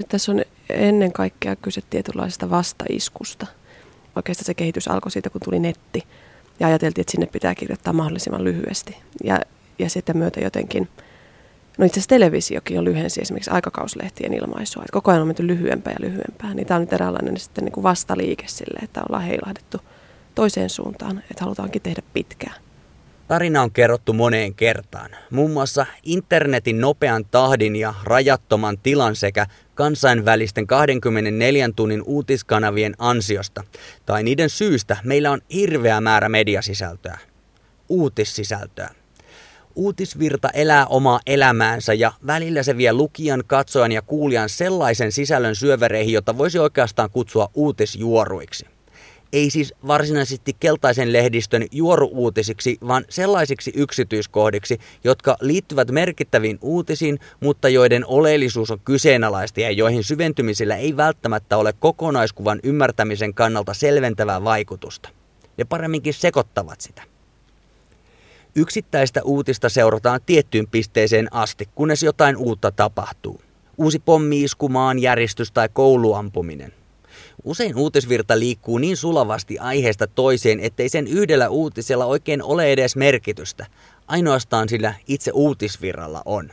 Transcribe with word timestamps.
Nyt 0.00 0.08
tässä 0.08 0.32
on 0.32 0.42
ennen 0.70 1.12
kaikkea 1.12 1.56
kyse 1.56 1.80
tietynlaisesta 1.90 2.50
vastaiskusta. 2.50 3.46
Oikeastaan 4.16 4.46
se 4.46 4.54
kehitys 4.54 4.88
alkoi 4.88 5.10
siitä, 5.10 5.30
kun 5.30 5.40
tuli 5.44 5.58
netti 5.58 6.02
ja 6.60 6.66
ajateltiin, 6.66 7.02
että 7.02 7.10
sinne 7.10 7.26
pitää 7.26 7.54
kirjoittaa 7.54 7.92
mahdollisimman 7.92 8.44
lyhyesti. 8.44 8.96
Ja, 9.24 9.40
ja 9.78 9.90
sitten 9.90 10.16
myötä 10.16 10.40
jotenkin, 10.40 10.88
no 11.78 11.84
itse 11.84 11.94
asiassa 11.94 12.08
televisiokin 12.08 12.78
on 12.78 12.84
lyhensi 12.84 13.20
esimerkiksi 13.20 13.50
aikakauslehtien 13.50 14.34
ilmaisua, 14.34 14.82
että 14.82 14.92
koko 14.92 15.10
ajan 15.10 15.20
on 15.20 15.28
menty 15.28 15.46
lyhyempää 15.46 15.92
ja 15.92 16.06
lyhyempää. 16.08 16.54
Niin 16.54 16.66
tämä 16.66 16.76
on 16.76 16.82
nyt 16.82 16.92
eräänlainen 16.92 17.36
sitten 17.36 17.64
niin 17.64 17.72
kuin 17.72 17.84
vastaliike 17.84 18.44
sille, 18.48 18.78
että 18.82 19.02
ollaan 19.08 19.24
heilahdettu 19.24 19.78
toiseen 20.34 20.70
suuntaan, 20.70 21.18
että 21.30 21.44
halutaankin 21.44 21.82
tehdä 21.82 22.02
pitkää. 22.14 22.54
Tarina 23.28 23.62
on 23.62 23.70
kerrottu 23.70 24.12
moneen 24.12 24.54
kertaan, 24.54 25.10
muun 25.30 25.50
muassa 25.50 25.86
internetin 26.02 26.80
nopean 26.80 27.24
tahdin 27.24 27.76
ja 27.76 27.94
rajattoman 28.04 28.78
tilan 28.78 29.16
sekä 29.16 29.46
kansainvälisten 29.80 30.66
24 30.66 31.70
tunnin 31.76 32.02
uutiskanavien 32.06 32.94
ansiosta. 32.98 33.64
Tai 34.06 34.22
niiden 34.22 34.50
syystä 34.50 34.96
meillä 35.04 35.30
on 35.30 35.40
hirveä 35.52 36.00
määrä 36.00 36.28
mediasisältöä, 36.28 37.18
uutissisältöä. 37.88 38.90
Uutisvirta 39.74 40.48
elää 40.48 40.86
omaa 40.86 41.20
elämäänsä 41.26 41.94
ja 41.94 42.12
välillä 42.26 42.62
se 42.62 42.76
vie 42.76 42.92
lukijan, 42.92 43.42
katsojan 43.46 43.92
ja 43.92 44.02
kuulijan 44.02 44.48
sellaisen 44.48 45.12
sisällön 45.12 45.56
syövereihin, 45.56 46.14
jota 46.14 46.38
voisi 46.38 46.58
oikeastaan 46.58 47.10
kutsua 47.10 47.50
uutisjuoruiksi– 47.54 48.66
ei 49.32 49.50
siis 49.50 49.74
varsinaisesti 49.86 50.56
keltaisen 50.60 51.12
lehdistön 51.12 51.66
juoruuutisiksi, 51.72 52.78
vaan 52.88 53.04
sellaisiksi 53.08 53.72
yksityiskohdiksi, 53.76 54.78
jotka 55.04 55.36
liittyvät 55.40 55.90
merkittäviin 55.90 56.58
uutisiin, 56.62 57.18
mutta 57.40 57.68
joiden 57.68 58.06
oleellisuus 58.06 58.70
on 58.70 58.80
kyseenalaista 58.80 59.60
ja 59.60 59.70
joihin 59.70 60.04
syventymisellä 60.04 60.76
ei 60.76 60.96
välttämättä 60.96 61.56
ole 61.56 61.72
kokonaiskuvan 61.72 62.60
ymmärtämisen 62.62 63.34
kannalta 63.34 63.74
selventävää 63.74 64.44
vaikutusta. 64.44 65.08
Ne 65.56 65.64
paremminkin 65.64 66.14
sekoittavat 66.14 66.80
sitä. 66.80 67.02
Yksittäistä 68.54 69.20
uutista 69.24 69.68
seurataan 69.68 70.20
tiettyyn 70.26 70.66
pisteeseen 70.66 71.28
asti, 71.30 71.68
kunnes 71.74 72.02
jotain 72.02 72.36
uutta 72.36 72.70
tapahtuu. 72.70 73.40
Uusi 73.78 73.98
pommiisku, 73.98 74.70
järjestys 75.00 75.52
tai 75.52 75.68
kouluampuminen. 75.72 76.79
Usein 77.44 77.76
uutisvirta 77.76 78.38
liikkuu 78.38 78.78
niin 78.78 78.96
sulavasti 78.96 79.58
aiheesta 79.58 80.06
toiseen, 80.06 80.60
ettei 80.60 80.88
sen 80.88 81.06
yhdellä 81.06 81.48
uutisella 81.48 82.04
oikein 82.04 82.42
ole 82.42 82.72
edes 82.72 82.96
merkitystä. 82.96 83.66
Ainoastaan 84.06 84.68
sillä 84.68 84.94
itse 85.08 85.30
uutisvirralla 85.34 86.22
on. 86.24 86.50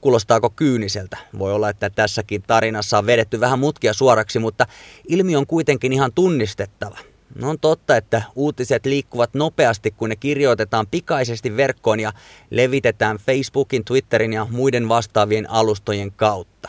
Kuulostaako 0.00 0.50
kyyniseltä? 0.50 1.16
Voi 1.38 1.52
olla, 1.52 1.70
että 1.70 1.90
tässäkin 1.90 2.42
tarinassa 2.42 2.98
on 2.98 3.06
vedetty 3.06 3.40
vähän 3.40 3.58
mutkia 3.58 3.92
suoraksi, 3.92 4.38
mutta 4.38 4.66
ilmi 5.08 5.36
on 5.36 5.46
kuitenkin 5.46 5.92
ihan 5.92 6.12
tunnistettava. 6.14 6.98
No 7.34 7.50
on 7.50 7.58
totta, 7.58 7.96
että 7.96 8.22
uutiset 8.34 8.86
liikkuvat 8.86 9.34
nopeasti, 9.34 9.90
kun 9.90 10.08
ne 10.08 10.16
kirjoitetaan 10.16 10.86
pikaisesti 10.86 11.56
verkkoon 11.56 12.00
ja 12.00 12.12
levitetään 12.50 13.16
Facebookin, 13.16 13.84
Twitterin 13.84 14.32
ja 14.32 14.46
muiden 14.50 14.88
vastaavien 14.88 15.50
alustojen 15.50 16.12
kautta. 16.12 16.68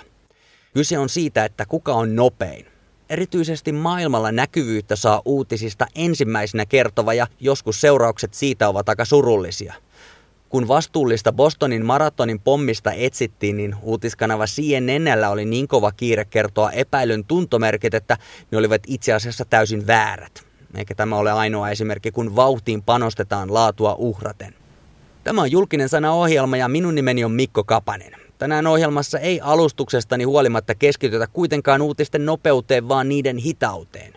Kyse 0.73 0.97
on 0.97 1.09
siitä, 1.09 1.45
että 1.45 1.65
kuka 1.65 1.93
on 1.93 2.15
nopein. 2.15 2.74
Erityisesti 3.09 3.71
maailmalla 3.71 4.31
näkyvyyttä 4.31 4.95
saa 4.95 5.21
uutisista 5.25 5.87
ensimmäisenä 5.95 6.65
kertova 6.65 7.13
ja 7.13 7.27
joskus 7.39 7.81
seuraukset 7.81 8.33
siitä 8.33 8.69
ovat 8.69 8.89
aika 8.89 9.05
surullisia. 9.05 9.73
Kun 10.49 10.67
vastuullista 10.67 11.33
Bostonin 11.33 11.85
maratonin 11.85 12.39
pommista 12.39 12.91
etsittiin, 12.91 13.57
niin 13.57 13.75
uutiskanava 13.81 14.45
CNNllä 14.45 15.29
oli 15.29 15.45
niin 15.45 15.67
kova 15.67 15.91
kiire 15.91 16.25
kertoa 16.25 16.71
epäilyn 16.71 17.25
tuntomerkit, 17.25 17.93
että 17.93 18.17
ne 18.51 18.57
olivat 18.57 18.81
itse 18.87 19.13
asiassa 19.13 19.45
täysin 19.45 19.87
väärät. 19.87 20.43
Eikä 20.75 20.95
tämä 20.95 21.17
ole 21.17 21.31
ainoa 21.31 21.69
esimerkki, 21.69 22.11
kun 22.11 22.35
vauhtiin 22.35 22.83
panostetaan 22.83 23.53
laatua 23.53 23.95
uhraten. 23.97 24.53
Tämä 25.23 25.41
on 25.41 25.51
julkinen 25.51 25.89
sana 25.89 26.11
ohjelma 26.11 26.57
ja 26.57 26.67
minun 26.67 26.95
nimeni 26.95 27.23
on 27.23 27.31
Mikko 27.31 27.63
Kapanen. 27.63 28.24
Tänään 28.37 28.67
ohjelmassa 28.67 29.19
ei 29.19 29.41
alustuksestani 29.41 30.23
huolimatta 30.23 30.75
keskitytä 30.75 31.27
kuitenkaan 31.27 31.81
uutisten 31.81 32.25
nopeuteen, 32.25 32.87
vaan 32.87 33.09
niiden 33.09 33.37
hitauteen. 33.37 34.13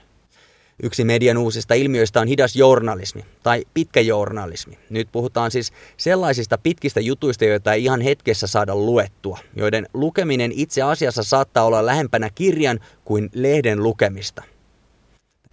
Yksi 0.83 1.05
median 1.05 1.39
uusista 1.39 1.75
ilmiöistä 1.75 2.21
on 2.21 2.29
hidas 2.29 2.57
journalismi 2.57 3.25
tai 3.43 3.65
pitkä 3.75 4.01
journalismi. 4.01 4.79
Nyt 4.91 5.09
puhutaan 5.13 5.51
siis 5.51 5.73
sellaisista 5.97 6.59
pitkistä 6.59 7.01
jutuista, 7.01 7.45
joita 7.45 7.73
ei 7.73 7.85
ihan 7.85 8.01
hetkessä 8.01 8.47
saada 8.47 8.77
luettua, 8.77 9.39
joiden 9.57 9.87
lukeminen 9.95 10.53
itse 10.55 10.83
asiassa 10.83 11.23
saattaa 11.23 11.65
olla 11.65 11.87
lähempänä 11.87 12.31
kirjan 12.35 12.81
kuin 13.05 13.31
lehden 13.35 13.83
lukemista– 13.83 14.43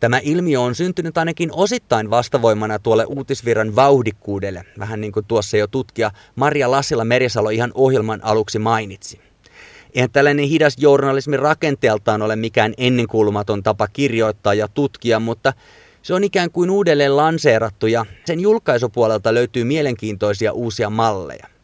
Tämä 0.05 0.19
ilmiö 0.23 0.61
on 0.61 0.75
syntynyt 0.75 1.17
ainakin 1.17 1.49
osittain 1.53 2.09
vastavoimana 2.09 2.79
tuolle 2.79 3.05
uutisvirran 3.05 3.75
vauhdikkuudelle, 3.75 4.63
vähän 4.79 5.01
niin 5.01 5.11
kuin 5.11 5.25
tuossa 5.25 5.57
jo 5.57 5.67
tutkija 5.67 6.11
Maria 6.35 6.71
Lassila 6.71 7.05
Merisalo 7.05 7.49
ihan 7.49 7.71
ohjelman 7.73 8.19
aluksi 8.23 8.59
mainitsi. 8.59 9.19
Eihän 9.95 10.11
tällainen 10.11 10.45
hidas 10.45 10.75
journalismi 10.79 11.37
rakenteeltaan 11.37 12.21
ole 12.21 12.35
mikään 12.35 12.73
ennenkuulumaton 12.77 13.63
tapa 13.63 13.87
kirjoittaa 13.87 14.53
ja 14.53 14.67
tutkia, 14.67 15.19
mutta 15.19 15.53
se 16.01 16.13
on 16.13 16.23
ikään 16.23 16.51
kuin 16.51 16.69
uudelleen 16.69 17.17
lanseerattu 17.17 17.87
ja 17.87 18.05
sen 18.25 18.39
julkaisupuolelta 18.39 19.33
löytyy 19.33 19.63
mielenkiintoisia 19.63 20.53
uusia 20.53 20.89
malleja. 20.89 21.54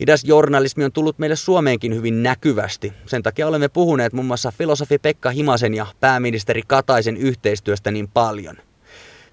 Idäsjournalismi 0.00 0.84
on 0.84 0.92
tullut 0.92 1.18
meille 1.18 1.36
Suomeenkin 1.36 1.94
hyvin 1.94 2.22
näkyvästi. 2.22 2.92
Sen 3.06 3.22
takia 3.22 3.48
olemme 3.48 3.68
puhuneet 3.68 4.12
muun 4.12 4.26
muassa 4.26 4.52
filosofi 4.58 4.98
Pekka 4.98 5.30
Himasen 5.30 5.74
ja 5.74 5.86
pääministeri 6.00 6.62
Kataisen 6.66 7.16
yhteistyöstä 7.16 7.90
niin 7.90 8.08
paljon. 8.08 8.56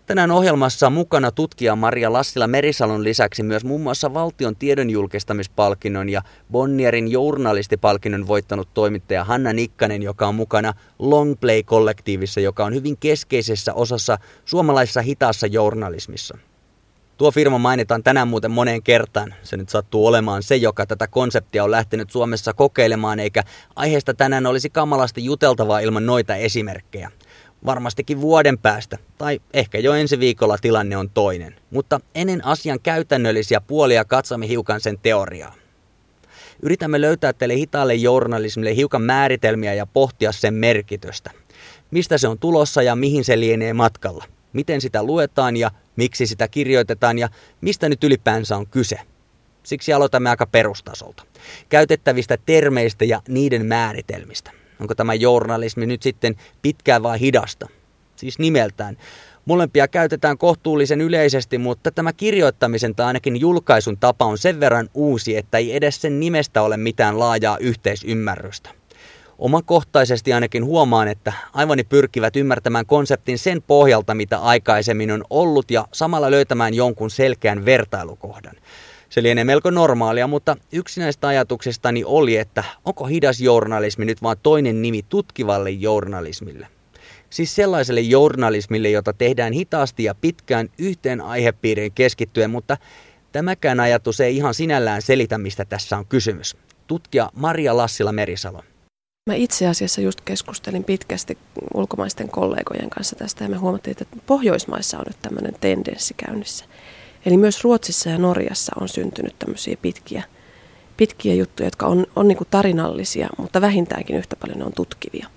Tänään 0.06 0.32
ohjelmassa 0.32 0.90
mukana 0.90 1.32
tutkija 1.32 1.76
Maria 1.76 2.14
Lassila 2.14 2.48
Merisalon 2.48 3.04
lisäksi 3.04 3.44
myös 3.44 3.64
muun 3.64 3.82
muassa 3.82 4.14
valtion 4.14 4.56
tiedonjulkistamispalkinnon 4.56 6.10
ja 6.10 6.22
Bonnierin 6.52 7.12
journalistipalkinnon 7.12 8.28
voittanut 8.28 8.74
toimittaja 8.74 9.24
Hanna 9.24 9.54
Nikkanen, 9.54 10.04
joka 10.04 10.28
on 10.28 10.36
mukana 10.36 10.74
Longplay-kollektiivissa, 11.00 12.40
joka 12.40 12.66
on 12.66 12.74
hyvin 12.74 12.98
keskeisessä 12.98 13.74
osassa 13.74 14.18
suomalaisessa 14.46 15.02
hitaassa 15.02 15.48
journalismissa. 15.48 16.38
Tuo 17.18 17.32
firma 17.32 17.58
mainitaan 17.58 18.04
tänään 18.04 18.28
muuten 18.28 18.52
moneen 18.52 18.84
kertaan. 18.84 19.34
Se 19.44 19.58
nyt 19.58 19.70
sattuu 19.70 20.08
olemaan 20.08 20.44
se, 20.44 20.56
joka 20.56 20.86
tätä 20.86 21.08
konseptia 21.08 21.64
on 21.64 21.72
lähtenyt 21.72 22.12
Suomessa 22.12 22.54
kokeilemaan, 22.54 23.20
eikä 23.20 23.44
aiheesta 23.76 24.14
tänään 24.14 24.46
olisi 24.46 24.70
kamalasti 24.70 25.26
juteltavaa 25.26 25.80
ilman 25.80 26.06
noita 26.06 26.36
esimerkkejä. 26.36 27.12
Varmastikin 27.66 28.22
vuoden 28.22 28.58
päästä, 28.58 28.98
tai 29.18 29.40
ehkä 29.54 29.80
jo 29.80 29.94
ensi 29.94 30.20
viikolla 30.20 30.58
tilanne 30.58 30.98
on 30.98 31.10
toinen. 31.10 31.56
Mutta 31.72 32.00
ennen 32.16 32.46
asian 32.46 32.80
käytännöllisiä 32.80 33.62
puolia 33.62 34.06
katsomme 34.06 34.48
hiukan 34.48 34.82
sen 34.82 35.00
teoriaa. 35.02 35.54
Yritämme 36.62 37.02
löytää 37.02 37.34
teille 37.34 37.56
hitaalle 37.56 37.96
journalismille 37.96 38.76
hiukan 38.76 39.02
määritelmiä 39.02 39.74
ja 39.74 39.86
pohtia 39.86 40.32
sen 40.32 40.54
merkitystä. 40.54 41.32
Mistä 41.92 42.18
se 42.18 42.28
on 42.28 42.40
tulossa 42.40 42.82
ja 42.82 42.96
mihin 42.96 43.26
se 43.26 43.40
lienee 43.40 43.74
matkalla– 43.74 44.26
miten 44.58 44.82
sitä 44.82 45.04
luetaan 45.04 45.58
ja 45.58 45.72
miksi 45.98 46.28
sitä 46.28 46.48
kirjoitetaan 46.48 47.20
ja 47.20 47.30
mistä 47.62 47.90
nyt 47.90 48.04
ylipäänsä 48.04 48.58
on 48.58 48.68
kyse. 48.68 49.00
Siksi 49.64 49.94
aloitamme 49.94 50.30
aika 50.30 50.46
perustasolta. 50.46 51.24
Käytettävistä 51.70 52.38
termeistä 52.46 53.06
ja 53.06 53.22
niiden 53.28 53.66
määritelmistä. 53.66 54.52
Onko 54.80 54.96
tämä 54.96 55.14
journalismi 55.14 55.86
nyt 55.86 56.04
sitten 56.04 56.36
pitkää 56.62 57.04
vai 57.04 57.20
hidasta? 57.20 57.68
Siis 58.16 58.40
nimeltään. 58.40 58.98
Molempia 59.46 59.88
käytetään 59.88 60.38
kohtuullisen 60.38 61.02
yleisesti, 61.02 61.58
mutta 61.58 61.92
tämä 61.92 62.14
kirjoittamisen 62.14 62.96
tai 62.96 63.06
ainakin 63.06 63.40
julkaisun 63.40 63.98
tapa 63.98 64.26
on 64.26 64.38
sen 64.38 64.60
verran 64.60 64.90
uusi, 64.94 65.38
että 65.38 65.58
ei 65.58 65.76
edes 65.76 66.02
sen 66.02 66.20
nimestä 66.20 66.62
ole 66.62 66.78
mitään 66.78 67.20
laajaa 67.20 67.58
yhteisymmärrystä. 67.58 68.70
Omakohtaisesti 69.40 70.34
ainakin 70.34 70.66
huomaan, 70.66 71.08
että 71.08 71.34
aivani 71.54 71.84
pyrkivät 71.84 72.36
ymmärtämään 72.36 72.86
konseptin 72.86 73.38
sen 73.38 73.62
pohjalta, 73.62 74.14
mitä 74.14 74.38
aikaisemmin 74.38 75.12
on 75.12 75.24
ollut 75.30 75.72
ja 75.72 75.88
samalla 75.94 76.32
löytämään 76.32 76.74
jonkun 76.74 77.10
selkeän 77.10 77.66
vertailukohdan. 77.66 78.56
Se 79.10 79.24
lienee 79.24 79.44
melko 79.44 79.70
normaalia, 79.70 80.28
mutta 80.28 80.58
yksi 80.72 81.00
näistä 81.00 81.28
ajatuksistani 81.28 82.04
oli, 82.06 82.38
että 82.38 82.64
onko 82.86 83.06
hidas 83.06 83.42
journalismi 83.42 84.06
nyt 84.06 84.22
vain 84.22 84.38
toinen 84.44 84.82
nimi 84.82 85.02
tutkivalle 85.10 85.70
journalismille. 85.70 86.68
Siis 87.30 87.56
sellaiselle 87.56 88.02
journalismille, 88.02 88.90
jota 88.90 89.14
tehdään 89.14 89.54
hitaasti 89.54 90.04
ja 90.04 90.16
pitkään 90.16 90.70
yhteen 90.78 91.22
aihepiiriin 91.22 91.92
keskittyen, 91.92 92.50
mutta 92.50 92.78
tämäkään 93.32 93.80
ajatus 93.80 94.20
ei 94.20 94.36
ihan 94.36 94.54
sinällään 94.54 95.02
selitä, 95.02 95.38
mistä 95.38 95.66
tässä 95.66 95.98
on 95.98 96.06
kysymys. 96.06 96.58
Tutkija 96.88 97.30
Maria 97.36 97.78
Lassila 97.78 98.12
Merisalo. 98.12 98.64
Mä 99.28 99.34
itse 99.34 99.68
asiassa 99.68 100.02
just 100.02 100.22
keskustelin 100.22 100.84
pitkästi 100.84 101.38
ulkomaisten 101.74 102.30
kollegojen 102.30 102.90
kanssa 102.90 103.16
tästä 103.16 103.44
ja 103.44 103.50
me 103.50 103.58
huomattiin, 103.58 103.92
että 103.92 104.18
Pohjoismaissa 104.26 104.98
on 104.98 105.04
nyt 105.08 105.18
tämmöinen 105.22 105.54
tendenssi 105.62 106.14
käynnissä. 106.14 106.66
Eli 107.26 107.38
myös 107.38 107.64
Ruotsissa 107.64 108.10
ja 108.10 108.18
Norjassa 108.18 108.76
on 108.82 108.90
syntynyt 108.90 109.36
tämmöisiä 109.40 109.78
pitkiä, 109.82 110.24
pitkiä 110.98 111.34
juttuja, 111.34 111.68
jotka 111.68 111.88
on, 111.88 112.06
on 112.16 112.28
niin 112.28 112.38
tarinallisia, 112.50 113.30
mutta 113.38 113.62
vähintäänkin 113.62 114.16
yhtä 114.16 114.36
paljon 114.36 114.60
ne 114.60 114.66
on 114.66 114.74
tutkivia. 114.74 115.28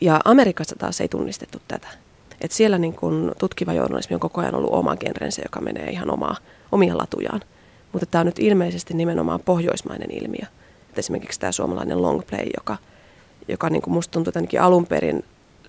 Ja 0.00 0.20
Amerikassa 0.24 0.76
taas 0.78 1.00
ei 1.00 1.08
tunnistettu 1.08 1.58
tätä. 1.68 1.88
Et 2.40 2.52
siellä 2.52 2.78
niin 2.78 2.94
kun 2.94 3.32
tutkiva 3.38 3.72
journalismi 3.72 4.14
on 4.14 4.20
koko 4.20 4.40
ajan 4.40 4.54
ollut 4.54 4.72
oma 4.72 4.96
genrensä, 4.96 5.42
joka 5.44 5.60
menee 5.60 5.90
ihan 5.90 6.10
omaa, 6.10 6.36
omia 6.72 6.98
latujaan. 6.98 7.40
Mutta 7.92 8.06
tämä 8.06 8.20
on 8.20 8.26
nyt 8.26 8.38
ilmeisesti 8.38 8.94
nimenomaan 8.94 9.40
pohjoismainen 9.40 10.10
ilmiö. 10.10 10.46
Et 10.90 10.98
esimerkiksi 10.98 11.40
tämä 11.40 11.52
suomalainen 11.52 12.02
longplay, 12.02 12.46
joka, 12.56 12.76
joka 13.48 13.70
niin 13.70 13.82
kuin 13.82 13.94
musta 13.94 14.12
tuntuu 14.12 14.32
että 14.36 14.64
alun 14.64 14.86
perin 14.86 15.24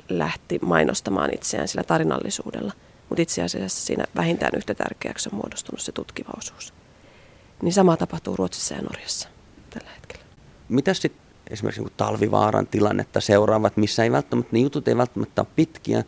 lähti 0.10 0.60
mainostamaan 0.62 1.34
itseään 1.34 1.68
sillä 1.68 1.84
tarinallisuudella. 1.84 2.74
Mutta 3.10 3.22
itse 3.22 3.44
asiassa 3.44 3.86
siinä 3.86 4.06
vähintään 4.16 4.52
yhtä 4.58 4.74
tärkeäksi 4.74 5.30
on 5.30 5.36
muodostunut 5.36 5.82
se 5.82 5.92
tutkiva 5.92 6.30
osuus. 6.38 6.74
Niin 7.62 7.74
sama 7.74 7.98
tapahtuu 7.98 8.36
Ruotsissa 8.36 8.74
ja 8.74 8.82
Norjassa 8.82 9.30
tällä 9.70 9.90
hetkellä. 9.96 10.26
Mitä 10.70 10.94
sitten 10.94 11.22
esimerkiksi 11.50 11.82
niin 11.82 11.94
talvivaaran 11.98 12.68
tilannetta 12.68 13.22
seuraavat, 13.22 13.78
missä 13.78 14.04
ei 14.04 14.12
välttämättä, 14.12 14.50
ne 14.52 14.60
jutut 14.60 14.88
ei 14.88 14.98
välttämättä 14.98 15.42
ole 15.42 15.48
pitkiä, 15.56 16.04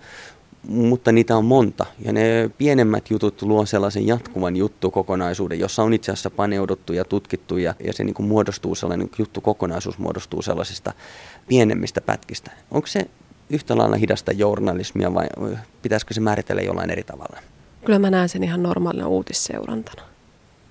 mutta 0.67 1.11
niitä 1.11 1.37
on 1.37 1.45
monta. 1.45 1.85
Ja 1.99 2.13
ne 2.13 2.49
pienemmät 2.57 3.09
jutut 3.09 3.41
luo 3.41 3.65
sellaisen 3.65 4.07
jatkuvan 4.07 4.55
juttukokonaisuuden, 4.55 5.59
jossa 5.59 5.83
on 5.83 5.93
itse 5.93 6.11
asiassa 6.11 6.29
paneuduttu 6.29 6.93
ja 6.93 7.05
tutkittu 7.05 7.57
ja, 7.57 7.75
ja 7.83 7.93
se 7.93 8.03
niin 8.03 8.13
kuin 8.13 8.27
muodostuu 8.27 8.75
sellainen 8.75 9.09
juttukokonaisuus 9.17 9.97
muodostuu 9.97 10.41
sellaisista 10.41 10.93
pienemmistä 11.47 12.01
pätkistä. 12.01 12.51
Onko 12.71 12.87
se 12.87 13.05
yhtä 13.49 13.77
lailla 13.77 13.95
hidasta 13.95 14.31
journalismia 14.31 15.13
vai 15.13 15.27
pitäisikö 15.81 16.13
se 16.13 16.21
määritellä 16.21 16.61
jollain 16.61 16.89
eri 16.89 17.03
tavalla? 17.03 17.37
Kyllä 17.85 17.99
mä 17.99 18.09
näen 18.09 18.29
sen 18.29 18.43
ihan 18.43 18.63
normaalina 18.63 19.07
uutisseurantana. 19.07 20.01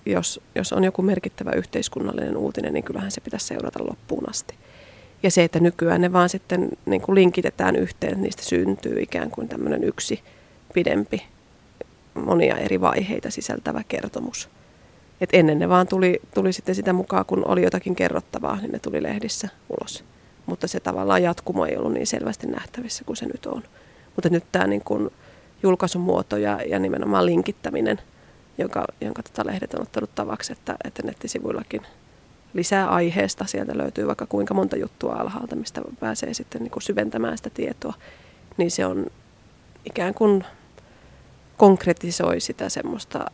Jos, 0.07 0.41
jos 0.55 0.73
on 0.73 0.85
joku 0.85 1.03
merkittävä 1.03 1.51
yhteiskunnallinen 1.51 2.37
uutinen, 2.37 2.73
niin 2.73 2.85
kyllähän 2.85 3.11
se 3.11 3.21
pitäisi 3.21 3.47
seurata 3.47 3.87
loppuun 3.89 4.29
asti. 4.29 4.55
Ja 5.27 5.31
se, 5.31 5.45
että 5.45 5.61
nykyään 5.61 6.01
ne 6.01 6.13
vaan 6.13 6.29
sitten 6.29 6.69
niin 6.87 7.01
kuin 7.01 7.15
linkitetään 7.15 7.77
yhteen, 7.77 8.13
että 8.13 8.23
niistä 8.23 8.43
syntyy 8.43 9.01
ikään 9.01 9.31
kuin 9.31 9.49
tämmöinen 9.49 9.85
yksi 9.85 10.23
pidempi, 10.75 11.23
monia 12.15 12.57
eri 12.57 12.81
vaiheita 12.81 13.31
sisältävä 13.31 13.83
kertomus. 13.89 14.49
Et 15.21 15.31
ennen 15.33 15.59
ne 15.59 15.69
vaan 15.69 15.89
tuli, 15.89 16.21
tuli 16.35 16.53
sitten 16.53 16.75
sitä 16.75 16.93
mukaan, 16.93 17.25
kun 17.27 17.49
oli 17.49 17.63
jotakin 17.63 17.97
kerrottavaa, 17.97 18.57
niin 18.57 18.73
ne 18.73 18.79
tuli 18.79 19.03
lehdissä 19.03 19.49
ulos. 19.69 20.05
Mutta 20.47 20.69
se 20.69 20.81
tavallaan 20.81 21.23
jatkumo 21.23 21.67
ei 21.67 21.77
ollut 21.77 21.93
niin 21.93 22.07
selvästi 22.07 22.47
nähtävissä 22.47 23.05
kuin 23.05 23.17
se 23.17 23.27
nyt 23.27 23.47
on. 23.47 23.63
Mutta 24.17 24.29
nyt 24.29 24.45
tämä 24.53 24.67
niin 24.67 24.83
kuin 24.85 25.11
julkaisumuoto 25.63 26.37
ja, 26.37 26.61
ja 26.69 26.79
nimenomaan 26.79 27.27
linkittäminen, 27.27 28.01
joka, 28.59 28.85
jonka 29.01 29.23
tota 29.23 29.47
lehdet 29.47 29.75
on 29.75 29.83
ottanut 29.83 30.15
tavaksi, 30.15 30.53
että, 30.53 30.77
että 30.85 31.03
nettisivuillakin 31.03 31.83
lisää 32.57 32.89
aiheesta. 32.89 33.45
Sieltä 33.45 33.79
löytyy 33.79 34.07
vaikka 34.07 34.27
kuinka 34.27 34.55
monta 34.55 34.77
juttua 34.77 35.15
alhaalta, 35.15 35.57
mistä 35.57 35.83
pääsee 36.01 36.35
sitten 36.35 36.63
niin 36.63 36.71
kuin 36.71 36.83
syventämään 36.83 37.37
sitä 37.37 37.51
tietoa. 37.51 37.95
Niin 38.57 38.71
se 38.71 38.87
on 38.87 39.07
ikään 39.85 40.15
kuin 40.15 40.45
konkretisoi 41.57 42.41
sitä 42.41 42.69
semmoista 42.69 43.31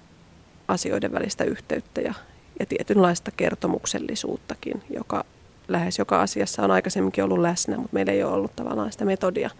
asioiden 0.68 1.12
välistä 1.12 1.44
yhteyttä 1.44 2.00
ja, 2.00 2.14
ja 2.60 2.66
tietynlaista 2.66 3.30
kertomuksellisuuttakin, 3.30 4.82
joka 4.90 5.24
lähes 5.68 5.98
joka 5.98 6.22
asiassa 6.22 6.62
on 6.62 6.70
aikaisemminkin 6.70 7.24
ollut 7.24 7.38
läsnä, 7.38 7.76
mutta 7.76 7.94
meillä 7.94 8.12
ei 8.12 8.24
ole 8.24 8.32
ollut 8.32 8.56
tavallaan 8.56 8.92
sitä 8.92 9.04
metodia, 9.04 9.50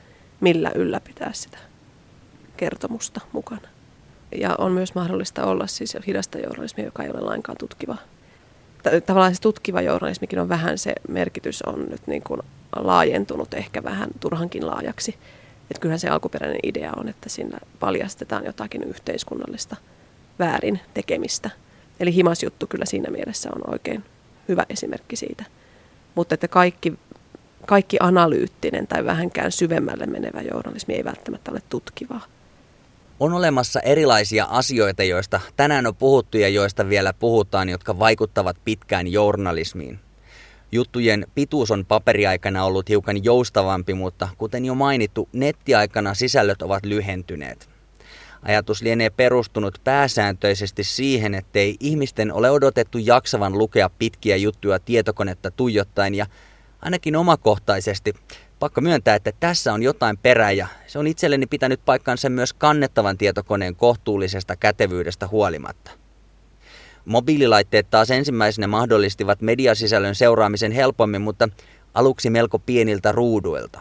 millä 0.40 0.72
ylläpitää 0.74 1.32
sitä 1.32 1.58
kertomusta 2.56 3.20
mukana. 3.32 3.68
Ja 4.40 4.54
on 4.58 4.72
myös 4.72 4.94
mahdollista 4.94 5.44
olla 5.44 5.66
siis 5.66 5.96
hidasta 6.06 6.38
journalismia, 6.38 6.84
joka 6.84 7.02
ei 7.02 7.10
ole 7.10 7.20
lainkaan 7.20 7.58
tutkiva 7.58 7.96
tavallaan 9.06 9.34
se 9.34 9.40
tutkiva 9.40 9.80
journalismikin 9.80 10.38
on 10.38 10.48
vähän 10.48 10.78
se 10.78 10.92
merkitys 11.08 11.62
on 11.62 11.86
nyt 11.90 12.06
niin 12.06 12.22
kuin 12.22 12.40
laajentunut 12.76 13.54
ehkä 13.54 13.82
vähän 13.84 14.08
turhankin 14.20 14.66
laajaksi. 14.66 15.16
Että 15.70 15.80
kyllähän 15.80 16.00
se 16.00 16.08
alkuperäinen 16.08 16.60
idea 16.62 16.92
on, 16.96 17.08
että 17.08 17.28
siinä 17.28 17.58
paljastetaan 17.80 18.44
jotakin 18.44 18.82
yhteiskunnallista 18.82 19.76
väärin 20.38 20.80
tekemistä. 20.94 21.50
Eli 22.00 22.14
himasjuttu 22.14 22.66
kyllä 22.66 22.84
siinä 22.84 23.10
mielessä 23.10 23.50
on 23.56 23.72
oikein 23.72 24.04
hyvä 24.48 24.66
esimerkki 24.68 25.16
siitä. 25.16 25.44
Mutta 26.14 26.34
että 26.34 26.48
kaikki, 26.48 26.92
kaikki 27.66 27.96
analyyttinen 28.00 28.86
tai 28.86 29.04
vähänkään 29.04 29.52
syvemmälle 29.52 30.06
menevä 30.06 30.40
journalismi 30.40 30.94
ei 30.94 31.04
välttämättä 31.04 31.50
ole 31.50 31.62
tutkivaa. 31.68 32.24
On 33.22 33.32
olemassa 33.32 33.80
erilaisia 33.80 34.44
asioita, 34.44 35.02
joista 35.02 35.40
tänään 35.56 35.86
on 35.86 35.96
puhuttu 35.96 36.38
ja 36.38 36.48
joista 36.48 36.88
vielä 36.88 37.12
puhutaan, 37.12 37.68
jotka 37.68 37.98
vaikuttavat 37.98 38.56
pitkään 38.64 39.08
journalismiin. 39.08 40.00
Juttujen 40.72 41.26
pituus 41.34 41.70
on 41.70 41.84
paperiaikana 41.86 42.64
ollut 42.64 42.88
hiukan 42.88 43.24
joustavampi, 43.24 43.94
mutta 43.94 44.28
kuten 44.38 44.64
jo 44.64 44.74
mainittu, 44.74 45.28
nettiaikana 45.32 46.14
sisällöt 46.14 46.62
ovat 46.62 46.84
lyhentyneet. 46.84 47.68
Ajatus 48.42 48.82
lienee 48.82 49.10
perustunut 49.10 49.78
pääsääntöisesti 49.84 50.84
siihen, 50.84 51.34
ettei 51.34 51.76
ihmisten 51.80 52.32
ole 52.32 52.50
odotettu 52.50 52.98
jaksavan 52.98 53.58
lukea 53.58 53.90
pitkiä 53.98 54.36
juttuja 54.36 54.78
tietokonetta 54.78 55.50
tuijottaen 55.50 56.14
ja 56.14 56.26
ainakin 56.80 57.16
omakohtaisesti 57.16 58.14
pakko 58.62 58.80
myöntää, 58.80 59.14
että 59.14 59.32
tässä 59.40 59.72
on 59.72 59.82
jotain 59.82 60.18
perää 60.18 60.52
ja 60.52 60.66
se 60.86 60.98
on 60.98 61.06
itselleni 61.06 61.46
pitänyt 61.46 61.84
paikkansa 61.84 62.28
myös 62.28 62.52
kannettavan 62.52 63.18
tietokoneen 63.18 63.76
kohtuullisesta 63.76 64.56
kätevyydestä 64.56 65.28
huolimatta. 65.28 65.90
Mobiililaitteet 67.04 67.90
taas 67.90 68.10
ensimmäisenä 68.10 68.66
mahdollistivat 68.66 69.40
mediasisällön 69.40 70.14
seuraamisen 70.14 70.72
helpommin, 70.72 71.22
mutta 71.22 71.48
aluksi 71.94 72.30
melko 72.30 72.58
pieniltä 72.58 73.12
ruuduilta. 73.12 73.80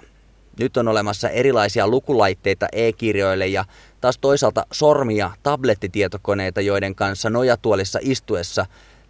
Nyt 0.59 0.77
on 0.77 0.87
olemassa 0.87 1.29
erilaisia 1.29 1.87
lukulaitteita 1.87 2.67
e-kirjoille 2.71 3.47
ja 3.47 3.65
taas 4.01 4.17
toisaalta 4.17 4.65
sormia 4.71 5.31
tablettitietokoneita, 5.43 6.61
joiden 6.61 6.95
kanssa 6.95 7.29
nojatuolissa 7.29 7.99
istuessa 8.01 8.65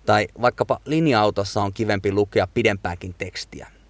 tai 0.05 0.27
vaikkapa 0.41 0.79
linja-autossa 0.85 1.61
on 1.61 1.73
kivempi 1.73 2.11
lukea 2.11 2.47
pidempääkin 2.47 3.15
tekstiä. 3.17 3.80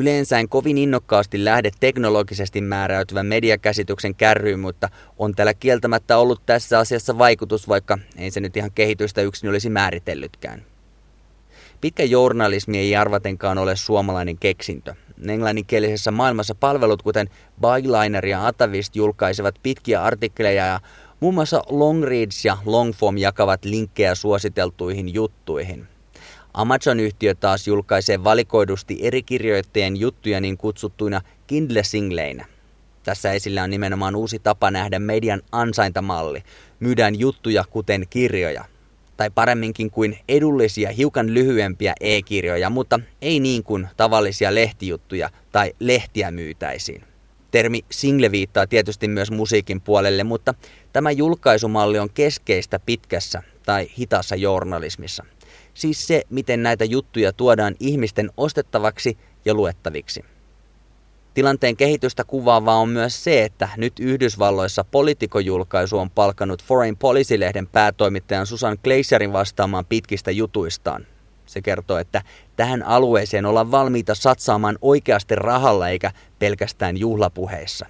Yleensä 0.00 0.38
en 0.38 0.48
kovin 0.48 0.78
innokkaasti 0.78 1.44
lähde 1.44 1.70
teknologisesti 1.80 2.60
määräytyvän 2.60 3.26
mediakäsityksen 3.26 4.14
kärryyn, 4.14 4.60
mutta 4.60 4.88
on 5.18 5.34
täällä 5.34 5.54
kieltämättä 5.54 6.18
ollut 6.18 6.42
tässä 6.46 6.78
asiassa 6.78 7.18
vaikutus, 7.18 7.68
vaikka 7.68 7.98
ei 8.16 8.30
se 8.30 8.40
nyt 8.40 8.56
ihan 8.56 8.70
kehitystä 8.70 9.22
yksin 9.22 9.50
olisi 9.50 9.70
määritellytkään. 9.70 10.62
Pitkä 11.80 12.04
journalismi 12.04 12.78
ei 12.78 12.96
arvatenkaan 12.96 13.58
ole 13.58 13.76
suomalainen 13.76 14.38
keksintö. 14.38 14.94
Englanninkielisessä 15.28 16.10
maailmassa 16.10 16.54
palvelut 16.54 17.02
kuten 17.02 17.30
Byliner 17.60 18.26
ja 18.26 18.46
Atavist 18.46 18.96
julkaisevat 18.96 19.54
pitkiä 19.62 20.02
artikkeleja 20.02 20.66
ja 20.66 20.80
muun 21.20 21.34
muassa 21.34 21.62
Longreads 21.68 22.44
ja 22.44 22.58
Longform 22.64 23.16
jakavat 23.16 23.64
linkkejä 23.64 24.14
suositeltuihin 24.14 25.14
juttuihin– 25.14 25.88
Amazon-yhtiö 26.58 27.34
taas 27.34 27.66
julkaisee 27.66 28.24
valikoidusti 28.24 28.98
eri 29.02 29.22
kirjoittajien 29.22 29.96
juttuja 29.96 30.40
niin 30.40 30.56
kutsuttuina 30.56 31.20
Kindle-singleinä. 31.46 32.46
Tässä 33.02 33.32
esillä 33.32 33.62
on 33.62 33.70
nimenomaan 33.70 34.16
uusi 34.16 34.38
tapa 34.38 34.70
nähdä 34.70 34.98
median 34.98 35.42
ansaintamalli. 35.52 36.42
Myydään 36.80 37.18
juttuja 37.18 37.64
kuten 37.70 38.06
kirjoja. 38.10 38.64
Tai 39.16 39.30
paremminkin 39.30 39.90
kuin 39.90 40.18
edullisia, 40.28 40.92
hiukan 40.92 41.34
lyhyempiä 41.34 41.94
e-kirjoja, 42.00 42.70
mutta 42.70 43.00
ei 43.22 43.40
niin 43.40 43.62
kuin 43.62 43.88
tavallisia 43.96 44.54
lehtijuttuja 44.54 45.30
tai 45.52 45.72
lehtiä 45.78 46.30
myytäisiin. 46.30 47.04
Termi 47.50 47.84
single 47.90 48.30
viittaa 48.30 48.66
tietysti 48.66 49.08
myös 49.08 49.30
musiikin 49.30 49.80
puolelle, 49.80 50.24
mutta 50.24 50.54
tämä 50.92 51.10
julkaisumalli 51.10 51.98
on 51.98 52.10
keskeistä 52.10 52.78
pitkässä 52.78 53.42
tai 53.66 53.88
hitaassa 53.98 54.36
journalismissa– 54.36 55.24
Siis 55.78 56.06
se, 56.06 56.22
miten 56.30 56.62
näitä 56.62 56.84
juttuja 56.84 57.32
tuodaan 57.32 57.74
ihmisten 57.80 58.30
ostettavaksi 58.36 59.18
ja 59.44 59.54
luettaviksi. 59.54 60.24
Tilanteen 61.34 61.76
kehitystä 61.76 62.24
kuvaavaa 62.24 62.76
on 62.76 62.88
myös 62.88 63.24
se, 63.24 63.44
että 63.44 63.68
nyt 63.76 63.92
Yhdysvalloissa 64.00 64.84
politikojulkaisu 64.84 65.98
on 65.98 66.10
palkanut 66.10 66.64
Foreign 66.64 66.96
Policy-lehden 66.96 67.66
päätoimittajan 67.66 68.46
Susan 68.46 68.78
Gleiserin 68.84 69.32
vastaamaan 69.32 69.86
pitkistä 69.86 70.30
jutuistaan. 70.30 71.06
Se 71.46 71.62
kertoo, 71.62 71.98
että 71.98 72.22
tähän 72.56 72.82
alueeseen 72.82 73.46
ollaan 73.46 73.70
valmiita 73.70 74.14
satsaamaan 74.14 74.78
oikeasti 74.82 75.34
rahalla 75.34 75.88
eikä 75.88 76.12
pelkästään 76.38 76.96
juhlapuheissa. 76.96 77.86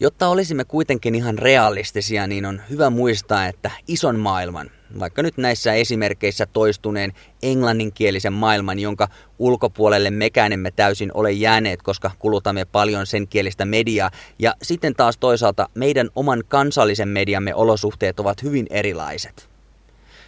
Jotta 0.00 0.28
olisimme 0.28 0.64
kuitenkin 0.64 1.14
ihan 1.14 1.38
realistisia, 1.38 2.26
niin 2.26 2.46
on 2.46 2.62
hyvä 2.70 2.90
muistaa, 2.90 3.46
että 3.46 3.70
ison 3.88 4.18
maailman, 4.18 4.70
vaikka 4.98 5.22
nyt 5.22 5.36
näissä 5.36 5.72
esimerkkeissä 5.72 6.46
toistuneen 6.46 7.12
englanninkielisen 7.42 8.32
maailman, 8.32 8.78
jonka 8.78 9.08
ulkopuolelle 9.38 10.10
mekään 10.10 10.52
emme 10.52 10.70
täysin 10.70 11.10
ole 11.14 11.32
jääneet, 11.32 11.82
koska 11.82 12.10
kulutamme 12.18 12.64
paljon 12.64 13.06
sen 13.06 13.28
kielistä 13.28 13.64
mediaa, 13.64 14.10
ja 14.38 14.54
sitten 14.62 14.94
taas 14.94 15.16
toisaalta 15.18 15.68
meidän 15.74 16.10
oman 16.16 16.42
kansallisen 16.48 17.08
mediamme 17.08 17.54
olosuhteet 17.54 18.20
ovat 18.20 18.42
hyvin 18.42 18.66
erilaiset. 18.70 19.48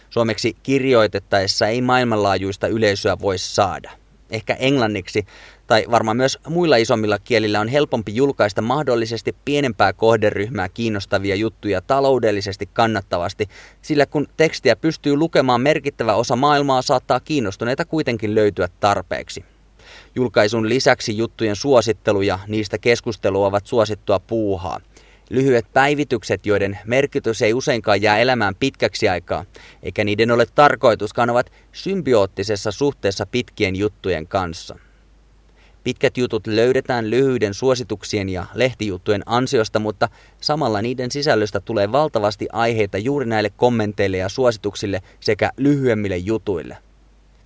Suomeksi 0.09 0.57
kirjoitettaessa 0.63 1.67
ei 1.67 1.81
maailmanlaajuista 1.81 2.67
yleisöä 2.67 3.17
voi 3.21 3.37
saada. 3.37 3.91
Ehkä 4.31 4.53
englanniksi 4.53 5.25
tai 5.67 5.85
varmaan 5.91 6.17
myös 6.17 6.39
muilla 6.47 6.75
isommilla 6.75 7.19
kielillä 7.19 7.59
on 7.59 7.67
helpompi 7.67 8.15
julkaista 8.15 8.61
mahdollisesti 8.61 9.35
pienempää 9.45 9.93
kohderyhmää 9.93 10.69
kiinnostavia 10.69 11.35
juttuja 11.35 11.81
taloudellisesti 11.81 12.69
kannattavasti, 12.73 13.47
sillä 13.81 14.05
kun 14.05 14.27
tekstiä 14.37 14.75
pystyy 14.75 15.15
lukemaan 15.15 15.61
merkittävä 15.61 16.13
osa 16.13 16.35
maailmaa 16.35 16.81
saattaa 16.81 17.19
kiinnostuneita 17.19 17.85
kuitenkin 17.85 18.35
löytyä 18.35 18.67
tarpeeksi. 18.79 19.45
Julkaisun 20.15 20.69
lisäksi 20.69 21.17
juttujen 21.17 21.55
suosittelu 21.55 22.21
ja 22.21 22.39
niistä 22.47 22.77
keskustelu 22.77 23.43
ovat 23.43 23.67
suosittua 23.67 24.19
puuhaa. 24.19 24.81
Lyhyet 25.29 25.65
päivitykset, 25.73 26.45
joiden 26.45 26.79
merkitys 26.85 27.41
ei 27.41 27.53
useinkaan 27.53 28.01
jää 28.01 28.17
elämään 28.17 28.55
pitkäksi 28.55 29.09
aikaa, 29.09 29.45
eikä 29.83 30.03
niiden 30.03 30.31
ole 30.31 30.45
tarkoituskaan, 30.55 31.29
ovat 31.29 31.51
symbioottisessa 31.71 32.71
suhteessa 32.71 33.25
pitkien 33.25 33.75
juttujen 33.75 34.27
kanssa. 34.27 34.86
Pitkät 35.87 36.17
jutut 36.17 36.47
löydetään 36.47 37.09
lyhyiden 37.09 37.53
suosituksien 37.53 38.29
ja 38.29 38.45
lehtijuttujen 38.53 39.23
ansiosta, 39.25 39.79
mutta 39.79 40.09
samalla 40.41 40.81
niiden 40.81 41.11
sisällöstä 41.11 41.59
tulee 41.59 41.91
valtavasti 41.91 42.47
aiheita 42.53 42.97
juuri 42.97 43.25
näille 43.25 43.49
kommenteille 43.57 44.17
ja 44.17 44.29
suosituksille 44.29 45.01
sekä 45.19 45.51
lyhyemmille 45.57 46.17
jutuille. 46.17 46.77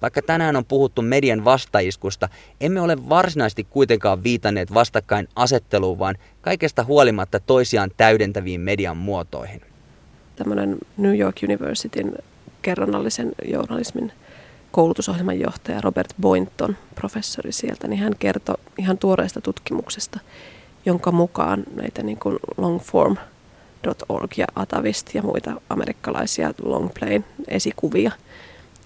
Vaikka 0.02 0.22
tänään 0.22 0.56
on 0.56 0.66
puhuttu 0.66 1.02
median 1.02 1.46
vastaiskusta, 1.46 2.30
emme 2.62 2.82
ole 2.82 3.10
varsinaisesti 3.10 3.64
kuitenkaan 3.64 4.24
viitanneet 4.24 4.74
vastakkain 4.74 5.28
asetteluun, 5.36 6.00
vaan 6.00 6.16
kaikesta 6.42 6.84
huolimatta 6.84 7.40
toisiaan 7.40 7.92
täydentäviin 7.98 8.62
median 8.62 8.98
muotoihin. 8.98 9.62
Tämmöinen 10.36 10.78
New 10.98 11.20
York 11.20 11.36
Universityn 11.44 12.16
kerronnallisen 12.62 13.32
journalismin 13.52 14.12
koulutusohjelman 14.72 15.40
johtaja 15.40 15.82
Robert 15.82 16.14
Boynton, 16.22 16.78
professori 16.96 17.52
sieltä, 17.52 17.88
niin 17.88 18.00
hän 18.00 18.16
kertoi 18.20 18.56
ihan 18.78 18.98
tuoreesta 18.98 19.42
tutkimuksesta, 19.42 20.20
jonka 20.86 21.12
mukaan 21.12 21.64
näitä 21.76 22.04
niin 22.04 22.20
kuin 22.20 22.40
longform.org 22.58 24.38
ja 24.38 24.48
Atavist 24.56 25.16
ja 25.16 25.22
muita 25.22 25.62
amerikkalaisia 25.70 26.54
longplayn 26.64 27.26
esikuvia– 27.48 28.12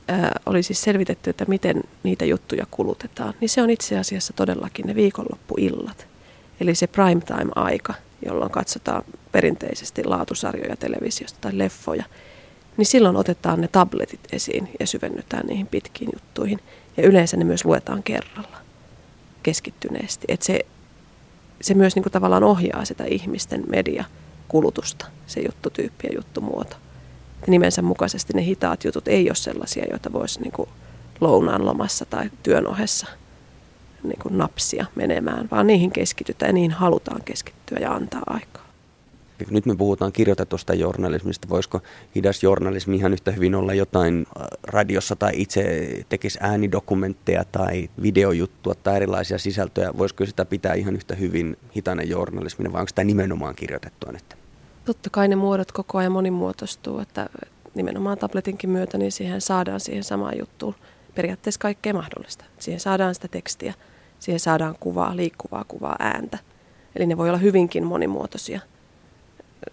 ää, 0.08 0.40
oli 0.46 0.64
siis 0.64 0.82
selvitetty, 0.82 1.30
että 1.30 1.46
miten 1.48 1.84
niitä 2.04 2.26
juttuja 2.26 2.66
kulutetaan, 2.72 3.34
niin 3.42 3.50
se 3.50 3.62
on 3.62 3.70
itse 3.70 3.98
asiassa 3.98 4.34
todellakin 4.34 4.88
ne 4.88 4.96
viikonloppuillat. 4.96 6.08
Eli 6.60 6.76
se 6.76 6.88
prime 6.88 7.22
time-aika, 7.22 7.94
jolloin 8.26 8.52
katsotaan 8.52 9.04
perinteisesti 9.32 10.04
laatusarjoja 10.04 10.76
televisiosta 10.76 11.40
tai 11.42 11.58
leffoja, 11.58 12.04
niin 12.78 12.86
silloin 12.86 13.16
otetaan 13.16 13.62
ne 13.62 13.68
tabletit 13.68 14.20
esiin 14.32 14.70
ja 14.80 14.88
syvennytään 14.88 15.48
niihin 15.48 15.68
pitkiin 15.68 16.10
juttuihin. 16.14 16.60
Ja 16.98 17.04
yleensä 17.04 17.38
ne 17.38 17.44
myös 17.44 17.66
luetaan 17.66 18.04
kerralla 18.04 18.58
keskittyneesti. 19.44 20.26
Että 20.28 20.46
se, 20.46 20.60
se 21.62 21.74
myös 21.74 21.96
niin 21.96 22.04
tavallaan 22.12 22.44
ohjaa 22.44 22.86
sitä 22.86 23.04
ihmisten 23.04 23.64
mediakulutusta, 23.70 25.06
se 25.28 25.42
juttutyyppi 25.42 26.08
ja 26.08 26.16
juttumuoto 26.16 26.76
nimensä 27.48 27.82
mukaisesti 27.82 28.34
ne 28.34 28.44
hitaat 28.44 28.84
jutut 28.84 29.08
ei 29.08 29.30
ole 29.30 29.36
sellaisia, 29.36 29.86
joita 29.90 30.14
voisi 30.14 30.42
niin 30.42 30.68
lounaan 31.22 31.66
lomassa 31.66 32.06
tai 32.06 32.30
työn 32.44 32.68
ohessa 32.68 33.08
niin 34.04 34.38
napsia 34.38 34.86
menemään, 34.96 35.48
vaan 35.52 35.68
niihin 35.68 35.92
keskitytään 35.92 36.50
ja 36.50 36.54
niihin 36.54 36.72
halutaan 36.72 37.22
keskittyä 37.26 37.78
ja 37.82 37.94
antaa 37.94 38.22
aikaa. 38.28 38.55
Nyt 39.50 39.66
me 39.66 39.76
puhutaan 39.76 40.12
kirjoitetusta 40.12 40.74
journalismista. 40.74 41.50
Voisiko 41.50 41.82
hidas 42.16 42.44
journalismi 42.44 42.96
ihan 42.96 43.14
yhtä 43.14 43.32
hyvin 43.32 43.56
olla 43.56 43.74
jotain 43.74 44.26
äh, 44.42 44.48
radiossa 44.64 45.16
tai 45.16 45.32
itse 45.36 45.90
tekisi 46.10 46.40
äänidokumentteja 46.42 47.44
tai 47.52 47.90
videojuttua 48.02 48.76
tai 48.76 48.96
erilaisia 48.96 49.38
sisältöjä? 49.38 49.98
Voisiko 49.98 50.26
sitä 50.26 50.46
pitää 50.46 50.74
ihan 50.74 50.96
yhtä 50.96 51.16
hyvin 51.16 51.58
hitana 51.76 52.04
journalismina 52.04 52.74
vai 52.74 52.80
onko 52.80 52.90
sitä 52.90 53.04
nimenomaan 53.04 53.56
kirjoitettua 53.56 54.12
nyt? 54.12 54.38
Totta 54.86 55.10
kai 55.10 55.28
ne 55.28 55.36
muodot 55.36 55.72
koko 55.72 55.98
ajan 55.98 56.12
monimuotoistuu, 56.12 57.00
että 57.00 57.30
nimenomaan 57.76 58.18
tabletinkin 58.18 58.70
myötä 58.70 58.98
niin 58.98 59.12
siihen 59.12 59.42
saadaan 59.42 59.80
siihen 59.80 60.04
samaan 60.04 60.38
juttuun 60.40 60.76
periaatteessa 61.16 61.60
kaikkea 61.60 61.94
mahdollista. 61.94 62.46
Siihen 62.60 62.80
saadaan 62.80 63.16
sitä 63.16 63.28
tekstiä, 63.28 63.74
siihen 64.20 64.40
saadaan 64.40 64.76
kuvaa, 64.80 65.16
liikkuvaa 65.16 65.66
kuvaa, 65.68 65.96
ääntä. 66.00 66.38
Eli 66.96 67.06
ne 67.06 67.18
voi 67.18 67.30
olla 67.30 67.38
hyvinkin 67.38 67.84
monimuotoisia, 67.84 68.60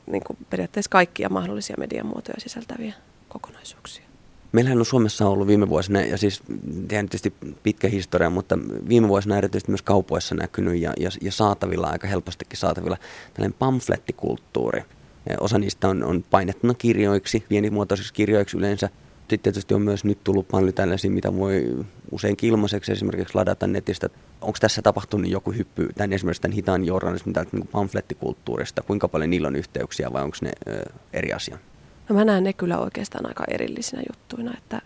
niin 0.06 0.24
kuin 0.26 0.36
periaatteessa 0.50 0.90
kaikkia 0.90 1.28
mahdollisia 1.28 1.76
median 1.78 2.06
muotoja 2.06 2.40
sisältäviä 2.40 2.94
kokonaisuuksia. 3.28 4.04
Meillähän 4.52 4.78
on 4.78 4.84
Suomessa 4.84 5.28
ollut 5.28 5.46
viime 5.46 5.68
vuosina, 5.68 6.00
ja 6.00 6.18
siis 6.18 6.42
tietysti 6.88 7.34
pitkä 7.62 7.88
historia, 7.88 8.30
mutta 8.30 8.58
viime 8.88 9.08
vuosina 9.08 9.38
erityisesti 9.38 9.70
myös 9.70 9.82
kaupoissa 9.82 10.34
näkynyt 10.34 10.80
ja, 10.80 10.92
ja, 11.00 11.10
ja 11.20 11.32
saatavilla, 11.32 11.86
aika 11.86 12.06
helpostikin 12.06 12.58
saatavilla, 12.58 12.96
tällainen 13.34 13.58
pamflettikulttuuri. 13.58 14.82
Osa 15.40 15.58
niistä 15.58 15.88
on, 15.88 16.04
on 16.04 16.24
painettuna 16.30 16.74
kirjoiksi, 16.74 17.44
pienimuotoisiksi 17.48 18.14
kirjoiksi 18.14 18.56
yleensä. 18.56 18.88
Sitten 19.22 19.38
tietysti 19.52 19.74
on 19.74 19.82
myös 19.82 20.04
nyt 20.04 20.24
tullut 20.24 20.48
paljon 20.48 20.74
tällaisia, 20.74 21.10
mitä 21.10 21.36
voi 21.36 21.84
usein 22.10 22.36
ilmaiseksi 22.42 22.92
esimerkiksi 22.92 23.34
ladata 23.34 23.66
netistä. 23.66 24.08
Onko 24.40 24.58
tässä 24.60 24.82
tapahtunut 24.82 25.30
joku 25.30 25.52
hyppy 25.52 25.88
tämän 25.94 26.12
esimerkiksi 26.12 26.42
tämän 26.42 26.54
hitaan 26.54 26.84
journalismin 26.84 27.32
tai 27.32 27.44
niin 27.52 27.68
pamflettikulttuurista? 27.68 28.82
Kuinka 28.82 29.08
paljon 29.08 29.30
niillä 29.30 29.48
on 29.48 29.56
yhteyksiä 29.56 30.12
vai 30.12 30.22
onko 30.22 30.36
ne 30.42 30.50
ö, 30.68 30.84
eri 31.12 31.32
asia? 31.32 31.58
No 32.08 32.14
mä 32.14 32.24
näen 32.24 32.44
ne 32.44 32.52
kyllä 32.52 32.78
oikeastaan 32.78 33.26
aika 33.26 33.44
erillisinä 33.48 34.02
juttuina, 34.08 34.54
että 34.58 34.82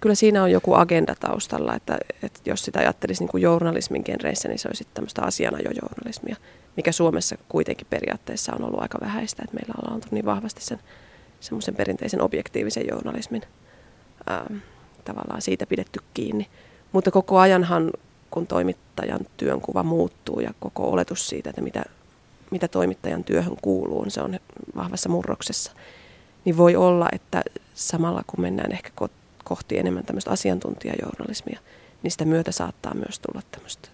kyllä 0.00 0.14
siinä 0.14 0.42
on 0.42 0.50
joku 0.50 0.74
agenda 0.74 1.14
taustalla, 1.20 1.74
että, 1.74 1.98
että 2.22 2.40
jos 2.46 2.64
sitä 2.64 2.78
ajattelisi 2.78 3.22
niin 3.22 3.30
kuin 3.30 3.42
journalismin 3.42 4.02
genreissä, 4.04 4.48
niin 4.48 4.58
se 4.58 4.68
olisi 4.68 4.86
tämmöistä 4.94 5.22
asianajojournalismia 5.22 6.36
mikä 6.76 6.92
Suomessa 6.92 7.36
kuitenkin 7.48 7.86
periaatteessa 7.90 8.52
on 8.54 8.64
ollut 8.64 8.82
aika 8.82 8.98
vähäistä, 9.00 9.42
että 9.44 9.56
meillä 9.56 9.74
ollaan 9.78 9.94
oltu 9.94 10.06
niin 10.10 10.24
vahvasti 10.24 10.60
sen 10.60 10.80
semmoisen 11.40 11.74
perinteisen 11.74 12.22
objektiivisen 12.22 12.86
journalismin 12.90 13.42
ää, 14.26 14.50
tavallaan 15.04 15.42
siitä 15.42 15.66
pidetty 15.66 16.00
kiinni. 16.14 16.46
Mutta 16.92 17.10
koko 17.10 17.38
ajanhan, 17.38 17.90
kun 18.30 18.46
toimittajan 18.46 19.20
työnkuva 19.36 19.82
muuttuu 19.82 20.40
ja 20.40 20.54
koko 20.60 20.90
oletus 20.90 21.28
siitä, 21.28 21.50
että 21.50 21.62
mitä, 21.62 21.84
mitä 22.50 22.68
toimittajan 22.68 23.24
työhön 23.24 23.56
kuuluu, 23.62 24.04
se 24.08 24.20
on 24.20 24.40
vahvassa 24.76 25.08
murroksessa, 25.08 25.72
niin 26.44 26.56
voi 26.56 26.76
olla, 26.76 27.08
että 27.12 27.42
samalla 27.74 28.22
kun 28.26 28.40
mennään 28.40 28.72
ehkä 28.72 28.90
kohti 29.44 29.78
enemmän 29.78 30.04
tämmöistä 30.04 30.30
asiantuntijajournalismia, 30.30 31.60
niin 32.02 32.10
sitä 32.10 32.24
myötä 32.24 32.52
saattaa 32.52 32.94
myös 32.94 33.18
tulla 33.18 33.42
tämmöistä 33.50 33.88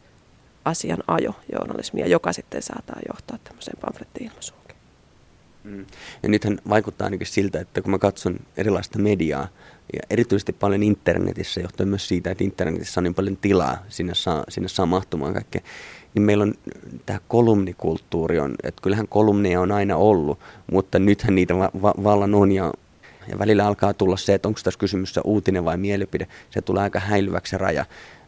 asian 0.64 1.02
ajo 1.06 1.34
journalismia, 1.52 2.06
joka 2.06 2.32
sitten 2.32 2.62
saattaa 2.62 2.96
johtaa 3.08 3.38
tämmöiseen 3.44 3.78
pamfletti-ilmaisuun. 3.80 4.59
Mm. 5.64 5.86
Ja 6.22 6.28
nythän 6.28 6.58
vaikuttaa 6.68 7.04
ainakin 7.04 7.26
siltä, 7.26 7.60
että 7.60 7.82
kun 7.82 7.90
mä 7.90 7.98
katson 7.98 8.36
erilaista 8.56 8.98
mediaa, 8.98 9.48
ja 9.92 10.00
erityisesti 10.10 10.52
paljon 10.52 10.82
internetissä, 10.82 11.60
johtuen 11.60 11.88
myös 11.88 12.08
siitä, 12.08 12.30
että 12.30 12.44
internetissä 12.44 13.00
on 13.00 13.04
niin 13.04 13.14
paljon 13.14 13.36
tilaa, 13.36 13.84
sinne 13.88 14.14
saa, 14.14 14.44
sinne 14.48 14.68
saa 14.68 14.86
mahtumaan 14.86 15.34
kaikkea, 15.34 15.60
niin 16.14 16.22
meillä 16.22 16.42
on 16.42 16.54
tämä 17.06 17.18
kolumnikulttuuri, 17.28 18.38
on, 18.38 18.54
että 18.62 18.82
kyllähän 18.82 19.08
kolumneja 19.08 19.60
on 19.60 19.72
aina 19.72 19.96
ollut, 19.96 20.38
mutta 20.72 20.98
nythän 20.98 21.34
niitä 21.34 21.56
va- 21.56 21.70
va- 21.82 21.94
vallan 22.02 22.34
on, 22.34 22.52
ja, 22.52 22.72
ja 23.28 23.38
välillä 23.38 23.66
alkaa 23.66 23.94
tulla 23.94 24.16
se, 24.16 24.34
että 24.34 24.48
onko 24.48 24.60
tässä 24.64 24.78
kysymys 24.78 25.14
uutinen 25.24 25.64
vai 25.64 25.76
mielipide, 25.76 26.26
se 26.50 26.62
tulee 26.62 26.82
aika 26.82 27.00
häilyväksi 27.00 27.58
raja 27.58 27.84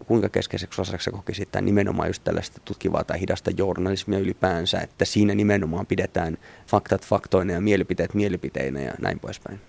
kuinka 0.06 0.28
keskeiseksi 0.28 0.80
osaksi 0.80 1.11
kokisit 1.11 1.52
tämän 1.52 1.64
nimenomaan 1.64 2.08
just 2.08 2.25
tällaista 2.25 2.61
tutkivaa 2.64 3.04
tai 3.04 3.20
hidasta 3.20 3.50
journalismia 3.56 4.18
ylipäänsä, 4.18 4.80
että 4.80 5.04
siinä 5.04 5.34
nimenomaan 5.34 5.87
pidetään 5.87 6.38
faktat 6.66 7.06
faktoina 7.06 7.52
ja 7.52 7.61
mielipiteet 7.61 8.14
mielipiteinä 8.14 8.80
ja 8.80 8.92
näin 9.00 9.20
poispäin? 9.20 9.61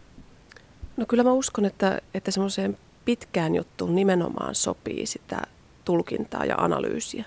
No 0.97 1.05
kyllä 1.05 1.23
mä 1.23 1.33
uskon, 1.33 1.65
että, 1.65 2.01
että 2.13 2.31
semmoiseen 2.31 2.77
pitkään 3.05 3.55
juttuun 3.55 3.95
nimenomaan 3.95 4.55
sopii 4.55 5.05
sitä 5.05 5.41
tulkintaa 5.85 6.45
ja 6.45 6.55
analyysiä. 6.55 7.25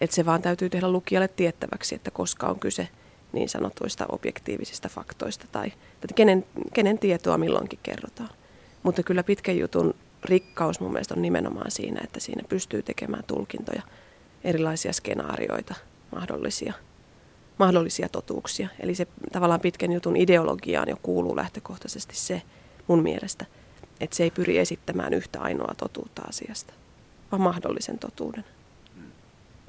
Että 0.00 0.16
se 0.16 0.26
vaan 0.26 0.42
täytyy 0.42 0.70
tehdä 0.70 0.88
lukijalle 0.92 1.28
tiettäväksi, 1.28 1.94
että 1.94 2.10
koska 2.10 2.46
on 2.46 2.60
kyse 2.60 2.88
niin 3.32 3.48
sanotuista 3.48 4.06
objektiivisista 4.08 4.88
faktoista 4.88 5.46
tai 5.52 5.66
että 5.94 6.14
kenen, 6.14 6.44
kenen 6.74 6.98
tietoa 6.98 7.38
milloinkin 7.38 7.78
kerrotaan. 7.82 8.30
Mutta 8.82 9.02
kyllä 9.02 9.22
pitkän 9.22 9.58
jutun 9.58 9.94
rikkaus 10.24 10.80
mun 10.80 10.92
mielestä 10.92 11.14
on 11.14 11.22
nimenomaan 11.22 11.70
siinä, 11.70 12.00
että 12.04 12.20
siinä 12.20 12.42
pystyy 12.48 12.82
tekemään 12.82 13.24
tulkintoja, 13.26 13.82
erilaisia 14.44 14.92
skenaarioita, 14.92 15.74
mahdollisia, 16.14 16.72
mahdollisia 17.58 18.08
totuuksia. 18.08 18.68
Eli 18.80 18.94
se 18.94 19.06
tavallaan 19.32 19.60
pitkän 19.60 19.92
jutun 19.92 20.16
ideologiaan 20.16 20.88
jo 20.88 20.96
kuuluu 21.02 21.36
lähtökohtaisesti 21.36 22.16
se 22.16 22.42
mun 22.86 23.02
mielestä, 23.02 23.46
että 24.00 24.16
se 24.16 24.22
ei 24.22 24.30
pyri 24.30 24.58
esittämään 24.58 25.14
yhtä 25.14 25.40
ainoa 25.40 25.74
totuutta 25.76 26.22
asiasta, 26.28 26.72
vaan 27.32 27.42
mahdollisen 27.42 27.98
totuuden. 27.98 28.44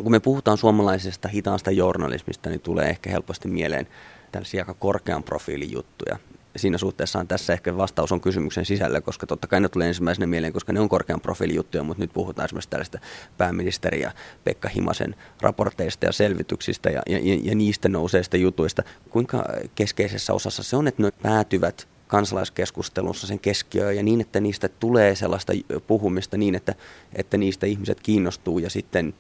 Kun 0.04 0.12
me 0.12 0.20
puhutaan 0.20 0.58
suomalaisesta 0.58 1.28
hitaasta 1.28 1.72
journalismista, 1.72 2.50
niin 2.50 2.62
tulee 2.62 2.90
ehkä 2.90 3.10
helposti 3.10 3.48
mieleen 3.48 3.88
tällaisia 4.32 4.62
aika 4.62 4.74
korkean 4.74 5.24
profiilin 5.24 5.72
juttuja 5.72 6.18
siinä 6.56 6.78
suhteessa 6.78 7.26
tässä 7.28 7.54
ehkä 7.54 7.78
vastaus 7.78 8.12
on 8.12 8.22
kysymyksen 8.22 8.66
sisällä, 8.66 9.02
koska 9.02 9.28
totta 9.28 9.48
kai 9.48 9.62
ne 9.62 9.70
tulee 9.70 9.88
ensimmäisenä 9.88 10.28
mieleen, 10.28 10.54
koska 10.54 10.74
ne 10.74 10.80
on 10.80 10.90
korkean 10.90 11.22
profiilijuttuja, 11.22 11.84
mutta 11.84 12.04
nyt 12.04 12.14
puhutaan 12.14 12.46
esimerkiksi 12.46 12.70
tällaista 12.70 13.00
pääministeri 13.38 14.02
ja 14.02 14.12
Pekka 14.44 14.70
Himasen 14.70 15.16
raporteista 15.42 16.06
ja 16.06 16.12
selvityksistä 16.12 16.90
ja, 16.90 17.02
ja, 17.08 17.20
ja 17.44 17.56
niistä 17.56 17.90
nouseista 17.90 18.38
jutuista. 18.38 18.84
Kuinka 19.10 19.46
keskeisessä 19.76 20.34
osassa 20.34 20.64
se 20.64 20.76
on, 20.76 20.88
että 20.88 21.04
ne 21.04 21.12
päätyvät 21.12 21.88
kansalaiskeskustelussa 22.08 23.28
sen 23.28 23.40
keskiöön 23.40 23.96
ja 23.96 24.04
niin, 24.04 24.22
että 24.22 24.40
niistä 24.40 24.70
tulee 24.70 25.16
sellaista 25.16 25.54
puhumista 25.88 26.38
niin, 26.38 26.56
että, 26.56 26.76
että 27.14 27.38
niistä 27.38 27.66
ihmiset 27.66 28.02
kiinnostuu 28.02 28.60
ja 28.60 28.70
sitten 28.70 29.14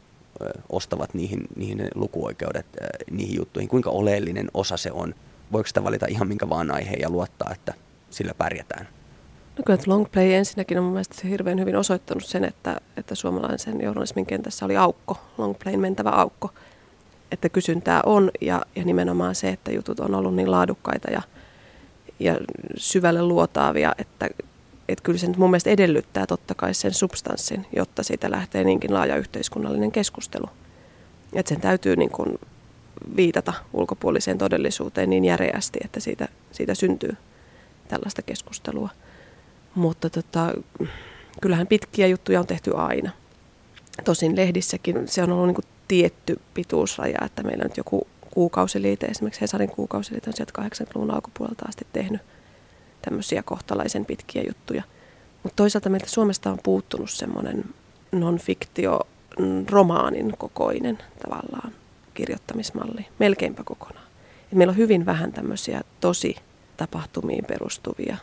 ostavat 0.69 1.13
niihin, 1.13 1.47
niihin 1.55 1.87
lukuoikeudet 1.95 2.65
niihin 3.11 3.37
juttuihin. 3.37 3.69
Kuinka 3.69 3.89
oleellinen 3.89 4.47
osa 4.53 4.77
se 4.77 4.91
on? 4.91 5.15
Voiko 5.51 5.67
sitä 5.67 5.83
valita 5.83 6.05
ihan 6.09 6.27
minkä 6.27 6.49
vaan 6.49 6.71
aiheen 6.71 7.01
ja 7.01 7.09
luottaa, 7.09 7.51
että 7.51 7.73
sillä 8.09 8.33
pärjätään? 8.33 8.87
No 9.57 9.63
kyllä 9.65 9.79
Longplay 9.85 10.33
ensinnäkin 10.33 10.77
on 10.77 10.83
mun 10.83 10.93
mielestä 10.93 11.15
se 11.15 11.29
hirveän 11.29 11.59
hyvin 11.59 11.75
osoittanut 11.75 12.25
sen, 12.25 12.43
että, 12.43 12.77
että 12.97 13.15
suomalaisen 13.15 13.81
journalismin 13.81 14.25
kentässä 14.25 14.65
oli 14.65 14.77
aukko, 14.77 15.17
Longplayn 15.37 15.79
mentävä 15.79 16.09
aukko. 16.09 16.49
Että 17.31 17.49
kysyntää 17.49 18.01
on 18.05 18.31
ja, 18.41 18.61
ja 18.75 18.85
nimenomaan 18.85 19.35
se, 19.35 19.49
että 19.49 19.71
jutut 19.71 19.99
on 19.99 20.15
ollut 20.15 20.35
niin 20.35 20.51
laadukkaita 20.51 21.11
ja, 21.11 21.21
ja 22.19 22.37
syvälle 22.77 23.21
luotaavia, 23.21 23.95
että, 23.97 24.29
että 24.91 25.03
kyllä 25.03 25.19
se 25.19 25.27
nyt 25.27 25.37
mun 25.37 25.49
mielestä 25.49 25.69
edellyttää 25.69 26.25
totta 26.25 26.55
kai 26.55 26.73
sen 26.73 26.93
substanssin, 26.93 27.65
jotta 27.75 28.03
siitä 28.03 28.31
lähtee 28.31 28.63
niinkin 28.63 28.93
laaja 28.93 29.15
yhteiskunnallinen 29.15 29.91
keskustelu. 29.91 30.49
Että 31.33 31.49
sen 31.49 31.61
täytyy 31.61 31.95
niin 31.95 32.09
kuin 32.09 32.39
viitata 33.15 33.53
ulkopuoliseen 33.73 34.37
todellisuuteen 34.37 35.09
niin 35.09 35.25
järeästi, 35.25 35.79
että 35.85 35.99
siitä, 35.99 36.27
siitä 36.51 36.75
syntyy 36.75 37.17
tällaista 37.87 38.21
keskustelua. 38.21 38.89
Mutta 39.75 40.09
tota, 40.09 40.53
kyllähän 41.41 41.67
pitkiä 41.67 42.07
juttuja 42.07 42.39
on 42.39 42.47
tehty 42.47 42.75
aina. 42.75 43.11
Tosin 44.05 44.35
lehdissäkin 44.35 45.07
se 45.07 45.23
on 45.23 45.31
ollut 45.31 45.47
niin 45.47 45.55
kuin 45.55 45.65
tietty 45.87 46.39
pituusraja, 46.53 47.17
että 47.25 47.43
meillä 47.43 47.63
nyt 47.63 47.77
joku 47.77 48.07
kuukausiliite, 48.31 49.05
esimerkiksi 49.05 49.41
Hesarin 49.41 49.69
kuukausiliite 49.69 50.29
on 50.29 50.33
sieltä 50.33 50.61
80-luvun 50.61 51.11
alkupuolelta 51.11 51.65
asti 51.67 51.87
tehnyt 51.93 52.21
tämmöisiä 53.01 53.43
kohtalaisen 53.43 54.05
pitkiä 54.05 54.43
juttuja. 54.47 54.83
Mutta 55.43 55.55
toisaalta 55.55 55.89
meiltä 55.89 56.09
Suomesta 56.09 56.51
on 56.51 56.59
puuttunut 56.63 57.09
semmoinen 57.09 57.65
non-fiktio 58.11 58.99
romaanin 59.69 60.37
kokoinen 60.37 60.97
tavallaan 61.23 61.71
kirjoittamismalli, 62.13 63.05
melkeinpä 63.19 63.63
kokonaan. 63.63 64.05
Et 64.43 64.57
meillä 64.57 64.71
on 64.71 64.77
hyvin 64.77 65.05
vähän 65.05 65.31
tämmöisiä 65.31 65.81
tosi 65.99 66.35
tapahtumiin 66.77 67.45
perustuvia, 67.45 68.17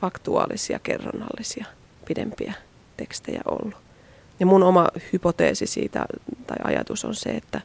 faktuaalisia, 0.00 0.78
kerronnallisia, 0.78 1.64
pidempiä 2.04 2.54
tekstejä 2.96 3.40
ollut. 3.44 3.74
Ja 4.40 4.46
mun 4.46 4.62
oma 4.62 4.88
hypoteesi 5.12 5.66
siitä 5.66 6.06
tai 6.46 6.56
ajatus 6.64 7.04
on 7.04 7.14
se, 7.14 7.30
että 7.30 7.60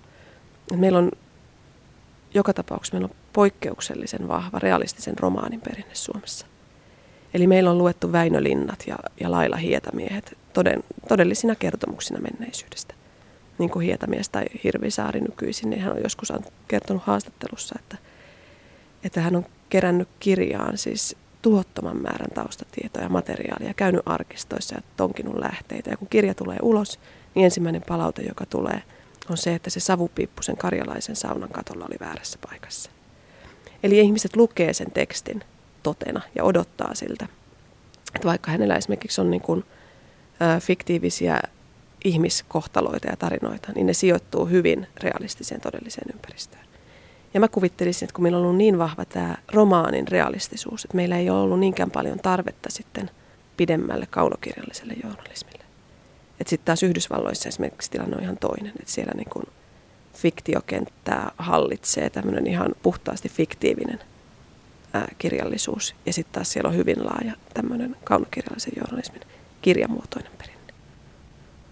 meillä 0.76 1.00
on 1.00 1.12
joka 2.34 2.54
tapauksessa 2.54 2.96
meillä 2.96 3.06
on 3.06 3.16
poikkeuksellisen 3.34 4.28
vahva 4.28 4.60
realistisen 4.60 5.20
romaanin 5.20 5.62
perinne 5.62 5.96
Suomessa. 5.96 6.46
Eli 7.34 7.48
meillä 7.48 7.72
on 7.72 7.78
luettu 7.78 8.12
Väinö 8.12 8.44
Linnat 8.44 8.84
ja, 8.88 8.96
ja 9.20 9.32
Laila 9.32 9.58
Hietamiehet 9.58 10.38
toden, 10.54 10.84
todellisina 11.08 11.56
kertomuksina 11.56 12.20
menneisyydestä. 12.20 12.94
Niin 13.58 13.70
kuin 13.70 13.86
Hietamies 13.86 14.30
tai 14.30 14.46
Hirvisaari 14.64 15.22
nykyisin, 15.22 15.70
niin 15.70 15.82
hän 15.82 15.94
on 15.94 16.04
joskus 16.04 16.34
kertonut 16.68 17.04
haastattelussa, 17.04 17.76
että, 17.80 17.98
että 19.04 19.22
hän 19.22 19.36
on 19.36 19.46
kerännyt 19.70 20.08
kirjaan 20.20 20.78
siis 20.78 21.16
tuhottoman 21.42 22.02
määrän 22.02 22.32
taustatietoja 22.36 23.06
ja 23.06 23.10
materiaalia, 23.10 23.74
käynyt 23.74 24.02
arkistoissa 24.06 24.76
ja 24.76 24.82
tonkinut 24.98 25.40
lähteitä. 25.40 25.90
Ja 25.90 25.98
kun 25.98 26.08
kirja 26.08 26.34
tulee 26.34 26.58
ulos, 26.62 27.00
niin 27.36 27.46
ensimmäinen 27.46 27.84
palaute, 27.88 28.22
joka 28.22 28.46
tulee, 28.46 28.84
on 29.30 29.38
se, 29.38 29.56
että 29.56 29.70
se 29.70 29.80
savupiippu 29.80 30.42
sen 30.42 30.58
karjalaisen 30.58 31.16
saunan 31.16 31.50
katolla 31.50 31.86
oli 31.86 31.96
väärässä 32.00 32.40
paikassa. 32.50 32.92
Eli 33.84 34.00
ihmiset 34.00 34.36
lukee 34.36 34.74
sen 34.74 34.92
tekstin 34.92 35.44
totena 35.84 36.22
ja 36.36 36.44
odottaa 36.44 36.94
siltä. 36.96 37.28
Että 38.16 38.28
vaikka 38.28 38.52
hänellä 38.52 38.76
esimerkiksi 38.76 39.22
on 39.22 39.32
niin 39.32 39.42
kuin, 39.42 39.64
ä, 40.42 40.60
fiktiivisiä 40.60 41.40
ihmiskohtaloita 42.04 43.08
ja 43.08 43.18
tarinoita, 43.18 43.72
niin 43.76 43.88
ne 43.88 43.94
sijoittuu 43.94 44.46
hyvin 44.46 44.88
realistiseen 44.98 45.62
todelliseen 45.62 46.08
ympäristöön. 46.14 46.64
Ja 47.34 47.40
mä 47.40 47.48
kuvittelisin, 47.48 48.06
että 48.06 48.14
kun 48.14 48.24
meillä 48.24 48.38
on 48.38 48.44
ollut 48.44 48.58
niin 48.58 48.78
vahva 48.78 49.06
tämä 49.06 49.38
romaanin 49.54 50.08
realistisuus, 50.08 50.86
että 50.86 50.96
meillä 50.96 51.18
ei 51.18 51.30
ole 51.30 51.40
ollut 51.40 51.60
niinkään 51.60 51.92
paljon 51.92 52.20
tarvetta 52.20 52.72
sitten 52.72 53.10
pidemmälle 53.58 54.08
kaunokirjalliselle 54.10 54.94
journalismille. 55.04 55.64
Että 56.40 56.50
sitten 56.50 56.66
taas 56.66 56.84
Yhdysvalloissa 56.84 57.50
esimerkiksi 57.50 57.92
tilanne 57.92 58.18
on 58.18 58.24
ihan 58.24 58.38
toinen, 58.38 58.74
että 58.80 58.92
siellä 58.92 59.14
niin 59.16 59.30
kuin 59.30 59.46
fiktiokenttää 60.14 61.32
hallitsee 61.38 62.10
tämmöinen 62.10 62.48
ihan 62.48 62.70
puhtaasti 62.84 63.30
fiktiivinen– 63.30 64.00
ää, 64.13 64.13
kirjallisuus. 65.18 65.96
Ja 66.06 66.14
sitten 66.14 66.34
taas 66.34 66.52
siellä 66.52 66.68
on 66.68 66.76
hyvin 66.76 67.06
laaja 67.06 67.34
tämmöinen 67.54 67.96
kaunokirjallisen 68.04 68.74
journalismin 68.78 69.22
kirjamuotoinen 69.62 70.32
perinne. 70.38 70.74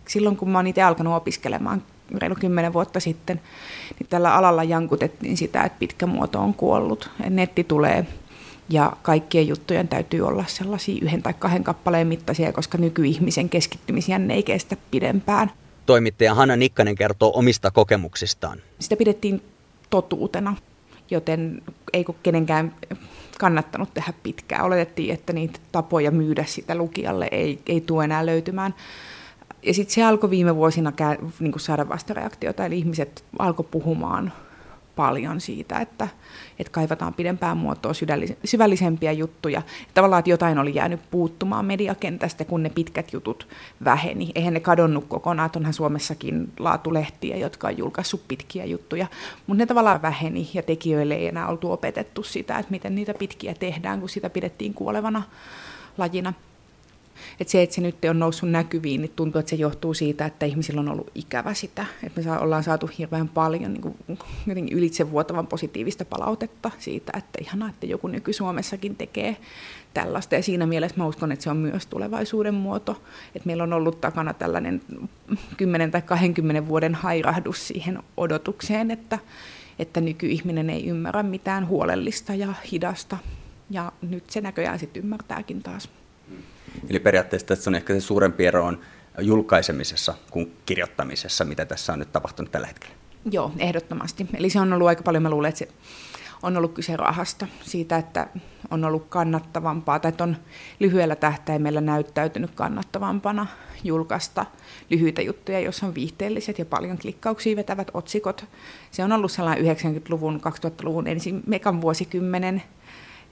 Silloin 0.07 0.37
kun 0.37 0.49
mä 0.49 0.57
oon 0.57 0.67
itse 0.67 0.81
alkanut 0.81 1.13
opiskelemaan 1.13 1.83
reilu 2.17 2.35
kymmenen 2.35 2.73
vuotta 2.73 2.99
sitten, 2.99 3.41
niin 3.99 4.07
tällä 4.09 4.35
alalla 4.35 4.63
jankutettiin 4.63 5.37
sitä, 5.37 5.63
että 5.63 5.79
pitkä 5.79 6.05
muoto 6.05 6.39
on 6.39 6.53
kuollut. 6.53 7.09
Netti 7.29 7.63
tulee 7.63 8.05
ja 8.69 8.93
kaikkien 9.01 9.47
juttujen 9.47 9.87
täytyy 9.87 10.21
olla 10.21 10.43
sellaisia 10.47 10.99
yhden 11.01 11.23
tai 11.23 11.33
kahden 11.33 11.63
kappaleen 11.63 12.07
mittaisia, 12.07 12.53
koska 12.53 12.77
nykyihmisen 12.77 13.49
keskittymisjänne 13.49 14.33
ei 14.33 14.43
kestä 14.43 14.77
pidempään. 14.91 15.51
Toimittaja 15.85 16.35
Hanna 16.35 16.55
Nikkanen 16.55 16.95
kertoo 16.95 17.31
omista 17.35 17.71
kokemuksistaan. 17.71 18.57
Sitä 18.79 18.95
pidettiin 18.95 19.41
totuutena 19.89 20.55
joten 21.11 21.61
ei 21.93 22.05
kenenkään 22.23 22.73
kannattanut 23.39 23.93
tehdä 23.93 24.13
pitkään. 24.23 24.65
Oletettiin, 24.65 25.13
että 25.13 25.33
niitä 25.33 25.59
tapoja 25.71 26.11
myydä 26.11 26.45
sitä 26.45 26.75
lukijalle 26.75 27.27
ei, 27.31 27.59
ei 27.65 27.81
tule 27.81 28.03
enää 28.03 28.25
löytymään. 28.25 28.75
Ja 29.63 29.73
sitten 29.73 29.93
se 29.93 30.03
alkoi 30.03 30.29
viime 30.29 30.55
vuosina 30.55 30.93
niin 31.39 31.53
saada 31.57 31.89
vastareaktiota, 31.89 32.65
eli 32.65 32.77
ihmiset 32.77 33.23
alkoi 33.39 33.65
puhumaan 33.71 34.33
paljon 34.95 35.41
siitä, 35.41 35.79
että, 35.79 36.07
että 36.59 36.71
kaivataan 36.71 37.13
pidempään 37.13 37.57
muotoa 37.57 37.91
syvällisempiä 38.45 39.11
juttuja. 39.11 39.61
Tavallaan, 39.93 40.19
että 40.19 40.29
jotain 40.29 40.59
oli 40.59 40.75
jäänyt 40.75 40.99
puuttumaan 41.11 41.65
mediakentästä, 41.65 42.45
kun 42.45 42.63
ne 42.63 42.69
pitkät 42.69 43.13
jutut 43.13 43.47
väheni. 43.85 44.31
Eihän 44.35 44.53
ne 44.53 44.59
kadonnut 44.59 45.05
kokonaan, 45.07 45.45
että 45.45 45.59
onhan 45.59 45.73
Suomessakin 45.73 46.53
laatulehtiä, 46.59 47.37
jotka 47.37 47.67
on 47.67 47.77
julkaissut 47.77 48.27
pitkiä 48.27 48.65
juttuja, 48.65 49.07
mutta 49.47 49.63
ne 49.63 49.65
tavallaan 49.65 50.01
väheni 50.01 50.49
ja 50.53 50.63
tekijöille 50.63 51.13
ei 51.13 51.27
enää 51.27 51.47
oltu 51.47 51.71
opetettu 51.71 52.23
sitä, 52.23 52.59
että 52.59 52.71
miten 52.71 52.95
niitä 52.95 53.13
pitkiä 53.13 53.53
tehdään, 53.53 53.99
kun 53.99 54.09
sitä 54.09 54.29
pidettiin 54.29 54.73
kuolevana 54.73 55.23
lajina. 55.97 56.33
Et 57.39 57.49
se, 57.49 57.61
että 57.61 57.75
se 57.75 57.81
nyt 57.81 57.95
on 58.09 58.19
noussut 58.19 58.51
näkyviin, 58.51 59.01
niin 59.01 59.11
tuntuu, 59.15 59.39
että 59.39 59.49
se 59.49 59.55
johtuu 59.55 59.93
siitä, 59.93 60.25
että 60.25 60.45
ihmisillä 60.45 60.81
on 60.81 60.89
ollut 60.89 61.11
ikävä 61.15 61.53
sitä. 61.53 61.85
Että 62.03 62.21
me 62.21 62.37
ollaan 62.37 62.63
saatu 62.63 62.89
hirveän 62.97 63.29
paljon 63.29 63.73
niin 63.73 63.81
kuin, 63.81 64.69
ylitsevuotavan 64.71 65.47
positiivista 65.47 66.05
palautetta 66.05 66.71
siitä, 66.79 67.11
että 67.17 67.39
ihanaa, 67.41 67.69
että 67.69 67.85
joku 67.85 68.07
nyky-Suomessakin 68.07 68.95
tekee 68.95 69.37
tällaista. 69.93 70.35
Ja 70.35 70.43
siinä 70.43 70.65
mielessä 70.65 70.97
mä 70.97 71.07
uskon, 71.07 71.31
että 71.31 71.43
se 71.43 71.49
on 71.49 71.57
myös 71.57 71.87
tulevaisuuden 71.87 72.53
muoto. 72.53 73.01
Että 73.35 73.47
meillä 73.47 73.63
on 73.63 73.73
ollut 73.73 74.01
takana 74.01 74.33
tällainen 74.33 74.81
10 75.57 75.91
tai 75.91 76.01
20 76.01 76.67
vuoden 76.67 76.95
hairahdus 76.95 77.67
siihen 77.67 77.99
odotukseen, 78.17 78.91
että, 78.91 79.19
että 79.79 80.01
nykyihminen 80.01 80.69
ei 80.69 80.87
ymmärrä 80.87 81.23
mitään 81.23 81.67
huolellista 81.67 82.35
ja 82.35 82.53
hidasta. 82.71 83.17
Ja 83.69 83.91
nyt 84.01 84.29
se 84.29 84.41
näköjään 84.41 84.79
sitten 84.79 85.03
ymmärtääkin 85.03 85.63
taas. 85.63 85.89
Eli 86.89 86.99
periaatteessa 86.99 87.47
tässä 87.47 87.69
on 87.69 87.75
ehkä 87.75 87.93
se 87.93 87.99
suurempi 87.99 88.45
ero 88.45 88.65
on 88.65 88.79
julkaisemisessa 89.19 90.13
kuin 90.31 90.53
kirjoittamisessa, 90.65 91.45
mitä 91.45 91.65
tässä 91.65 91.93
on 91.93 91.99
nyt 91.99 92.11
tapahtunut 92.11 92.51
tällä 92.51 92.67
hetkellä. 92.67 92.95
Joo, 93.31 93.51
ehdottomasti. 93.57 94.27
Eli 94.33 94.49
se 94.49 94.59
on 94.59 94.73
ollut 94.73 94.87
aika 94.87 95.03
paljon, 95.03 95.23
mä 95.23 95.29
luulen, 95.29 95.49
että 95.49 95.59
se 95.59 95.67
on 96.43 96.57
ollut 96.57 96.73
kyse 96.73 96.97
rahasta, 96.97 97.47
siitä, 97.61 97.97
että 97.97 98.27
on 98.71 98.85
ollut 98.85 99.05
kannattavampaa, 99.09 99.99
tai 99.99 100.09
että 100.09 100.23
on 100.23 100.37
lyhyellä 100.79 101.15
tähtäimellä 101.15 101.81
näyttäytynyt 101.81 102.51
kannattavampana 102.55 103.47
julkaista 103.83 104.45
lyhyitä 104.89 105.21
juttuja, 105.21 105.59
joissa 105.59 105.85
on 105.85 105.95
viihteelliset 105.95 106.59
ja 106.59 106.65
paljon 106.65 106.97
klikkauksia 106.97 107.55
vetävät 107.55 107.91
otsikot. 107.93 108.45
Se 108.91 109.03
on 109.03 109.11
ollut 109.11 109.31
sellainen 109.31 109.75
90-luvun, 109.75 110.41
2000-luvun 110.65 111.07
ensin 111.07 111.43
mekan 111.47 111.81
vuosikymmenen 111.81 112.63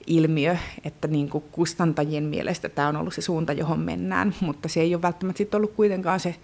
ilmiö, 0.06 0.56
että 0.84 1.08
niin 1.08 1.28
kuin 1.28 1.44
kustantajien 1.52 2.24
mielestä 2.24 2.68
tämä 2.68 2.88
on 2.88 2.96
ollut 2.96 3.14
se 3.14 3.20
suunta, 3.20 3.52
johon 3.52 3.80
mennään, 3.80 4.34
mutta 4.40 4.68
se 4.68 4.80
ei 4.80 4.94
ole 4.94 5.02
välttämättä 5.02 5.38
sit 5.38 5.54
ollut 5.54 5.72
kuitenkaan 5.72 6.20
se 6.20 6.36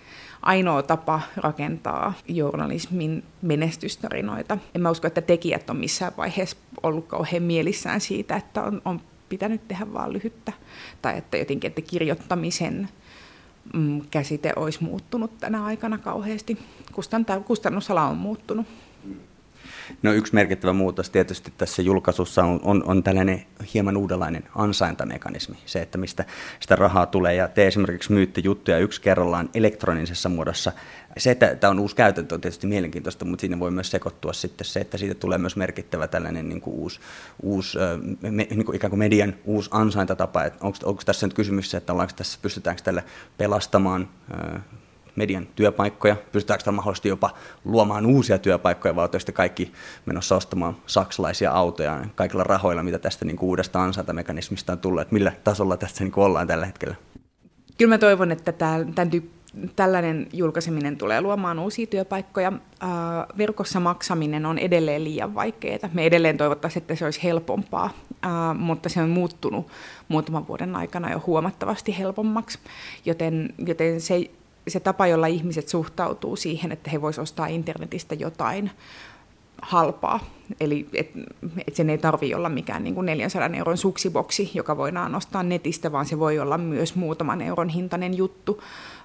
ainoa 0.43 0.83
tapa 0.83 1.21
rakentaa 1.37 2.13
journalismin 2.29 3.25
menestystarinoita. 3.43 4.59
En 4.75 4.81
mä 4.81 4.91
usko, 4.91 5.07
että 5.07 5.21
tekijät 5.21 5.71
on 5.71 5.77
missään 5.77 6.13
vaiheessa 6.17 6.57
ollut 6.83 7.07
kauhean 7.07 7.43
mielissään 7.43 8.01
siitä, 8.01 8.37
että 8.37 8.63
on, 8.63 8.83
on 8.85 9.01
pitänyt 9.29 9.69
tehdä 9.69 9.93
vaan 9.93 10.13
lyhyttä. 10.13 10.53
Tai 11.03 11.19
että 11.19 11.37
jotenkin, 11.37 11.69
että 11.69 11.81
kirjoittamisen 11.81 12.89
mm, 13.75 14.01
käsite 14.11 14.53
olisi 14.57 14.85
muuttunut 14.85 15.39
tänä 15.39 15.65
aikana 15.65 15.99
kauheasti. 15.99 16.59
Kustannusala 17.45 18.03
on 18.03 18.17
muuttunut. 18.17 18.67
No 20.03 20.13
yksi 20.13 20.35
merkittävä 20.35 20.73
muutos 20.73 21.11
tietysti 21.11 21.53
tässä 21.59 21.83
julkaisussa 21.83 22.45
on, 22.45 22.61
on, 22.63 22.83
on 22.87 23.03
tällainen 23.03 23.47
hieman 23.75 23.97
uudenlainen 23.97 24.43
ansaintamekanismi, 24.55 25.57
se, 25.67 25.83
että 25.83 25.99
mistä 25.99 26.25
sitä 26.61 26.77
rahaa 26.77 27.07
tulee. 27.07 27.35
Ja 27.35 27.49
te 27.49 27.67
esimerkiksi 27.67 28.13
myytte 28.13 28.41
juttuja 28.45 28.79
yksi 28.79 29.01
kerrallaan 29.01 29.51
elektronisessa 29.55 30.29
muodossa. 30.29 30.73
Se, 31.19 31.31
että 31.31 31.57
tämä 31.57 31.71
on 31.71 31.79
uusi 31.79 31.97
käytäntö, 31.97 32.35
on 32.35 32.41
tietysti 32.41 32.67
mielenkiintoista, 32.67 33.25
mutta 33.25 33.41
siinä 33.41 33.61
voi 33.61 33.71
myös 33.71 33.91
sekoittua 33.91 34.33
sitten 34.33 34.65
se, 34.65 34.81
että 34.81 34.99
siitä 34.99 35.15
tulee 35.15 35.39
myös 35.39 35.57
merkittävä 35.57 36.09
tällainen 36.09 36.49
niin 36.49 36.61
kuin 36.61 36.77
uusi, 36.77 37.01
uusi 37.43 37.79
me, 38.23 38.47
niin 38.51 38.65
kuin 38.65 38.77
ikään 38.77 38.91
kuin 38.91 38.99
median 38.99 39.35
uusi 39.45 39.71
ansaintatapa. 39.73 40.41
Onko, 40.61 40.79
onko 40.85 41.03
tässä 41.07 41.27
nyt 41.27 41.35
kysymys 41.35 41.75
että 41.75 41.93
tässä, 42.17 42.39
pystytäänkö 42.43 42.83
tällä 42.83 43.03
pelastamaan 43.39 44.09
median 45.17 45.47
työpaikkoja? 45.57 46.17
Pystytäänkö 46.33 46.65
tällä 46.65 46.77
mahdollisesti 46.77 47.09
jopa 47.09 47.31
luomaan 47.65 48.07
uusia 48.07 48.39
työpaikkoja, 48.39 48.97
vai 48.97 49.09
olette 49.13 49.33
kaikki 49.33 49.73
menossa 50.07 50.37
ostamaan 50.37 50.77
saksalaisia 50.87 51.53
autoja 51.53 52.05
kaikilla 52.15 52.45
rahoilla, 52.45 52.83
mitä 52.83 52.99
tästä 52.99 53.25
niin 53.25 53.37
kuin 53.37 53.49
uudesta 53.49 53.83
ansaintamekanismista 53.83 54.73
on 54.73 54.79
tullut? 54.79 55.01
Että 55.01 55.15
millä 55.15 55.33
tasolla 55.45 55.77
tässä 55.77 56.05
niin 56.05 56.13
kuin 56.13 56.25
ollaan 56.25 56.47
tällä 56.47 56.67
hetkellä? 56.67 56.95
Kyllä 57.79 57.95
mä 57.95 57.99
toivon, 57.99 58.33
että 58.33 58.53
tämän 58.53 59.11
tyyppi 59.11 59.37
tällainen 59.77 60.27
julkaiseminen 60.33 60.97
tulee 60.97 61.21
luomaan 61.21 61.59
uusia 61.59 61.87
työpaikkoja. 61.87 62.53
verkossa 63.39 63.81
maksaminen 63.81 64.47
on 64.47 64.59
edelleen 64.59 65.05
liian 65.05 65.35
vaikeaa. 65.35 65.79
Me 65.93 66.07
edelleen 66.07 66.37
toivottaisiin, 66.37 66.81
että 66.81 66.95
se 66.95 67.05
olisi 67.05 67.23
helpompaa, 67.23 67.91
mutta 68.55 68.89
se 68.89 69.03
on 69.03 69.09
muuttunut 69.09 69.67
muutaman 70.09 70.49
vuoden 70.49 70.77
aikana 70.77 71.13
jo 71.13 71.23
huomattavasti 71.27 71.99
helpommaksi, 71.99 72.59
joten, 73.05 73.55
joten 73.67 74.01
se 74.01 74.21
se 74.69 74.81
tapa, 74.81 75.07
jolla 75.07 75.27
ihmiset 75.27 75.69
suhtautuu 75.69 76.37
siihen, 76.37 76.73
että 76.73 76.91
he 76.91 77.03
voisivat 77.03 77.23
ostaa 77.23 77.47
internetistä 77.47 78.15
jotain 78.15 78.71
halpaa. 79.63 80.21
Eli 80.61 80.87
et, 80.93 81.11
et 81.67 81.77
sen 81.77 81.91
ei 81.91 81.99
tarvitse 81.99 82.37
olla 82.37 82.49
mikään 82.49 82.85
niin 82.85 82.95
kuin 82.95 83.07
400 83.07 83.51
euron 83.57 83.77
suksiboksi, 83.77 84.51
joka 84.55 84.77
voidaan 84.77 85.15
ostaa 85.15 85.43
netistä, 85.43 85.93
vaan 85.93 86.07
se 86.07 86.19
voi 86.19 86.39
olla 86.39 86.59
myös 86.59 86.95
muutaman 86.95 87.41
euron 87.43 87.69
hintainen 87.69 88.17
juttu. 88.17 88.63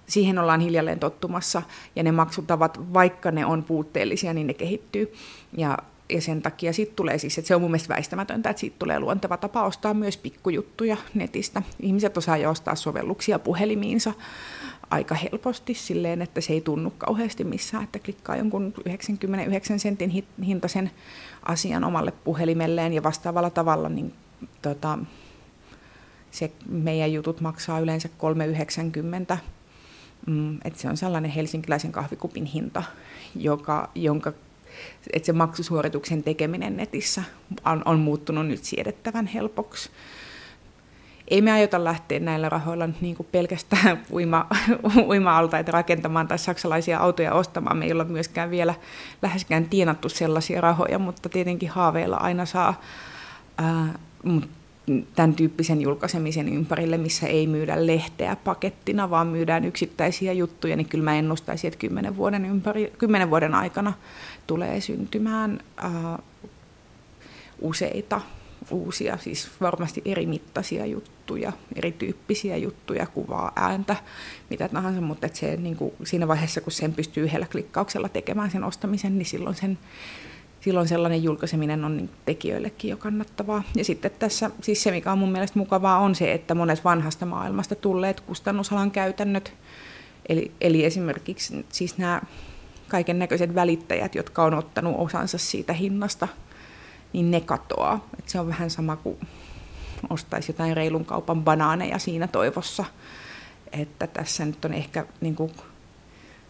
Siihen 0.07 0.39
ollaan 0.39 0.59
hiljalleen 0.59 0.99
tottumassa, 0.99 1.61
ja 1.95 2.03
ne 2.03 2.11
maksutavat, 2.11 2.93
vaikka 2.93 3.31
ne 3.31 3.45
on 3.45 3.63
puutteellisia, 3.63 4.33
niin 4.33 4.47
ne 4.47 4.53
kehittyy. 4.53 5.13
Ja, 5.57 5.77
ja 6.09 6.21
sen 6.21 6.41
takia 6.41 6.73
siitä 6.73 6.93
tulee 6.95 7.17
siis, 7.17 7.37
että 7.37 7.47
se 7.47 7.55
on 7.55 7.61
mun 7.61 7.71
mielestä 7.71 7.93
väistämätöntä, 7.93 8.49
että 8.49 8.59
siitä 8.59 8.75
tulee 8.79 8.99
luonteva 8.99 9.37
tapa 9.37 9.63
ostaa 9.63 9.93
myös 9.93 10.17
pikkujuttuja 10.17 10.97
netistä. 11.13 11.61
Ihmiset 11.79 12.17
osaa 12.17 12.37
jo 12.37 12.49
ostaa 12.49 12.75
sovelluksia 12.75 13.39
puhelimiinsa 13.39 14.13
aika 14.91 15.15
helposti 15.15 15.73
silleen, 15.73 16.21
että 16.21 16.41
se 16.41 16.53
ei 16.53 16.61
tunnu 16.61 16.93
kauheasti 16.97 17.43
missään, 17.43 17.83
että 17.83 17.99
klikkaa 17.99 18.35
jonkun 18.35 18.73
99 18.85 19.79
sentin 19.79 20.25
hintaisen 20.45 20.91
asian 21.43 21.83
omalle 21.83 22.11
puhelimelleen 22.11 22.93
ja 22.93 23.03
vastaavalla 23.03 23.49
tavalla, 23.49 23.89
niin 23.89 24.13
tota, 24.61 24.99
se 26.31 26.51
meidän 26.69 27.13
jutut 27.13 27.41
maksaa 27.41 27.79
yleensä 27.79 28.09
3,90. 29.31 29.37
Mm, 30.27 30.57
että 30.65 30.79
se 30.79 30.89
on 30.89 30.97
sellainen 30.97 31.31
helsinkiläisen 31.31 31.91
kahvikupin 31.91 32.45
hinta, 32.45 32.83
joka, 33.35 33.89
jonka 33.95 34.33
että 35.13 35.25
se 35.25 35.33
maksusuorituksen 35.33 36.23
tekeminen 36.23 36.77
netissä 36.77 37.23
on, 37.65 37.81
on 37.85 37.99
muuttunut 37.99 38.47
nyt 38.47 38.63
siedettävän 38.63 39.25
helpoksi 39.27 39.89
ei 41.27 41.41
me 41.41 41.51
aiota 41.51 41.83
lähteä 41.83 42.19
näillä 42.19 42.49
rahoilla 42.49 42.89
niin 43.01 43.15
kuin 43.15 43.27
pelkästään 43.31 44.01
uima, 44.13 44.47
uima-altaita 45.07 45.71
rakentamaan 45.71 46.27
tai 46.27 46.39
saksalaisia 46.39 46.99
autoja 46.99 47.33
ostamaan. 47.33 47.77
Me 47.77 47.85
ei 47.85 47.91
olla 47.91 48.03
myöskään 48.03 48.49
vielä 48.49 48.73
läheskään 49.21 49.65
tienattu 49.65 50.09
sellaisia 50.09 50.61
rahoja, 50.61 50.99
mutta 50.99 51.29
tietenkin 51.29 51.69
haaveilla 51.69 52.17
aina 52.17 52.45
saa 52.45 52.81
ää, 53.57 53.93
tämän 55.15 55.33
tyyppisen 55.33 55.81
julkaisemisen 55.81 56.49
ympärille, 56.53 56.97
missä 56.97 57.27
ei 57.27 57.47
myydä 57.47 57.87
lehteä 57.87 58.35
pakettina, 58.35 59.09
vaan 59.09 59.27
myydään 59.27 59.65
yksittäisiä 59.65 60.33
juttuja, 60.33 60.75
niin 60.75 60.89
kyllä 60.89 61.03
mä 61.03 61.15
ennustaisin, 61.15 61.67
että 61.67 61.79
kymmenen 61.79 62.17
vuoden, 62.17 62.45
ympäri, 62.45 62.93
kymmenen 62.97 63.29
vuoden 63.29 63.55
aikana 63.55 63.93
tulee 64.47 64.81
syntymään 64.81 65.59
ää, 65.77 66.19
useita 67.61 68.21
uusia, 68.71 69.17
siis 69.17 69.49
varmasti 69.61 70.01
eri 70.05 70.25
mittaisia 70.25 70.85
juttuja, 70.85 71.53
erityyppisiä 71.75 72.57
juttuja, 72.57 73.05
kuvaa, 73.05 73.51
ääntä, 73.55 73.95
mitä 74.49 74.67
tahansa, 74.67 75.01
mutta 75.01 75.25
että 75.25 75.39
se, 75.39 75.57
niin 75.57 75.75
kuin, 75.75 75.93
siinä 76.03 76.27
vaiheessa, 76.27 76.61
kun 76.61 76.71
sen 76.71 76.93
pystyy 76.93 77.23
yhdellä 77.23 77.45
klikkauksella 77.51 78.09
tekemään 78.09 78.51
sen 78.51 78.63
ostamisen, 78.63 79.17
niin 79.17 79.25
silloin, 79.25 79.55
sen, 79.55 79.77
silloin 80.61 80.87
sellainen 80.87 81.23
julkaiseminen 81.23 81.85
on 81.85 81.97
niin 81.97 82.09
tekijöillekin 82.25 82.91
jo 82.91 82.97
kannattavaa. 82.97 83.63
Ja 83.75 83.85
sitten 83.85 84.11
tässä, 84.19 84.51
siis 84.61 84.83
se 84.83 84.91
mikä 84.91 85.11
on 85.11 85.17
mun 85.17 85.31
mielestä 85.31 85.59
mukavaa, 85.59 85.99
on 85.99 86.15
se, 86.15 86.33
että 86.33 86.55
monet 86.55 86.83
vanhasta 86.83 87.25
maailmasta 87.25 87.75
tulleet 87.75 88.19
kustannusalan 88.19 88.91
käytännöt, 88.91 89.53
eli, 90.29 90.51
eli 90.61 90.85
esimerkiksi 90.85 91.65
siis 91.69 91.97
nämä 91.97 92.21
kaiken 92.87 93.19
näköiset 93.19 93.55
välittäjät, 93.55 94.15
jotka 94.15 94.43
on 94.43 94.53
ottanut 94.53 94.95
osansa 94.97 95.37
siitä 95.37 95.73
hinnasta– 95.73 96.27
niin 97.13 97.31
ne 97.31 97.41
katoaa. 97.41 98.07
Et 98.19 98.29
se 98.29 98.39
on 98.39 98.47
vähän 98.47 98.69
sama 98.69 98.95
kuin 98.95 99.17
ostaisi 100.09 100.49
jotain 100.51 100.75
reilun 100.75 101.05
kaupan 101.05 101.43
banaaneja 101.43 101.99
siinä 101.99 102.27
toivossa, 102.27 102.85
että 103.71 104.07
tässä 104.07 104.45
nyt 104.45 104.65
on 104.65 104.73
ehkä 104.73 105.05
niin 105.21 105.35
kuin 105.35 105.51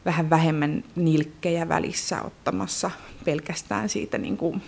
vähän 0.05 0.29
vähemmän 0.29 0.83
nilkkejä 0.95 1.69
välissä 1.69 2.21
ottamassa 2.21 2.91
pelkästään 3.25 3.89
siitä 3.89 4.17
niin 4.17 4.37
kuin 4.37 4.61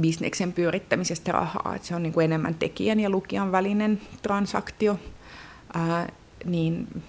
bisneksen 0.00 0.52
pyörittämisestä 0.52 1.32
rahaa. 1.32 1.72
Et 1.76 1.84
se 1.84 1.94
on 1.94 2.02
niin 2.02 2.12
kuin 2.12 2.24
enemmän 2.24 2.54
tekijän 2.54 3.00
ja 3.00 3.10
lukijan 3.10 3.52
välinen 3.52 4.00
transaktio. 4.22 4.98
Ää, 5.74 6.12
niin 6.44 7.02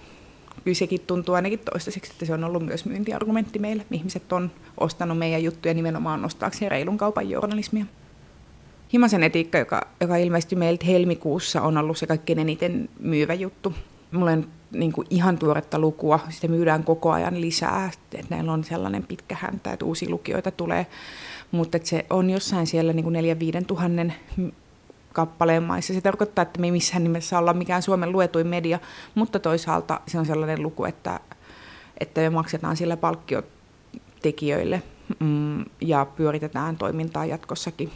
kyllä 0.64 0.74
sekin 0.74 1.00
tuntuu 1.06 1.34
ainakin 1.34 1.58
toistaiseksi, 1.58 2.12
että 2.12 2.26
se 2.26 2.34
on 2.34 2.44
ollut 2.44 2.66
myös 2.66 2.84
myyntiargumentti 2.84 3.58
meille. 3.58 3.86
Ihmiset 3.90 4.32
on 4.32 4.50
ostanut 4.78 5.18
meidän 5.18 5.44
juttuja 5.44 5.74
nimenomaan 5.74 6.22
nostaakseen 6.22 6.70
reilun 6.70 6.98
kaupan 6.98 7.30
journalismia. 7.30 7.84
Himasen 8.92 9.22
etiikka, 9.22 9.58
joka, 9.58 9.86
joka 10.00 10.16
ilmestyi 10.16 10.58
meiltä 10.58 10.86
helmikuussa, 10.86 11.62
on 11.62 11.78
ollut 11.78 11.98
se 11.98 12.06
kaikkein 12.06 12.38
eniten 12.38 12.88
myyvä 13.00 13.34
juttu. 13.34 13.74
Mulla 14.12 14.30
on 14.30 14.48
niin 14.72 14.92
kuin 14.92 15.06
ihan 15.10 15.38
tuoretta 15.38 15.78
lukua, 15.78 16.20
sitä 16.28 16.48
myydään 16.48 16.84
koko 16.84 17.12
ajan 17.12 17.40
lisää, 17.40 17.90
että 18.14 18.34
näillä 18.34 18.52
on 18.52 18.64
sellainen 18.64 19.02
pitkä 19.02 19.36
häntä, 19.40 19.72
että 19.72 19.84
uusia 19.84 20.10
lukijoita 20.10 20.50
tulee, 20.50 20.86
mutta 21.50 21.78
se 21.84 22.06
on 22.10 22.30
jossain 22.30 22.66
siellä 22.66 22.92
niin 22.92 23.04
kuin 23.04 23.14
4-5 23.60 23.64
tuhannen 23.66 24.14
kappaleen 25.12 25.62
maissa. 25.62 25.94
Se 25.94 26.00
tarkoittaa, 26.00 26.42
että 26.42 26.60
me 26.60 26.66
ei 26.66 26.70
missään 26.70 27.04
nimessä 27.04 27.38
olla 27.38 27.52
mikään 27.52 27.82
Suomen 27.82 28.12
luetuin 28.12 28.46
media, 28.46 28.78
mutta 29.14 29.38
toisaalta 29.38 30.00
se 30.06 30.18
on 30.18 30.26
sellainen 30.26 30.62
luku, 30.62 30.84
että, 30.84 31.20
että 32.00 32.20
me 32.20 32.30
maksetaan 32.30 32.76
sillä 32.76 32.96
palkkiotekijöille 32.96 34.82
mm, 35.20 35.64
ja 35.80 36.06
pyöritetään 36.16 36.76
toimintaa 36.76 37.26
jatkossakin. 37.26 37.90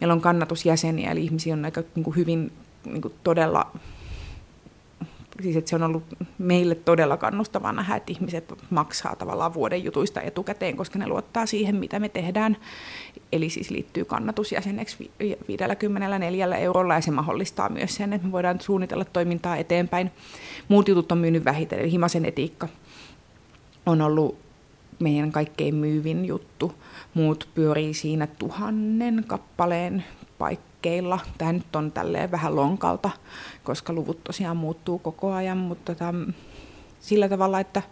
Meillä 0.00 0.14
on 0.14 0.20
kannatusjäseniä, 0.20 1.10
eli 1.10 1.24
ihmisiä 1.24 1.54
on 1.54 1.64
aika 1.64 1.82
niin 1.94 2.04
kuin 2.04 2.16
hyvin 2.16 2.52
niin 2.84 3.02
kuin 3.02 3.14
todella 3.24 3.70
siis 5.42 5.56
että 5.56 5.70
se 5.70 5.76
on 5.76 5.82
ollut 5.82 6.04
meille 6.38 6.74
todella 6.74 7.16
kannustavaa 7.16 7.72
nähdä, 7.72 7.96
että 7.96 8.12
ihmiset 8.12 8.54
maksaa 8.70 9.16
tavallaan 9.16 9.54
vuoden 9.54 9.84
jutuista 9.84 10.20
etukäteen, 10.20 10.76
koska 10.76 10.98
ne 10.98 11.08
luottaa 11.08 11.46
siihen, 11.46 11.76
mitä 11.76 11.98
me 11.98 12.08
tehdään. 12.08 12.56
Eli 13.32 13.50
siis 13.50 13.70
liittyy 13.70 14.04
kannatusjäseneksi 14.04 15.10
54 15.48 16.56
eurolla 16.56 16.94
ja 16.94 17.00
se 17.00 17.10
mahdollistaa 17.10 17.68
myös 17.68 17.94
sen, 17.94 18.12
että 18.12 18.26
me 18.26 18.32
voidaan 18.32 18.60
suunnitella 18.60 19.04
toimintaa 19.04 19.56
eteenpäin. 19.56 20.10
Muut 20.68 20.88
jutut 20.88 21.12
on 21.12 21.18
myynyt 21.18 21.44
vähiten, 21.44 21.78
eli 21.78 21.90
Himasen 21.90 22.24
etiikka 22.24 22.68
on 23.86 24.02
ollut 24.02 24.38
meidän 24.98 25.32
kaikkein 25.32 25.74
myyvin 25.74 26.24
juttu. 26.24 26.72
Muut 27.14 27.48
pyörii 27.54 27.94
siinä 27.94 28.26
tuhannen 28.26 29.24
kappaleen 29.26 30.04
paikkeilla. 30.76 31.18
Tämä 31.38 31.52
nyt 31.52 31.76
on 31.76 31.92
tälleen 31.92 32.30
vähän 32.30 32.56
lonkalta, 32.56 33.10
koska 33.64 33.92
luvut 33.92 34.24
tosiaan 34.24 34.56
muuttuu 34.56 34.98
koko 34.98 35.32
ajan, 35.32 35.58
mutta 35.58 35.94
tota, 35.94 36.14
sillä 37.00 37.28
tavalla, 37.28 37.60
että 37.60 37.82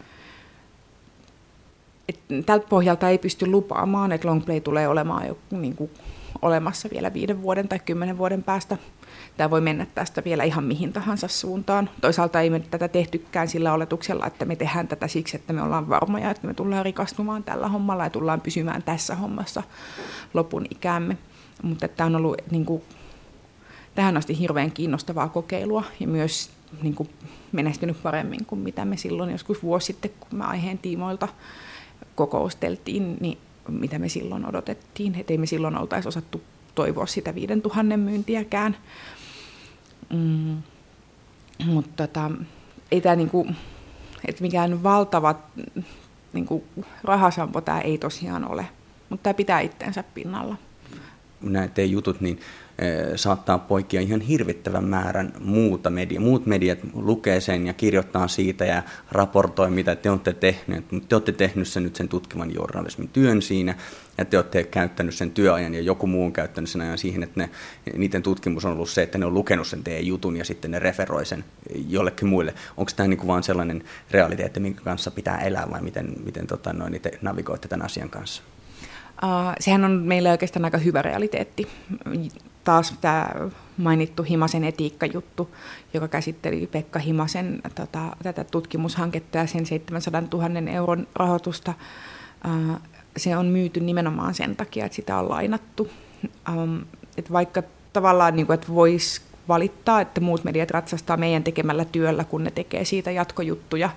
et 2.08 2.20
tältä 2.46 2.66
pohjalta 2.68 3.08
ei 3.08 3.18
pysty 3.18 3.46
lupaamaan, 3.46 4.12
että 4.12 4.28
longplay 4.28 4.60
tulee 4.60 4.88
olemaan 4.88 5.26
jo 5.26 5.38
niin 5.50 5.76
kuin 5.76 5.90
olemassa 6.42 6.88
vielä 6.92 7.12
viiden 7.12 7.42
vuoden 7.42 7.68
tai 7.68 7.78
kymmenen 7.78 8.18
vuoden 8.18 8.42
päästä. 8.42 8.78
Tämä 9.36 9.50
voi 9.50 9.60
mennä 9.60 9.86
tästä 9.94 10.22
vielä 10.24 10.44
ihan 10.44 10.64
mihin 10.64 10.92
tahansa 10.92 11.28
suuntaan. 11.28 11.90
Toisaalta 12.00 12.40
ei 12.40 12.50
me 12.50 12.60
tätä 12.60 12.88
tehtykään 12.88 13.48
sillä 13.48 13.72
oletuksella, 13.72 14.26
että 14.26 14.44
me 14.44 14.56
tehdään 14.56 14.88
tätä 14.88 15.08
siksi, 15.08 15.36
että 15.36 15.52
me 15.52 15.62
ollaan 15.62 15.88
varmoja, 15.88 16.30
että 16.30 16.46
me 16.46 16.54
tullaan 16.54 16.84
rikastumaan 16.84 17.44
tällä 17.44 17.68
hommalla 17.68 18.04
ja 18.04 18.10
tullaan 18.10 18.40
pysymään 18.40 18.82
tässä 18.82 19.14
hommassa 19.14 19.62
lopun 20.34 20.66
ikäämme. 20.70 21.16
Mutta 21.62 21.88
tämä 21.88 22.06
on 22.06 22.16
ollut 22.16 22.36
niin 22.50 22.64
kuin, 22.64 22.82
tähän 23.94 24.16
asti 24.16 24.38
hirveän 24.38 24.72
kiinnostavaa 24.72 25.28
kokeilua 25.28 25.84
ja 26.00 26.06
myös 26.06 26.50
niin 26.82 26.94
kuin 26.94 27.08
menestynyt 27.52 28.02
paremmin 28.02 28.46
kuin 28.46 28.60
mitä 28.60 28.84
me 28.84 28.96
silloin 28.96 29.30
joskus 29.30 29.62
vuosi 29.62 29.86
sitten, 29.86 30.10
kun 30.20 30.38
me 30.38 30.44
aiheen 30.44 30.78
tiimoilta 30.78 31.28
kokousteltiin, 32.14 33.16
niin 33.20 33.38
mitä 33.68 33.98
me 33.98 34.08
silloin 34.08 34.46
odotettiin. 34.46 35.14
Että 35.14 35.32
ei 35.32 35.38
me 35.38 35.46
silloin 35.46 35.78
oltaisi 35.78 36.08
osattu 36.08 36.42
toivoa 36.74 37.06
sitä 37.06 37.34
5000 37.34 37.96
myyntiäkään. 37.96 38.76
Mm. 40.12 40.56
Mutta 41.66 42.06
tota, 42.06 42.30
ei 42.90 43.00
tämä 43.00 43.16
niinku, 43.16 43.46
että 44.28 44.42
mikään 44.42 44.82
valtava 44.82 45.34
niinku, 46.32 46.64
rahasampo 47.04 47.60
tämä 47.60 47.80
ei 47.80 47.98
tosiaan 47.98 48.50
ole, 48.50 48.66
mutta 49.08 49.22
tämä 49.22 49.34
pitää 49.34 49.60
itteensä 49.60 50.04
pinnalla. 50.14 50.56
Nämä 51.44 51.68
teidän 51.68 51.92
jutut, 51.92 52.20
niin 52.20 52.40
saattaa 53.16 53.58
poikia 53.58 54.00
ihan 54.00 54.20
hirvittävän 54.20 54.84
määrän 54.84 55.32
muuta 55.40 55.90
media. 55.90 56.20
Muut 56.20 56.46
mediat 56.46 56.78
lukee 56.94 57.40
sen 57.40 57.66
ja 57.66 57.72
kirjoittaa 57.72 58.28
siitä 58.28 58.64
ja 58.64 58.82
raportoi, 59.12 59.70
mitä 59.70 59.96
te 59.96 60.10
olette 60.10 60.32
tehneet. 60.32 60.92
Mutta 60.92 61.08
te 61.08 61.14
olette 61.14 61.32
tehnyt 61.32 61.68
sen 61.68 61.82
nyt 61.82 61.96
sen 61.96 62.08
tutkivan 62.08 62.54
journalismin 62.54 63.08
työn 63.08 63.42
siinä 63.42 63.74
ja 64.18 64.24
te 64.24 64.36
olette 64.36 64.64
käyttänyt 64.64 65.14
sen 65.14 65.30
työajan 65.30 65.74
ja 65.74 65.80
joku 65.80 66.06
muu 66.06 66.24
on 66.24 66.32
käyttänyt 66.32 66.70
sen 66.70 66.80
ajan 66.80 66.98
siihen, 66.98 67.22
että 67.22 67.40
ne, 67.40 67.50
niiden 67.96 68.22
tutkimus 68.22 68.64
on 68.64 68.72
ollut 68.72 68.90
se, 68.90 69.02
että 69.02 69.18
ne 69.18 69.26
on 69.26 69.34
lukenut 69.34 69.66
sen 69.66 69.84
teidän 69.84 70.06
jutun 70.06 70.36
ja 70.36 70.44
sitten 70.44 70.70
ne 70.70 70.78
referoi 70.78 71.26
sen 71.26 71.44
jollekin 71.88 72.28
muille. 72.28 72.54
Onko 72.76 72.92
tämä 72.96 73.08
niin 73.08 73.26
vaan 73.26 73.42
sellainen 73.42 73.84
realiteetti, 74.10 74.60
minkä 74.60 74.80
kanssa 74.84 75.10
pitää 75.10 75.38
elää 75.38 75.70
vai 75.70 75.82
miten, 75.82 76.12
miten 76.24 76.46
tota, 76.46 76.72
noin, 76.72 77.00
te 77.00 77.18
navigoitte 77.22 77.68
tämän 77.68 77.86
asian 77.86 78.10
kanssa? 78.10 78.42
Uh, 79.22 79.52
sehän 79.60 79.84
on 79.84 79.90
meillä 79.90 80.30
oikeastaan 80.30 80.64
aika 80.64 80.78
hyvä 80.78 81.02
realiteetti 81.02 81.68
taas 82.64 82.94
tämä 83.00 83.30
mainittu 83.76 84.22
Himasen 84.22 84.64
etiikkajuttu, 84.64 85.50
joka 85.94 86.08
käsitteli 86.08 86.66
Pekka 86.66 86.98
Himasen 86.98 87.60
tota, 87.74 88.16
tätä 88.22 88.44
tutkimushanketta 88.44 89.38
ja 89.38 89.46
sen 89.46 89.66
700 89.66 90.22
000 90.32 90.70
euron 90.70 91.06
rahoitusta. 91.14 91.74
Ää, 92.44 92.80
se 93.16 93.36
on 93.36 93.46
myyty 93.46 93.80
nimenomaan 93.80 94.34
sen 94.34 94.56
takia, 94.56 94.84
että 94.86 94.96
sitä 94.96 95.18
on 95.18 95.28
lainattu. 95.28 95.90
Ähm, 96.48 96.76
että 97.16 97.32
vaikka 97.32 97.62
tavallaan 97.92 98.36
niin 98.36 98.46
voisi 98.74 99.20
valittaa, 99.48 100.00
että 100.00 100.20
muut 100.20 100.44
mediat 100.44 100.70
ratsastaa 100.70 101.16
meidän 101.16 101.44
tekemällä 101.44 101.84
työllä, 101.84 102.24
kun 102.24 102.44
ne 102.44 102.50
tekee 102.50 102.84
siitä 102.84 103.10
jatkojuttuja, 103.10 103.90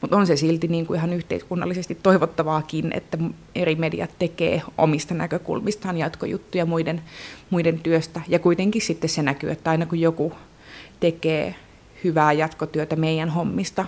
mutta 0.00 0.16
on 0.16 0.26
se 0.26 0.36
silti 0.36 0.68
niin 0.68 0.86
kuin 0.86 0.96
ihan 0.96 1.12
yhteiskunnallisesti 1.12 1.98
toivottavaakin, 2.02 2.92
että 2.94 3.18
eri 3.54 3.74
mediat 3.74 4.10
tekee 4.18 4.62
omista 4.78 5.14
näkökulmistaan 5.14 5.96
jatkojuttuja 5.96 6.66
muiden, 6.66 7.02
muiden 7.50 7.78
työstä. 7.78 8.20
Ja 8.28 8.38
kuitenkin 8.38 8.82
sitten 8.82 9.10
se 9.10 9.22
näkyy, 9.22 9.50
että 9.50 9.70
aina 9.70 9.86
kun 9.86 10.00
joku 10.00 10.32
tekee 11.00 11.54
hyvää 12.04 12.32
jatkotyötä 12.32 12.96
meidän 12.96 13.28
hommista, 13.28 13.84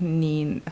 niin 0.00 0.62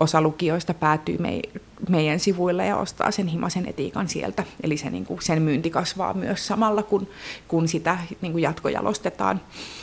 osa 0.00 0.20
lukijoista 0.20 0.74
päätyy 0.74 1.18
me, 1.18 1.40
meidän 1.88 2.20
sivuille 2.20 2.66
ja 2.66 2.76
ostaa 2.76 3.10
sen 3.10 3.26
himasen 3.26 3.68
etiikan 3.68 4.08
sieltä. 4.08 4.44
Eli 4.62 4.76
se, 4.76 4.90
niin 4.90 5.06
kuin, 5.06 5.22
sen 5.22 5.42
myynti 5.42 5.70
kasvaa 5.70 6.14
myös 6.14 6.46
samalla, 6.46 6.82
kun, 6.82 7.08
kun 7.48 7.68
sitä 7.68 7.98
niin 8.20 8.32
kuin 8.32 8.42
jatkojalostetaan. 8.42 9.40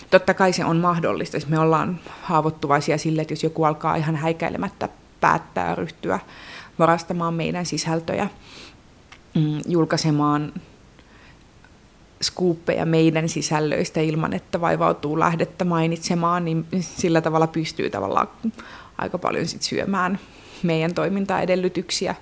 Totta 0.10 0.34
kai 0.34 0.54
se 0.54 0.65
on 0.65 0.78
mahdollista, 0.78 1.38
jos 1.38 1.47
me 1.47 1.60
ollaan 1.60 2.00
haavoittuvaisia 2.21 2.97
sille, 2.97 3.21
että 3.21 3.32
jos 3.32 3.43
joku 3.43 3.63
alkaa 3.63 3.95
ihan 3.95 4.15
häikäilemättä 4.15 4.89
päättää 5.21 5.76
ryhtyä 5.76 6.19
varastamaan 6.80 7.34
meidän 7.34 7.65
sisältöjä, 7.65 8.28
mm, 9.36 9.60
julkaisemaan 9.67 10.54
skuuppeja 12.21 12.86
meidän 12.86 13.30
sisällöistä 13.30 14.00
ilman, 14.00 14.34
että 14.34 14.62
vaivautuu 14.62 15.19
lähdettä 15.19 15.65
mainitsemaan, 15.65 16.45
niin 16.45 16.65
sillä 16.80 17.21
tavalla 17.21 17.47
pystyy 17.47 17.89
tavallaan 17.89 18.28
aika 19.02 19.18
paljon 19.18 19.48
sit 19.48 19.62
syömään 19.62 20.20
meidän 20.64 20.94
toimintaedellytyksiä. 20.94 22.16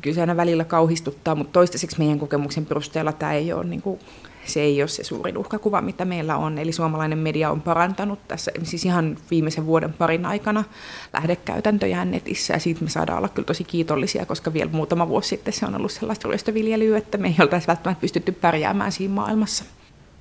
Kyllä 0.00 0.14
se 0.14 0.20
aina 0.20 0.36
välillä 0.36 0.64
kauhistuttaa, 0.64 1.34
mutta 1.34 1.52
toistaiseksi 1.52 1.98
meidän 1.98 2.18
kokemuksen 2.18 2.66
perusteella 2.66 3.12
tämä 3.12 3.32
ei 3.32 3.52
ole, 3.52 3.64
niin 3.64 3.82
kuin, 3.82 4.00
se 4.44 4.60
ei 4.60 4.82
ole 4.82 4.88
se 4.88 5.04
suurin 5.04 5.38
uhkakuva, 5.38 5.80
mitä 5.80 6.04
meillä 6.04 6.36
on. 6.36 6.58
Eli 6.58 6.72
suomalainen 6.72 7.18
media 7.18 7.50
on 7.50 7.62
parantanut 7.62 8.28
tässä 8.28 8.50
siis 8.62 8.84
ihan 8.84 9.18
viimeisen 9.30 9.66
vuoden 9.66 9.92
parin 9.92 10.26
aikana 10.26 10.64
lähdekäytäntöjään 11.12 12.10
netissä, 12.10 12.54
ja 12.54 12.58
siitä 12.60 12.84
me 12.84 12.90
saadaan 12.90 13.18
olla 13.18 13.28
kyllä 13.28 13.46
tosi 13.46 13.64
kiitollisia, 13.64 14.26
koska 14.26 14.52
vielä 14.52 14.70
muutama 14.72 15.08
vuosi 15.08 15.28
sitten 15.28 15.52
se 15.52 15.66
on 15.66 15.74
ollut 15.74 15.92
sellaista 15.92 16.28
ryöstöviljelyä, 16.28 16.98
että 16.98 17.18
me 17.18 17.28
ei 17.28 17.36
oltaisi 17.40 17.66
välttämättä 17.66 18.00
pystytty 18.00 18.32
pärjäämään 18.32 18.92
siinä 18.92 19.14
maailmassa. 19.14 19.64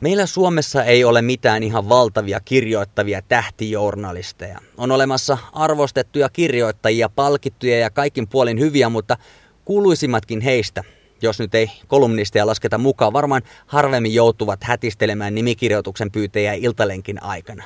Meillä 0.02 0.26
Suomessa 0.26 0.84
ei 0.84 1.04
ole 1.04 1.22
mitään 1.22 1.64
ihan 1.64 1.90
valtavia 1.90 2.40
kirjoittavia 2.40 3.22
tähtijournalisteja. 3.22 4.60
On 4.78 4.92
olemassa 4.92 5.38
arvostettuja 5.54 6.30
kirjoittajia, 6.30 7.10
palkittuja 7.10 7.80
ja 7.80 7.90
kaikin 7.90 8.28
puolin 8.28 8.60
hyviä, 8.60 8.90
mutta 8.90 9.18
kuuluisimmatkin 9.66 10.42
heistä, 10.42 10.84
jos 11.22 11.40
nyt 11.40 11.56
ei 11.56 11.72
kolumnisteja 11.88 12.48
lasketa 12.48 12.78
mukaan, 12.78 13.14
varmaan 13.14 13.42
harvemmin 13.68 14.14
joutuvat 14.14 14.64
hätistelemään 14.64 15.36
nimikirjoituksen 15.36 16.12
pyytäjiä 16.12 16.54
iltalenkin 16.54 17.24
aikana. 17.24 17.64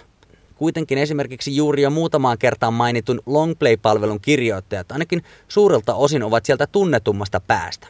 Kuitenkin 0.56 0.98
esimerkiksi 0.98 1.56
juuri 1.56 1.82
jo 1.82 1.90
muutamaan 1.90 2.38
kertaan 2.38 2.74
mainitun 2.74 3.22
Longplay-palvelun 3.26 4.22
kirjoittajat 4.22 4.92
ainakin 4.92 5.24
suurelta 5.48 5.94
osin 5.94 6.24
ovat 6.24 6.46
sieltä 6.46 6.68
tunnetummasta 6.68 7.40
päästä 7.40 7.88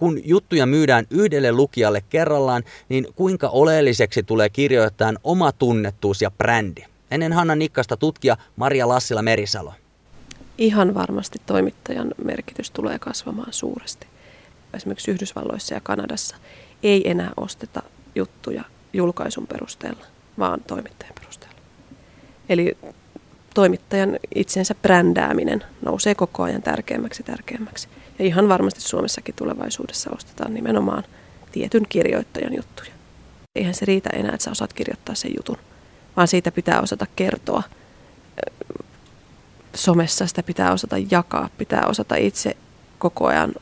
kun 0.00 0.20
juttuja 0.24 0.66
myydään 0.66 1.06
yhdelle 1.10 1.52
lukijalle 1.52 2.02
kerrallaan, 2.10 2.62
niin 2.88 3.06
kuinka 3.16 3.48
oleelliseksi 3.48 4.22
tulee 4.22 4.48
kirjoittajan 4.48 5.18
oma 5.24 5.52
tunnettuus 5.52 6.22
ja 6.22 6.30
brändi? 6.30 6.82
Ennen 7.10 7.32
Hanna 7.32 7.54
Nikkasta 7.54 7.96
tutkija 7.96 8.36
Maria 8.56 8.88
Lassila 8.88 9.22
Merisalo. 9.22 9.74
Ihan 10.58 10.94
varmasti 10.94 11.38
toimittajan 11.46 12.14
merkitys 12.24 12.70
tulee 12.70 12.98
kasvamaan 12.98 13.52
suuresti. 13.52 14.06
Esimerkiksi 14.74 15.10
Yhdysvalloissa 15.10 15.74
ja 15.74 15.80
Kanadassa 15.80 16.36
ei 16.82 17.10
enää 17.10 17.30
osteta 17.36 17.82
juttuja 18.14 18.64
julkaisun 18.92 19.46
perusteella, 19.46 20.04
vaan 20.38 20.60
toimittajan 20.66 21.14
perusteella. 21.20 21.56
Eli 22.48 22.76
toimittajan 23.54 24.18
itsensä 24.34 24.74
brändääminen 24.74 25.64
nousee 25.82 26.14
koko 26.14 26.42
ajan 26.42 26.62
tärkeämmäksi 26.62 27.22
tärkeämmäksi. 27.22 27.88
Ja 28.18 28.24
ihan 28.24 28.48
varmasti 28.48 28.80
Suomessakin 28.80 29.34
tulevaisuudessa 29.34 30.10
ostetaan 30.14 30.54
nimenomaan 30.54 31.04
tietyn 31.52 31.86
kirjoittajan 31.88 32.54
juttuja. 32.56 32.90
Eihän 33.54 33.74
se 33.74 33.84
riitä 33.84 34.10
enää, 34.12 34.32
että 34.32 34.44
sä 34.44 34.50
osaat 34.50 34.72
kirjoittaa 34.72 35.14
sen 35.14 35.32
jutun, 35.36 35.56
vaan 36.16 36.28
siitä 36.28 36.52
pitää 36.52 36.80
osata 36.80 37.06
kertoa. 37.16 37.62
Somessa 39.74 40.26
sitä 40.26 40.42
pitää 40.42 40.72
osata 40.72 40.96
jakaa, 41.10 41.50
pitää 41.58 41.86
osata 41.86 42.16
itse 42.16 42.56
koko 42.98 43.26
ajan 43.26 43.52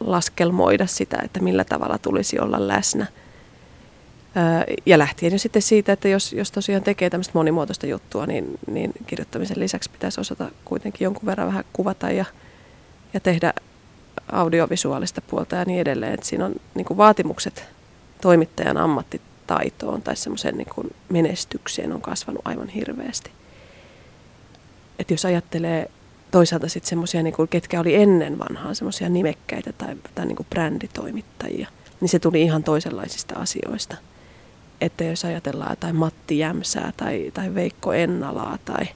laskelmoida 0.00 0.86
sitä, 0.86 1.18
että 1.24 1.40
millä 1.40 1.64
tavalla 1.64 1.98
tulisi 1.98 2.38
olla 2.38 2.68
läsnä. 2.68 3.06
Ja 4.86 4.98
lähtien 4.98 5.32
jo 5.32 5.38
sitten 5.38 5.62
siitä, 5.62 5.92
että 5.92 6.08
jos, 6.08 6.32
jos 6.32 6.50
tosiaan 6.50 6.82
tekee 6.82 7.10
tämmöistä 7.10 7.32
monimuotoista 7.34 7.86
juttua, 7.86 8.26
niin, 8.26 8.58
niin 8.66 8.92
kirjoittamisen 9.06 9.60
lisäksi 9.60 9.90
pitäisi 9.90 10.20
osata 10.20 10.50
kuitenkin 10.64 11.04
jonkun 11.04 11.26
verran 11.26 11.46
vähän 11.46 11.64
kuvata 11.72 12.10
ja 12.10 12.24
ja 13.14 13.20
tehdä 13.20 13.54
audiovisuaalista 14.32 15.20
puolta 15.20 15.56
ja 15.56 15.64
niin 15.64 15.80
edelleen. 15.80 16.14
Et 16.14 16.22
siinä 16.22 16.46
on 16.46 16.54
niin 16.74 16.84
kuin 16.84 16.96
vaatimukset 16.96 17.64
toimittajan 18.20 18.76
ammattitaitoon 18.76 20.02
tai 20.02 20.16
semmoiseen 20.16 20.56
niin 20.56 20.94
menestykseen 21.08 21.92
on 21.92 22.02
kasvanut 22.02 22.42
aivan 22.44 22.68
hirveästi. 22.68 23.30
Et 24.98 25.10
jos 25.10 25.24
ajattelee 25.24 25.90
toisaalta 26.30 26.68
sitten 26.68 26.88
semmoisia, 26.88 27.22
niin 27.22 27.34
ketkä 27.50 27.80
oli 27.80 27.94
ennen 27.94 28.38
vanhaa 28.38 28.74
semmoisia 28.74 29.08
nimekkäitä 29.08 29.72
tai, 29.72 29.96
tai 30.14 30.26
niin 30.26 30.36
kuin 30.36 30.46
bränditoimittajia, 30.50 31.68
niin 32.00 32.08
se 32.08 32.18
tuli 32.18 32.42
ihan 32.42 32.64
toisenlaisista 32.64 33.34
asioista. 33.34 33.96
Että 34.80 35.04
jos 35.04 35.24
ajatellaan 35.24 35.72
jotain 35.72 35.96
Matti 35.96 36.38
Jämsää 36.38 36.92
tai, 36.96 37.30
tai 37.34 37.54
Veikko 37.54 37.92
Ennalaa 37.92 38.58
tai, 38.64 38.86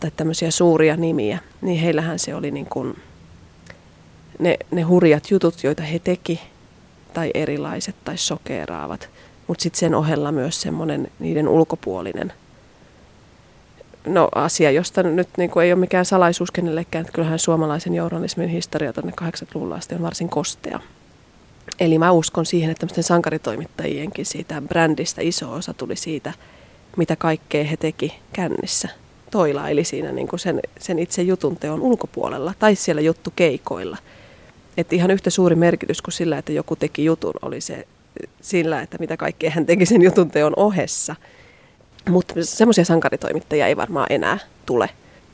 tai 0.00 0.10
tämmöisiä 0.16 0.50
suuria 0.50 0.96
nimiä, 0.96 1.38
niin 1.60 1.80
heillähän 1.80 2.18
se 2.18 2.34
oli 2.34 2.50
niin 2.50 2.66
kuin– 2.66 2.96
ne, 4.38 4.56
ne 4.70 4.82
hurjat 4.82 5.30
jutut, 5.30 5.64
joita 5.64 5.82
he 5.82 5.98
teki, 5.98 6.40
tai 7.12 7.30
erilaiset 7.34 7.96
tai 8.04 8.18
sokeraavat, 8.18 9.08
mutta 9.46 9.62
sitten 9.62 9.78
sen 9.78 9.94
ohella 9.94 10.32
myös 10.32 10.60
semmoinen 10.60 11.10
niiden 11.18 11.48
ulkopuolinen 11.48 12.32
no, 14.06 14.28
asia, 14.34 14.70
josta 14.70 15.02
nyt 15.02 15.28
niin 15.36 15.50
kuin 15.50 15.64
ei 15.64 15.72
ole 15.72 15.80
mikään 15.80 16.04
salaisuus 16.04 16.50
kenellekään, 16.50 17.00
että 17.00 17.12
kyllähän 17.12 17.38
suomalaisen 17.38 17.94
journalismin 17.94 18.48
historia 18.48 18.92
tuonne 18.92 19.12
80-luvulla 19.22 19.74
asti 19.74 19.94
on 19.94 20.02
varsin 20.02 20.28
kostea. 20.28 20.80
Eli 21.80 21.98
mä 21.98 22.12
uskon 22.12 22.46
siihen, 22.46 22.70
että 22.70 22.80
tämmöisten 22.80 23.04
sankaritoimittajienkin 23.04 24.26
siitä 24.26 24.62
brändistä 24.68 25.22
iso 25.22 25.52
osa 25.52 25.74
tuli 25.74 25.96
siitä, 25.96 26.32
mitä 26.96 27.16
kaikkea 27.16 27.64
he 27.64 27.76
teki 27.76 28.14
kännissä. 28.32 28.88
Toilaili 29.30 29.84
siinä 29.84 30.12
niin 30.12 30.28
kuin 30.28 30.40
sen, 30.40 30.60
sen 30.78 30.98
itse 30.98 31.22
jutun 31.22 31.56
teon 31.56 31.80
ulkopuolella 31.80 32.54
tai 32.58 32.74
siellä 32.74 33.02
juttukeikoilla– 33.02 33.96
että 34.78 34.94
ihan 34.94 35.10
yhtä 35.10 35.30
suuri 35.30 35.56
merkitys 35.56 36.02
kuin 36.02 36.12
sillä, 36.12 36.38
että 36.38 36.52
joku 36.52 36.76
teki 36.76 37.04
jutun, 37.04 37.34
oli 37.42 37.60
se, 37.60 37.86
sillä, 38.40 38.82
että 38.82 38.96
mitä 39.00 39.16
kaikkea 39.16 39.50
hän 39.50 39.66
teki 39.66 39.86
sen 39.86 40.02
jutun 40.02 40.30
teon 40.30 40.52
ohessa. 40.56 41.16
Mutta 42.08 42.34
semmoisia 42.42 42.84
sankaritoimittajia 42.84 43.66
ei 43.66 43.76
varmaan 43.76 44.06
enää 44.10 44.38
tule. 44.66 44.90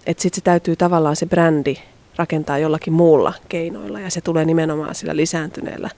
Että 0.07 0.23
sitten 0.23 0.37
se 0.37 0.45
täytyy 0.45 0.77
tavallaan 0.77 1.17
se 1.17 1.27
brändi 1.27 1.77
rakentaa 2.17 2.59
jollakin 2.59 2.93
muulla 2.93 3.33
keinoilla 3.49 4.01
ja 4.01 4.11
se 4.11 4.21
tulee 4.21 4.45
nimenomaan 4.45 4.95
sillä 4.95 5.17
lisääntyneellä 5.17 5.91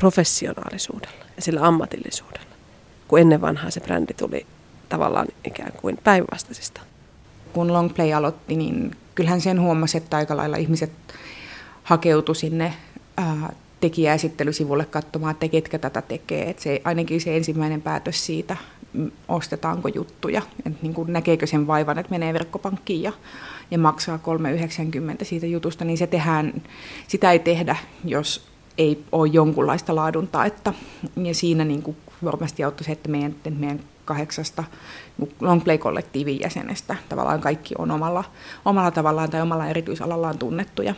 professionaalisuudella 0.00 1.24
ja 1.36 1.42
sillä 1.42 1.66
ammatillisuudella. 1.66 2.46
Kun 3.08 3.20
ennen 3.20 3.40
vanhaa 3.40 3.70
se 3.70 3.80
brändi 3.80 4.14
tuli 4.14 4.46
tavallaan 4.88 5.26
ikään 5.44 5.72
kuin 5.72 5.98
päinvastaisista. 6.04 6.80
Kun 7.52 7.72
Longplay 7.72 8.12
aloitti, 8.12 8.56
niin 8.56 8.96
kyllähän 9.14 9.40
sen 9.40 9.60
huomasi, 9.60 9.96
että 9.96 10.16
aika 10.16 10.36
lailla 10.36 10.56
ihmiset 10.56 10.92
hakeutu 11.82 12.34
sinne 12.34 12.74
ää, 13.16 13.52
tekijäesittelysivulle 13.80 14.84
katsomaan, 14.84 15.32
että 15.32 15.48
ketkä 15.48 15.78
tätä 15.78 16.02
tekee. 16.02 16.50
Että 16.50 16.62
se, 16.62 16.80
ainakin 16.84 17.20
se 17.20 17.36
ensimmäinen 17.36 17.82
päätös 17.82 18.26
siitä, 18.26 18.56
ostetaanko 19.28 19.88
juttuja, 19.88 20.42
että 20.66 20.78
niin 20.82 20.94
kuin 20.94 21.12
näkeekö 21.12 21.46
sen 21.46 21.66
vaivan, 21.66 21.98
että 21.98 22.10
menee 22.10 22.32
verkkopankkiin 22.32 23.02
ja, 23.02 23.12
ja 23.70 23.78
maksaa 23.78 24.20
3,90 25.18 25.24
siitä 25.24 25.46
jutusta, 25.46 25.84
niin 25.84 25.98
se 25.98 26.06
tehdään, 26.06 26.62
sitä 27.08 27.32
ei 27.32 27.38
tehdä, 27.38 27.76
jos 28.04 28.55
ei 28.78 29.04
ole 29.12 29.28
jonkunlaista 29.28 29.94
laadun 29.94 30.28
taetta. 30.28 30.72
Ja 31.16 31.34
siinä 31.34 31.64
niin 31.64 31.82
kuin 31.82 31.96
varmasti 32.24 32.64
auttoi 32.64 32.84
se, 32.84 32.92
että 32.92 33.08
meidän, 33.08 33.30
että 33.30 33.50
meidän 33.50 33.80
kahdeksasta 34.04 34.64
Longplay-kollektiivin 35.40 36.40
jäsenestä 36.40 36.96
tavallaan 37.08 37.40
kaikki 37.40 37.74
on 37.78 37.90
omalla, 37.90 38.24
omalla 38.64 38.90
tavallaan 38.90 39.30
tai 39.30 39.42
omalla 39.42 39.66
erityisalallaan 39.66 40.38
tunnettuja 40.38 40.94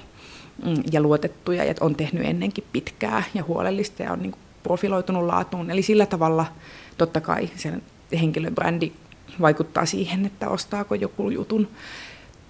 mm, 0.64 0.82
ja 0.92 1.00
luotettuja 1.00 1.64
ja 1.64 1.74
on 1.80 1.94
tehnyt 1.94 2.26
ennenkin 2.26 2.64
pitkää 2.72 3.22
ja 3.34 3.44
huolellista 3.44 4.02
ja 4.02 4.12
on 4.12 4.22
niin 4.22 4.32
kuin 4.32 4.42
profiloitunut 4.62 5.26
laatuun. 5.26 5.70
Eli 5.70 5.82
sillä 5.82 6.06
tavalla 6.06 6.46
totta 6.98 7.20
kai 7.20 7.50
sen 7.56 7.82
henkilöbrändi 8.20 8.92
vaikuttaa 9.40 9.86
siihen, 9.86 10.26
että 10.26 10.48
ostaako 10.48 10.94
joku 10.94 11.30
jutun. 11.30 11.68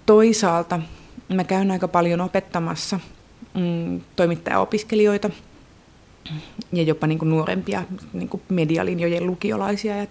Toisaalta 0.06 0.80
mä 1.28 1.44
käyn 1.44 1.70
aika 1.70 1.88
paljon 1.88 2.20
opettamassa 2.20 3.00
mm, 3.54 4.00
toimittajaopiskelijoita 4.16 5.30
ja 6.72 6.82
jopa 6.82 7.06
niin 7.06 7.18
kuin 7.18 7.30
nuorempia 7.30 7.84
niin 8.12 8.28
kuin 8.28 8.42
medialinjojen 8.48 9.26
lukiolaisia 9.26 9.96
ja, 9.96 10.02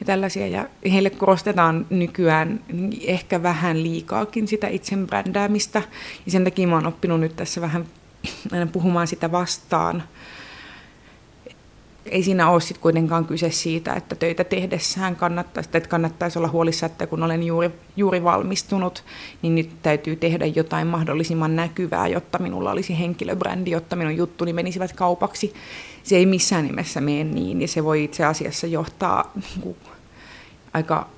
ja 0.00 0.06
tällaisia. 0.06 0.46
Ja 0.46 0.68
heille 0.92 1.10
korostetaan 1.10 1.86
nykyään 1.90 2.60
ehkä 3.00 3.42
vähän 3.42 3.82
liikaakin 3.82 4.48
sitä 4.48 4.68
itse 4.68 4.96
brändäämistä. 4.96 5.82
Ja 6.26 6.32
sen 6.32 6.44
takia 6.44 6.68
mä 6.68 6.74
oon 6.74 6.86
oppinut 6.86 7.20
nyt 7.20 7.36
tässä 7.36 7.60
vähän 7.60 7.84
aina 8.52 8.66
puhumaan 8.66 9.06
sitä 9.06 9.32
vastaan 9.32 10.02
ei 12.06 12.22
siinä 12.22 12.50
ole 12.50 12.60
sit 12.60 12.78
kuitenkaan 12.78 13.24
kyse 13.24 13.50
siitä, 13.50 13.94
että 13.94 14.14
töitä 14.14 14.44
tehdessään 14.44 15.16
kannattaisi, 15.16 15.70
että 15.74 15.88
kannattaisi 15.88 16.38
olla 16.38 16.48
huolissa, 16.48 16.86
että 16.86 17.06
kun 17.06 17.22
olen 17.22 17.42
juuri, 17.42 17.70
juuri 17.96 18.24
valmistunut, 18.24 19.04
niin 19.42 19.54
nyt 19.54 19.70
täytyy 19.82 20.16
tehdä 20.16 20.46
jotain 20.46 20.86
mahdollisimman 20.86 21.56
näkyvää, 21.56 22.08
jotta 22.08 22.38
minulla 22.38 22.70
olisi 22.70 22.98
henkilöbrändi, 22.98 23.70
jotta 23.70 23.96
minun 23.96 24.16
juttuni 24.16 24.52
menisivät 24.52 24.92
kaupaksi. 24.92 25.54
Se 26.02 26.16
ei 26.16 26.26
missään 26.26 26.66
nimessä 26.66 27.00
mene 27.00 27.24
niin, 27.24 27.62
ja 27.62 27.68
se 27.68 27.84
voi 27.84 28.04
itse 28.04 28.24
asiassa 28.24 28.66
johtaa 28.66 29.32
niinku 29.54 29.76
aika 30.74 31.08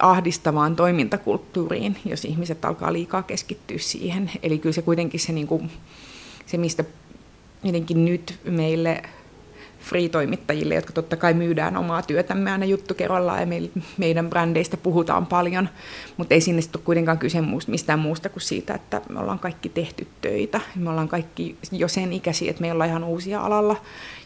ahdistavaan 0.00 0.76
toimintakulttuuriin, 0.76 1.96
jos 2.04 2.24
ihmiset 2.24 2.64
alkaa 2.64 2.92
liikaa 2.92 3.22
keskittyä 3.22 3.78
siihen. 3.78 4.30
Eli 4.42 4.58
kyllä 4.58 4.74
se 4.74 4.82
kuitenkin 4.82 5.20
se, 5.20 5.32
niin 5.32 5.46
kuin, 5.46 5.70
se 6.46 6.56
mistä 6.56 6.84
jotenkin 7.64 8.04
nyt 8.04 8.40
meille 8.44 9.02
free-toimittajille, 9.80 10.74
jotka 10.74 10.92
totta 10.92 11.16
kai 11.16 11.34
myydään 11.34 11.76
omaa 11.76 12.02
työtämme 12.02 12.52
aina 12.52 12.64
juttu 12.64 12.94
kerrallaan 12.94 13.40
ja 13.40 13.46
meidän 13.98 14.30
brändeistä 14.30 14.76
puhutaan 14.76 15.26
paljon, 15.26 15.68
mutta 16.16 16.34
ei 16.34 16.40
sinne 16.40 16.62
ole 16.74 16.82
kuitenkaan 16.84 17.18
kyse 17.18 17.38
mistään 17.66 17.98
muusta 17.98 18.28
kuin 18.28 18.42
siitä, 18.42 18.74
että 18.74 19.02
me 19.08 19.20
ollaan 19.20 19.38
kaikki 19.38 19.68
tehty 19.68 20.06
töitä. 20.20 20.60
Me 20.76 20.90
ollaan 20.90 21.08
kaikki 21.08 21.56
jo 21.72 21.88
sen 21.88 22.12
ikäisiä, 22.12 22.50
että 22.50 22.62
me 22.62 22.72
ollaan 22.72 22.90
ihan 22.90 23.04
uusia 23.04 23.40
alalla 23.40 23.76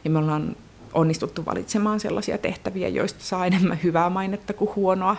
ja 0.04 0.10
me 0.10 0.18
ollaan 0.18 0.56
onnistuttu 0.92 1.46
valitsemaan 1.46 2.00
sellaisia 2.00 2.38
tehtäviä, 2.38 2.88
joista 2.88 3.24
saa 3.24 3.46
enemmän 3.46 3.78
hyvää 3.82 4.10
mainetta 4.10 4.52
kuin 4.52 4.70
huonoa. 4.76 5.16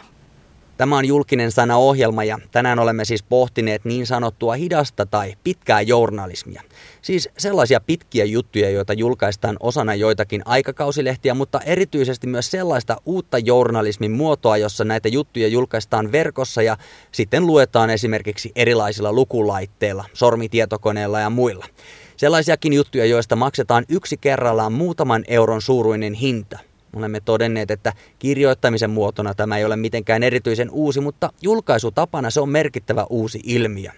Tämä 0.78 0.98
on 0.98 1.06
julkinen 1.06 1.52
sana 1.52 1.78
ohjelma 1.78 2.24
ja 2.24 2.40
tänään 2.52 2.80
olemme 2.80 3.06
siis 3.06 3.24
pohtineet 3.24 3.86
niin 3.86 4.08
sanottua 4.08 4.54
hidasta 4.54 5.06
tai 5.06 5.34
pitkää 5.44 5.82
journalismia. 5.82 6.62
Siis 7.02 7.30
sellaisia 7.38 7.80
pitkiä 7.80 8.26
juttuja, 8.26 8.70
joita 8.70 8.94
julkaistaan 8.94 9.58
osana 9.60 9.96
joitakin 9.96 10.42
aikakausilehtiä, 10.46 11.34
mutta 11.34 11.60
erityisesti 11.60 12.28
myös 12.28 12.52
sellaista 12.52 12.98
uutta 13.06 13.38
journalismin 13.40 14.12
muotoa, 14.12 14.58
jossa 14.58 14.84
näitä 14.84 15.10
juttuja 15.10 15.48
julkaistaan 15.48 16.12
verkossa 16.12 16.62
ja 16.62 16.78
sitten 17.12 17.48
luetaan 17.48 17.90
esimerkiksi 17.90 18.52
erilaisilla 18.56 19.14
lukulaitteilla, 19.14 20.06
sormitietokoneella 20.14 21.20
ja 21.20 21.30
muilla. 21.30 21.66
Sellaisiakin 22.18 22.74
juttuja, 22.74 23.06
joista 23.06 23.36
maksetaan 23.36 23.86
yksi 23.90 24.18
kerrallaan 24.18 24.74
muutaman 24.74 25.24
euron 25.28 25.62
suuruinen 25.62 26.14
hinta– 26.14 26.60
Olemme 26.96 27.20
todenneet, 27.20 27.72
että 27.72 27.94
kirjoittamisen 28.20 28.90
muotona 28.90 29.34
tämä 29.34 29.58
ei 29.58 29.66
ole 29.66 29.76
mitenkään 29.76 30.24
erityisen 30.24 30.70
uusi, 30.72 31.02
mutta 31.02 31.30
julkaisutapana 31.42 32.30
se 32.30 32.42
on 32.42 32.50
merkittävä 32.50 33.06
uusi 33.10 33.40
ilmiö. 33.44 33.92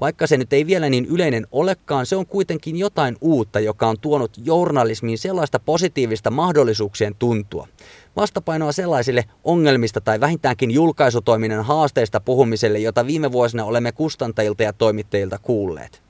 Vaikka 0.00 0.26
se 0.26 0.36
nyt 0.36 0.52
ei 0.52 0.66
vielä 0.66 0.88
niin 0.88 1.06
yleinen 1.06 1.46
olekaan, 1.52 2.06
se 2.06 2.16
on 2.16 2.26
kuitenkin 2.26 2.76
jotain 2.76 3.16
uutta, 3.20 3.60
joka 3.60 3.88
on 3.88 4.00
tuonut 4.00 4.30
journalismiin 4.44 5.18
sellaista 5.18 5.58
positiivista 5.58 6.30
mahdollisuuksien 6.30 7.14
tuntua. 7.18 7.68
Vastapainoa 8.16 8.72
sellaisille 8.72 9.24
ongelmista 9.44 10.00
tai 10.00 10.20
vähintäänkin 10.20 10.70
julkaisutoiminnan 10.70 11.64
haasteista 11.64 12.20
puhumiselle, 12.20 12.78
jota 12.78 13.06
viime 13.06 13.32
vuosina 13.32 13.64
olemme 13.64 13.92
kustantajilta 13.92 14.62
ja 14.62 14.72
toimittajilta 14.72 15.38
kuulleet. 15.38 16.03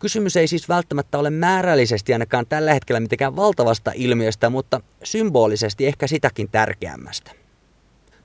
Kysymys 0.00 0.36
ei 0.36 0.46
siis 0.48 0.68
välttämättä 0.68 1.18
ole 1.18 1.30
määrällisesti 1.30 2.12
ainakaan 2.12 2.46
tällä 2.46 2.74
hetkellä 2.74 3.00
mitenkään 3.00 3.36
valtavasta 3.36 3.92
ilmiöstä, 3.94 4.50
mutta 4.50 4.80
symbolisesti 5.04 5.86
ehkä 5.86 6.06
sitäkin 6.06 6.48
tärkeämmästä. 6.48 7.32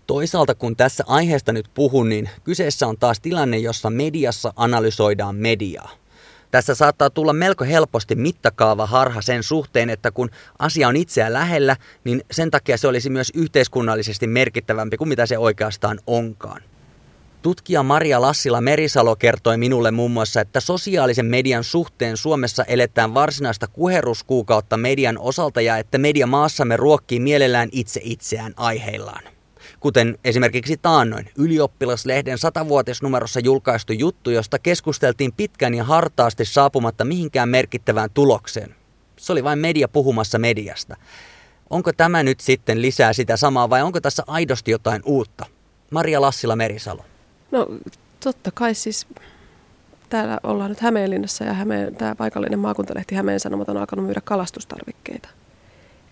Toisaalta 0.08 0.56
kun 0.56 0.76
tässä 0.76 1.04
aiheesta 1.08 1.54
nyt 1.54 1.70
puhun, 1.74 2.10
niin 2.10 2.30
kyseessä 2.44 2.88
on 2.88 2.98
taas 2.98 3.20
tilanne, 3.20 3.58
jossa 3.58 3.90
mediassa 3.90 4.54
analysoidaan 4.56 5.36
mediaa. 5.36 5.90
Tässä 6.52 6.76
saattaa 6.76 7.10
tulla 7.10 7.34
melko 7.34 7.66
helposti 7.66 8.16
mittakaava 8.16 8.86
harha 8.86 9.22
sen 9.22 9.44
suhteen, 9.44 9.90
että 9.90 10.12
kun 10.12 10.30
asia 10.60 10.88
on 10.88 10.96
itseä 10.96 11.34
lähellä, 11.34 11.78
niin 12.04 12.24
sen 12.32 12.52
takia 12.52 12.78
se 12.78 12.88
olisi 12.88 13.10
myös 13.10 13.32
yhteiskunnallisesti 13.36 14.28
merkittävämpi 14.28 14.98
kuin 14.98 15.08
mitä 15.08 15.26
se 15.26 15.38
oikeastaan 15.38 16.00
onkaan. 16.08 16.62
Tutkija 17.46 17.84
Maria 17.84 18.22
Lassila 18.22 18.62
Merisalo 18.62 19.16
kertoi 19.16 19.58
minulle 19.58 19.92
muun 19.92 20.12
muassa, 20.12 20.42
että 20.42 20.60
sosiaalisen 20.60 21.26
median 21.26 21.64
suhteen 21.64 22.18
Suomessa 22.18 22.64
eletään 22.64 23.14
varsinaista 23.14 23.68
kuheruskuukautta 23.68 24.78
median 24.78 25.18
osalta 25.18 25.62
ja 25.62 25.78
että 25.78 25.98
media 25.98 26.28
maassamme 26.28 26.78
ruokkii 26.78 27.20
mielellään 27.20 27.70
itse 27.72 28.02
itseään 28.04 28.54
aiheillaan. 28.58 29.24
Kuten 29.80 30.18
esimerkiksi 30.24 30.78
taannoin 30.78 31.30
ylioppilaslehden 31.38 32.38
satavuotisnumerossa 32.38 33.40
julkaistu 33.40 33.94
juttu, 33.94 34.30
josta 34.30 34.60
keskusteltiin 34.60 35.34
pitkän 35.34 35.74
ja 35.74 35.84
hartaasti 35.84 36.46
saapumatta 36.46 37.06
mihinkään 37.06 37.50
merkittävään 37.50 38.10
tulokseen. 38.14 38.76
Se 39.18 39.32
oli 39.32 39.44
vain 39.44 39.60
media 39.60 39.88
puhumassa 39.88 40.40
mediasta. 40.40 40.96
Onko 41.70 41.94
tämä 41.94 42.24
nyt 42.24 42.40
sitten 42.40 42.82
lisää 42.82 43.14
sitä 43.14 43.38
samaa 43.38 43.70
vai 43.70 43.82
onko 43.82 44.02
tässä 44.02 44.24
aidosti 44.28 44.72
jotain 44.72 45.02
uutta? 45.06 45.46
Maria 45.92 46.22
Lassila 46.22 46.56
Merisalo. 46.56 47.06
No 47.52 47.68
totta 48.20 48.52
kai 48.52 48.74
siis 48.74 49.08
täällä 50.10 50.40
ollaan 50.44 50.70
nyt 50.70 50.80
Hämeenlinnassa 50.80 51.44
ja 51.44 51.54
Hämeen, 51.54 51.96
tämä 51.96 52.16
paikallinen 52.16 52.60
maakuntalehti 52.60 53.16
Hämeen 53.16 53.40
Sanomat 53.40 53.70
on 53.70 53.78
alkanut 53.78 54.06
myydä 54.06 54.22
kalastustarvikkeita. 54.24 55.30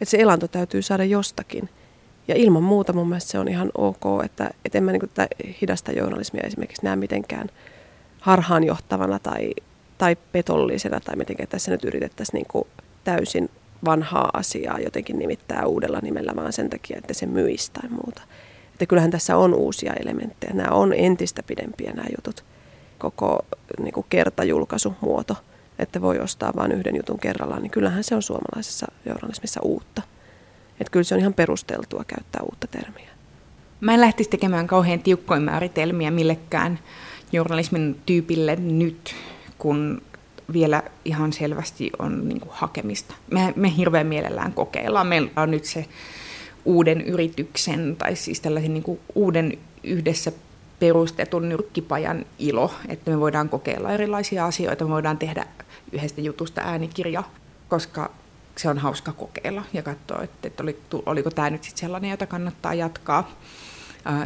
Että 0.02 0.06
se 0.12 0.18
elanto 0.18 0.48
täytyy 0.48 0.82
saada 0.82 1.04
jostakin. 1.04 1.70
Ja 2.28 2.36
ilman 2.36 2.64
muuta 2.64 2.94
mun 2.94 3.10
mielestä 3.10 3.32
se 3.32 3.40
on 3.40 3.48
ihan 3.48 3.72
ok, 3.78 4.04
että, 4.26 4.52
että 4.66 4.78
en 4.78 4.84
mä 4.84 4.92
niin 4.92 5.10
tätä 5.14 5.28
hidasta 5.62 5.92
journalismia 5.92 6.44
esimerkiksi 6.44 6.86
näe 6.86 6.96
mitenkään 6.96 7.50
harhaanjohtavana 8.20 9.20
tai, 9.20 9.52
tai 9.98 10.16
petollisena 10.32 11.00
tai 11.00 11.16
mitenkään 11.16 11.50
tässä 11.50 11.72
nyt 11.72 11.84
yritettäisiin 11.84 12.46
niin 12.54 12.66
täysin 13.04 13.50
vanhaa 13.86 14.30
asiaa 14.34 14.80
jotenkin 14.80 15.20
nimittää 15.20 15.66
uudella 15.66 16.00
nimellä, 16.02 16.36
vaan 16.36 16.54
sen 16.54 16.70
takia, 16.70 16.98
että 16.98 17.14
se 17.14 17.26
myisi 17.26 17.72
tai 17.72 17.90
muuta. 17.90 18.22
Että 18.74 18.86
kyllähän 18.86 19.12
tässä 19.12 19.38
on 19.38 19.54
uusia 19.54 19.94
elementtejä. 19.94 20.54
Nämä 20.54 20.76
on 20.76 20.94
entistä 20.94 21.44
pidempiä 21.44 21.94
nämä 21.94 22.08
jutut. 22.18 22.46
Koko 22.98 23.46
niin 23.80 23.94
kuin 23.94 24.06
kertajulkaisumuoto, 24.10 25.36
että 25.80 26.02
voi 26.02 26.20
ostaa 26.20 26.54
vain 26.56 26.72
yhden 26.72 26.96
jutun 26.96 27.20
kerrallaan, 27.20 27.62
niin 27.62 27.72
kyllähän 27.72 28.04
se 28.04 28.16
on 28.16 28.22
suomalaisessa 28.22 28.88
journalismissa 29.06 29.60
uutta. 29.64 30.02
Että 30.80 30.92
kyllä 30.92 31.04
se 31.04 31.16
on 31.16 31.22
ihan 31.22 31.34
perusteltua 31.34 32.04
käyttää 32.08 32.42
uutta 32.42 32.68
termiä. 32.68 33.10
Mä 33.82 33.94
en 33.94 34.02
lähtisi 34.02 34.30
tekemään 34.30 34.68
kauhean 34.68 35.00
tiukkoja 35.00 35.40
määritelmiä 35.42 36.12
millekään 36.12 36.80
journalismin 37.32 38.02
tyypille 38.06 38.56
nyt, 38.56 39.16
kun 39.58 40.02
vielä 40.54 40.84
ihan 41.06 41.34
selvästi 41.34 41.92
on 42.00 42.30
niin 42.30 42.42
hakemista. 42.50 43.16
Me, 43.32 43.54
me 43.56 43.78
hirveän 43.78 44.08
mielellään 44.08 44.54
kokeillaan. 44.54 45.08
Meillä 45.08 45.30
on 45.36 45.52
nyt 45.52 45.66
se 45.66 45.86
uuden 46.66 47.02
yrityksen 47.02 47.96
tai 47.96 48.16
siis 48.16 48.42
tällaisen 48.42 48.74
niin 48.74 48.84
kuin 48.84 49.00
uuden 49.16 49.58
yhdessä 49.84 50.32
perustetun 50.80 51.50
nyrkkipajan 51.50 52.26
ilo, 52.40 52.74
että 52.90 53.12
me 53.12 53.20
voidaan 53.20 53.50
kokeilla 53.50 53.92
erilaisia 53.92 54.46
asioita, 54.46 54.86
me 54.86 54.90
voidaan 54.90 55.18
tehdä 55.18 55.46
yhdestä 55.92 56.22
jutusta 56.22 56.62
äänikirja, 56.62 57.24
koska 57.70 58.12
se 58.58 58.70
on 58.70 58.78
hauska 58.78 59.12
kokeilla 59.12 59.64
ja 59.74 59.84
katsoa, 59.84 60.24
että, 60.24 60.48
että 60.48 60.64
oliko 61.06 61.32
tämä 61.32 61.50
nyt 61.50 61.64
sitten 61.64 61.82
sellainen, 61.82 62.12
jota 62.12 62.26
kannattaa 62.26 62.74
jatkaa. 62.74 63.32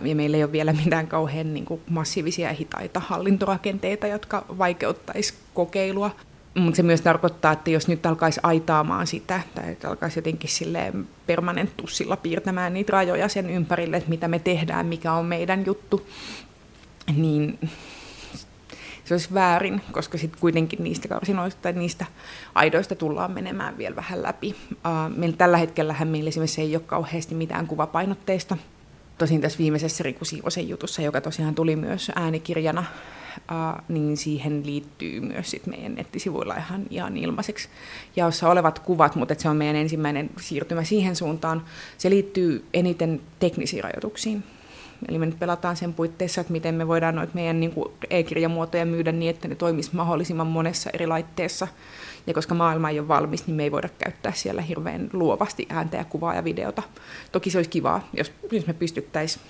Ja 0.04 0.16
meillä 0.16 0.38
ei 0.38 0.44
ole 0.44 0.52
vielä 0.52 0.74
mitään 0.74 1.08
kauhean 1.08 1.54
niin 1.54 1.66
kuin 1.66 1.82
massiivisia 1.90 2.54
hitaita 2.54 3.00
hallintorakenteita, 3.00 4.08
jotka 4.08 4.46
vaikeuttaisi 4.58 5.34
kokeilua. 5.54 6.12
Mutta 6.58 6.76
se 6.76 6.84
myös 6.84 7.01
tarkoittaa, 7.01 7.51
että 7.51 7.70
jos 7.70 7.88
nyt 7.88 8.05
alkaisi 8.05 8.39
aitaamaan 8.43 9.08
sitä, 9.08 9.41
tai 9.55 9.72
että 9.72 9.89
alkaisi 9.89 10.18
jotenkin 10.18 10.49
silleen 10.49 11.08
permanenttussilla 11.28 12.18
piirtämään 12.18 12.74
niitä 12.74 12.91
rajoja 12.91 13.28
sen 13.28 13.49
ympärille, 13.49 13.97
että 13.97 14.10
mitä 14.10 14.28
me 14.28 14.39
tehdään, 14.39 14.86
mikä 14.86 15.14
on 15.14 15.26
meidän 15.26 15.66
juttu, 15.66 16.08
niin 17.16 17.60
se 19.05 19.14
olisi 19.14 19.34
väärin, 19.34 19.82
koska 19.91 20.18
sitten 20.18 20.41
kuitenkin 20.41 20.84
niistä 20.84 21.08
karsinoista 21.08 21.62
tai 21.62 21.74
niistä 21.74 22.05
aidoista 22.55 22.95
tullaan 22.95 23.32
menemään 23.32 23.78
vielä 23.78 23.95
vähän 23.95 24.24
läpi. 24.24 24.55
meillä 25.16 25.38
tällä 25.38 25.58
hetkellä 25.58 25.95
meillä 26.05 26.28
esimerkiksi 26.28 26.62
ei 26.62 26.76
ole 26.76 26.84
kauheasti 26.88 27.36
mitään 27.36 27.68
kuvapainotteista. 27.68 28.58
Tosin 29.18 29.41
tässä 29.41 29.58
viimeisessä 29.58 30.03
Riku 30.03 30.26
Siivosen 30.26 30.70
jutussa, 30.70 31.01
joka 31.01 31.22
tosiaan 31.22 31.55
tuli 31.55 31.76
myös 31.76 32.12
äänikirjana, 32.16 32.84
niin 33.90 34.18
siihen 34.18 34.66
liittyy 34.66 35.20
myös 35.20 35.52
sit 35.52 35.68
meidän 35.68 35.96
nettisivuilla 35.96 36.56
ihan, 36.56 36.86
ihan 36.90 37.18
ilmaiseksi 37.18 37.70
jaossa 38.16 38.50
olevat 38.50 38.80
kuvat, 38.80 39.16
mutta 39.16 39.36
se 39.38 39.50
on 39.50 39.58
meidän 39.58 39.76
ensimmäinen 39.76 40.30
siirtymä 40.42 40.84
siihen 40.84 41.16
suuntaan. 41.16 41.66
Se 41.98 42.10
liittyy 42.10 42.66
eniten 42.74 43.22
teknisiin 43.40 43.84
rajoituksiin. 43.84 44.44
Eli 45.10 45.20
me 45.20 45.26
nyt 45.26 45.40
pelataan 45.40 45.76
sen 45.76 45.94
puitteissa, 45.94 46.42
että 46.42 46.54
miten 46.54 46.76
me 46.76 46.88
voidaan 46.88 47.16
noita 47.16 47.36
meidän 47.36 47.60
niin 47.60 47.74
e-kirjamuotoja 48.10 48.86
myydä 48.86 49.12
niin, 49.12 49.30
että 49.30 49.48
ne 49.48 49.56
toimisi 49.56 49.90
mahdollisimman 49.94 50.48
monessa 50.48 50.90
eri 50.94 51.08
laitteessa. 51.08 51.68
Ja 52.28 52.34
koska 52.34 52.56
maailma 52.56 52.90
ei 52.90 53.00
ole 53.00 53.08
valmis, 53.08 53.48
niin 53.48 53.56
me 53.56 53.64
ei 53.64 53.72
voida 53.72 53.90
käyttää 53.98 54.32
siellä 54.32 54.62
hirveän 54.62 55.10
luovasti 55.14 55.66
ääntä 55.70 55.98
ja 55.98 56.04
kuvaa 56.04 56.36
ja 56.36 56.44
videota. 56.44 56.84
Toki 57.32 57.50
se 57.50 57.58
olisi 57.58 57.70
kivaa, 57.70 58.08
jos, 58.14 58.32
jos 58.52 58.68
me 58.68 58.74
pystyttäisiin 58.74 59.46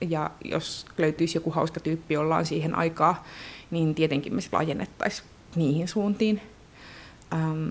ja 0.00 0.30
jos 0.44 0.86
löytyisi 0.98 1.36
joku 1.36 1.50
hauska 1.50 1.80
tyyppi, 1.80 2.14
jolla 2.14 2.36
on 2.36 2.46
siihen 2.46 2.74
aikaa, 2.74 3.24
niin 3.70 3.94
tietenkin 3.94 4.34
me 4.34 4.40
laajennettaisiin 4.52 5.28
niihin 5.56 5.88
suuntiin. 5.88 6.40
Ähm, 7.32 7.68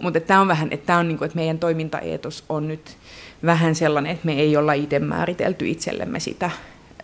mutta 0.00 0.20
tämä 0.20 0.40
on 0.40 0.48
vähän, 0.48 0.68
että, 0.72 0.96
on 0.96 1.08
niinku, 1.08 1.24
että 1.24 1.36
meidän 1.36 1.58
toimintaeetos 1.58 2.44
on 2.48 2.68
nyt 2.68 2.96
vähän 3.44 3.74
sellainen, 3.74 4.12
että 4.12 4.26
me 4.26 4.32
ei 4.32 4.56
olla 4.56 4.72
itse 4.72 4.98
määritelty 4.98 5.68
itsellemme 5.68 6.20
sitä, 6.20 6.50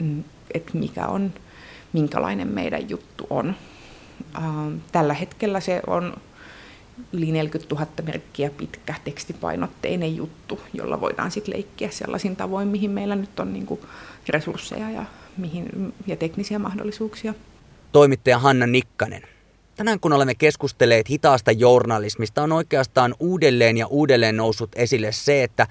mm, 0.00 0.24
että 0.54 0.78
mikä 0.78 1.06
on, 1.06 1.32
minkälainen 1.92 2.48
meidän 2.48 2.90
juttu 2.90 3.26
on. 3.30 3.54
Ähm, 4.36 4.76
tällä 4.92 5.14
hetkellä 5.14 5.60
se 5.60 5.82
on 5.86 6.14
yli 7.12 7.32
40 7.32 7.74
000 7.74 7.86
merkkiä 8.02 8.50
pitkä 8.50 8.94
tekstipainotteinen 9.04 10.16
juttu, 10.16 10.60
jolla 10.74 11.00
voidaan 11.00 11.30
sitten 11.30 11.54
leikkiä 11.54 11.90
sellaisin 11.90 12.36
tavoin, 12.36 12.68
mihin 12.68 12.90
meillä 12.90 13.16
nyt 13.16 13.40
on 13.40 13.52
niinku 13.52 13.80
resursseja 14.28 14.90
ja, 14.90 15.04
mihin, 15.36 15.94
ja 16.06 16.16
teknisiä 16.16 16.58
mahdollisuuksia. 16.58 17.34
Toimittaja 17.92 18.38
Hanna 18.38 18.66
Nikkanen. 18.66 19.22
Tänään 19.76 20.00
kun 20.00 20.12
olemme 20.12 20.34
keskustelleet 20.34 21.10
hitaasta 21.10 21.52
journalismista, 21.52 22.42
on 22.42 22.52
oikeastaan 22.52 23.14
uudelleen 23.20 23.76
ja 23.76 23.86
uudelleen 23.86 24.36
noussut 24.36 24.70
esille 24.76 25.12
se, 25.12 25.42
että 25.42 25.66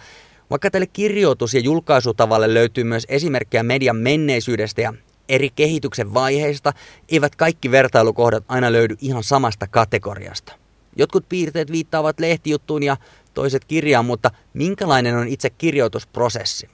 vaikka 0.49 0.71
tälle 0.71 0.87
kirjoitus- 0.87 1.53
ja 1.53 1.59
julkaisutavalle 1.59 2.53
löytyy 2.53 2.83
myös 2.83 3.05
esimerkkejä 3.09 3.63
median 3.63 3.95
menneisyydestä 3.95 4.81
ja 4.81 4.93
eri 5.29 5.49
kehityksen 5.49 6.13
vaiheista, 6.13 6.73
eivät 7.09 7.35
kaikki 7.35 7.71
vertailukohdat 7.71 8.43
aina 8.47 8.71
löydy 8.71 8.95
ihan 9.01 9.23
samasta 9.23 9.67
kategoriasta. 9.67 10.66
Jotkut 10.97 11.29
piirteet 11.29 11.71
viittaavat 11.71 12.19
lehtijuttuun 12.19 12.83
ja 12.83 12.97
toiset 13.33 13.65
kirjaan, 13.65 14.05
mutta 14.05 14.31
minkälainen 14.53 15.15
on 15.15 15.27
itse 15.27 15.49
kirjoitusprosessi? 15.49 16.69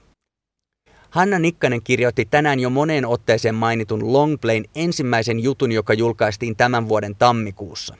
Hanna 1.10 1.40
Nikkanen 1.40 1.82
kirjoitti 1.84 2.26
tänään 2.26 2.60
jo 2.60 2.70
moneen 2.70 3.06
otteeseen 3.06 3.56
mainitun 3.56 4.14
Longplayn 4.14 4.66
ensimmäisen 4.76 5.40
jutun, 5.40 5.72
joka 5.72 5.94
julkaistiin 5.94 6.56
tämän 6.56 6.90
vuoden 6.90 7.16
tammikuussa. 7.16 7.96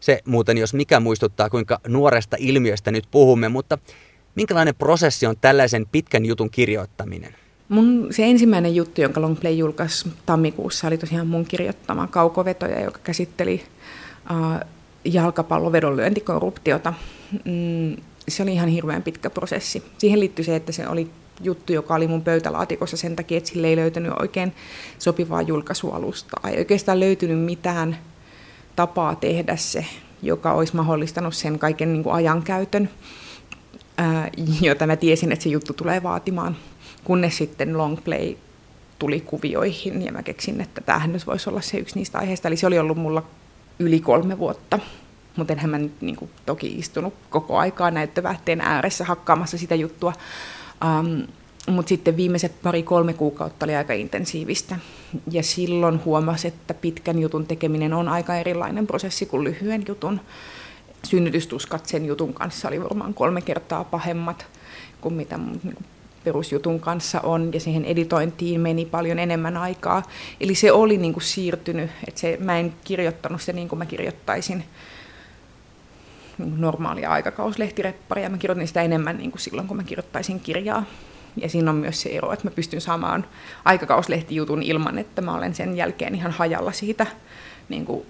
Se 0.00 0.20
muuten 0.24 0.58
jos 0.58 0.74
mikä 0.74 1.00
muistuttaa, 1.00 1.50
kuinka 1.50 1.80
nuoresta 1.88 2.36
ilmiöstä 2.40 2.90
nyt 2.90 3.04
puhumme, 3.10 3.48
mutta 3.48 3.78
minkälainen 4.34 4.74
prosessi 4.74 5.26
on 5.26 5.36
tällaisen 5.40 5.86
pitkän 5.92 6.26
jutun 6.26 6.50
kirjoittaminen? 6.50 7.34
Mun 7.68 8.06
se 8.10 8.24
ensimmäinen 8.24 8.74
juttu, 8.74 9.00
jonka 9.00 9.20
Longplay 9.20 9.52
julkaisi 9.52 10.08
tammikuussa, 10.26 10.86
oli 10.86 10.98
tosiaan 10.98 11.26
mun 11.26 11.44
kirjoittama 11.44 12.06
kaukovetoja, 12.06 12.80
joka 12.80 12.98
käsitteli 13.04 13.62
uh, 14.30 14.68
jalkapallon 15.12 15.72
vedonlyöntikorruptiota. 15.72 16.94
Mm, 17.44 17.96
se 18.28 18.42
oli 18.42 18.52
ihan 18.52 18.68
hirveän 18.68 19.02
pitkä 19.02 19.30
prosessi. 19.30 19.82
Siihen 19.98 20.20
liittyy 20.20 20.44
se, 20.44 20.56
että 20.56 20.72
se 20.72 20.88
oli 20.88 21.10
juttu, 21.40 21.72
joka 21.72 21.94
oli 21.94 22.06
mun 22.06 22.22
pöytälaatikossa 22.22 22.96
sen 22.96 23.16
takia, 23.16 23.38
että 23.38 23.50
sille 23.50 23.66
ei 23.66 23.76
löytänyt 23.76 24.12
oikein 24.20 24.52
sopivaa 24.98 25.42
julkaisualustaa. 25.42 26.50
Ei 26.50 26.58
oikeastaan 26.58 27.00
löytynyt 27.00 27.40
mitään 27.40 27.98
tapaa 28.76 29.14
tehdä 29.14 29.56
se, 29.56 29.86
joka 30.22 30.52
olisi 30.52 30.76
mahdollistanut 30.76 31.34
sen 31.34 31.58
kaiken 31.58 31.92
niin 31.92 32.02
kuin 32.02 32.14
ajankäytön, 32.14 32.90
ää, 33.98 34.30
jota 34.60 34.86
mä 34.86 34.96
tiesin, 34.96 35.32
että 35.32 35.42
se 35.42 35.48
juttu 35.48 35.72
tulee 35.72 36.02
vaatimaan. 36.02 36.56
Kunnes 37.04 37.36
sitten 37.36 37.78
Longplay 37.78 38.34
tuli 38.98 39.20
kuvioihin 39.20 40.02
ja 40.02 40.12
mä 40.12 40.22
keksin, 40.22 40.60
että 40.60 40.80
tämähän 40.80 41.12
nyt 41.12 41.26
voisi 41.26 41.50
olla 41.50 41.60
se 41.60 41.78
yksi 41.78 41.94
niistä 41.94 42.18
aiheista. 42.18 42.48
Eli 42.48 42.56
se 42.56 42.66
oli 42.66 42.78
ollut 42.78 42.98
mulla 42.98 43.22
yli 43.78 44.00
kolme 44.00 44.38
vuotta. 44.38 44.78
Mutta 45.36 45.52
enhän 45.52 45.70
mä 45.70 45.78
nyt 45.78 46.00
niin 46.00 46.16
kuin, 46.16 46.30
toki 46.46 46.66
istunut 46.66 47.14
koko 47.30 47.58
aikaa 47.58 47.90
näyttövähteen 47.90 48.60
ääressä 48.60 49.04
hakkaamassa 49.04 49.58
sitä 49.58 49.74
juttua. 49.74 50.12
Um, 50.84 51.26
mutta 51.68 51.88
sitten 51.88 52.16
viimeiset 52.16 52.62
pari-kolme 52.62 53.12
kuukautta 53.14 53.66
oli 53.66 53.76
aika 53.76 53.92
intensiivistä. 53.92 54.78
Ja 55.30 55.42
silloin 55.42 56.04
huomasi, 56.04 56.48
että 56.48 56.74
pitkän 56.74 57.18
jutun 57.18 57.46
tekeminen 57.46 57.92
on 57.92 58.08
aika 58.08 58.36
erilainen 58.36 58.86
prosessi 58.86 59.26
kuin 59.26 59.44
lyhyen 59.44 59.84
jutun. 59.88 60.20
Synnytystuskat 61.04 61.86
sen 61.86 62.06
jutun 62.06 62.34
kanssa 62.34 62.68
oli 62.68 62.82
varmaan 62.82 63.14
kolme 63.14 63.40
kertaa 63.40 63.84
pahemmat 63.84 64.46
kuin 65.00 65.14
mitä 65.14 65.38
mun 65.38 65.60
niin 65.62 65.76
perusjutun 66.28 66.80
kanssa 66.80 67.20
on, 67.20 67.50
ja 67.52 67.60
siihen 67.60 67.84
editointiin 67.84 68.60
meni 68.60 68.84
paljon 68.84 69.18
enemmän 69.18 69.56
aikaa. 69.56 70.02
Eli 70.40 70.54
se 70.54 70.72
oli 70.72 70.96
niin 70.96 71.12
kuin 71.12 71.22
siirtynyt, 71.22 71.90
että 72.08 72.20
se, 72.20 72.38
mä 72.40 72.58
en 72.58 72.74
kirjoittanut 72.84 73.40
sitä 73.40 73.52
niin 73.52 73.68
kuin 73.68 73.78
mä 73.78 73.86
kirjoittaisin 73.86 74.64
niin 76.38 76.60
normaalia 76.60 77.10
aikakauslehtirepparia. 77.10 78.30
Mä 78.30 78.38
kirjoitin 78.38 78.68
sitä 78.68 78.82
enemmän 78.82 79.18
niin 79.18 79.30
kuin 79.30 79.40
silloin, 79.40 79.68
kun 79.68 79.76
mä 79.76 79.84
kirjoittaisin 79.84 80.40
kirjaa. 80.40 80.84
Ja 81.36 81.48
siinä 81.48 81.70
on 81.70 81.76
myös 81.76 82.02
se 82.02 82.08
ero, 82.08 82.32
että 82.32 82.46
mä 82.48 82.50
pystyn 82.50 82.80
saamaan 82.80 83.24
aikakauslehtijutun 83.64 84.62
ilman, 84.62 84.98
että 84.98 85.22
mä 85.22 85.34
olen 85.34 85.54
sen 85.54 85.76
jälkeen 85.76 86.14
ihan 86.14 86.32
hajalla 86.32 86.72
siitä, 86.72 87.06
niin 87.68 87.84
kuin, 87.84 88.06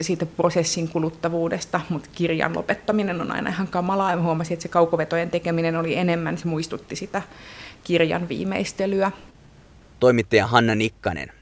siitä 0.00 0.26
prosessin 0.26 0.88
kuluttavuudesta, 0.88 1.80
mutta 1.88 2.08
kirjan 2.14 2.56
lopettaminen 2.56 3.20
on 3.20 3.32
aina 3.32 3.50
ihan 3.50 3.68
kamalaa. 3.68 4.16
Mä 4.16 4.22
huomasin, 4.22 4.52
että 4.52 4.62
se 4.62 4.68
kaukovetojen 4.68 5.30
tekeminen 5.30 5.76
oli 5.76 5.96
enemmän, 5.96 6.38
se 6.38 6.48
muistutti 6.48 6.96
sitä 6.96 7.22
kirjan 7.84 8.28
viimeistelyä. 8.28 9.12
Toimittaja 10.00 10.46
Hanna 10.46 10.74
Nikkanen. 10.74 11.32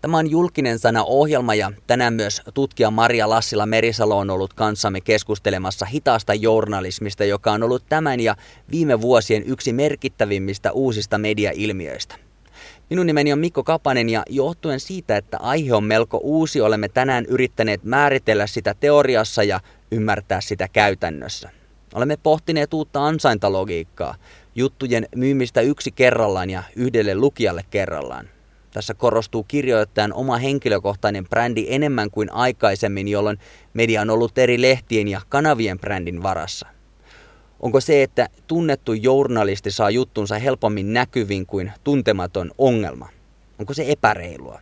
Tämä 0.00 0.18
on 0.18 0.30
julkinen 0.30 0.78
sana 0.78 1.04
ohjelma 1.04 1.54
ja 1.54 1.72
tänään 1.86 2.14
myös 2.14 2.42
tutkija 2.54 2.90
Maria 2.90 3.28
Lassila 3.28 3.66
Merisalo 3.66 4.18
on 4.18 4.30
ollut 4.30 4.54
kanssamme 4.54 5.00
keskustelemassa 5.00 5.86
hitaasta 5.86 6.34
journalismista, 6.34 7.24
joka 7.24 7.52
on 7.52 7.62
ollut 7.62 7.84
tämän 7.88 8.20
ja 8.20 8.36
viime 8.70 9.00
vuosien 9.00 9.42
yksi 9.46 9.72
merkittävimmistä 9.72 10.72
uusista 10.72 11.18
mediailmiöistä. 11.18 12.23
Minun 12.90 13.06
nimeni 13.06 13.32
on 13.32 13.38
Mikko 13.38 13.64
Kapanen 13.64 14.08
ja 14.08 14.22
johtuen 14.28 14.80
siitä, 14.80 15.16
että 15.16 15.38
aihe 15.38 15.74
on 15.74 15.84
melko 15.84 16.20
uusi, 16.22 16.60
olemme 16.60 16.88
tänään 16.88 17.24
yrittäneet 17.24 17.84
määritellä 17.84 18.46
sitä 18.46 18.74
teoriassa 18.80 19.42
ja 19.42 19.60
ymmärtää 19.90 20.40
sitä 20.40 20.68
käytännössä. 20.68 21.50
Olemme 21.94 22.16
pohtineet 22.16 22.74
uutta 22.74 23.06
ansaintalogiikkaa, 23.06 24.14
juttujen 24.54 25.08
myymistä 25.16 25.60
yksi 25.60 25.90
kerrallaan 25.90 26.50
ja 26.50 26.62
yhdelle 26.76 27.14
lukijalle 27.14 27.64
kerrallaan. 27.70 28.28
Tässä 28.70 28.94
korostuu 28.94 29.42
kirjoittajan 29.42 30.12
oma 30.12 30.36
henkilökohtainen 30.36 31.24
brändi 31.28 31.66
enemmän 31.68 32.10
kuin 32.10 32.32
aikaisemmin, 32.32 33.08
jolloin 33.08 33.38
media 33.74 34.00
on 34.00 34.10
ollut 34.10 34.38
eri 34.38 34.62
lehtien 34.62 35.08
ja 35.08 35.20
kanavien 35.28 35.78
brändin 35.78 36.22
varassa. 36.22 36.66
Onko 37.64 37.80
se, 37.80 38.02
että 38.02 38.28
tunnettu 38.46 38.92
journalisti 38.92 39.70
saa 39.70 39.90
juttunsa 39.90 40.38
helpommin 40.38 40.92
näkyviin 40.92 41.46
kuin 41.46 41.72
tuntematon 41.84 42.50
ongelma? 42.58 43.08
Onko 43.58 43.74
se 43.74 43.84
epäreilua? 43.88 44.60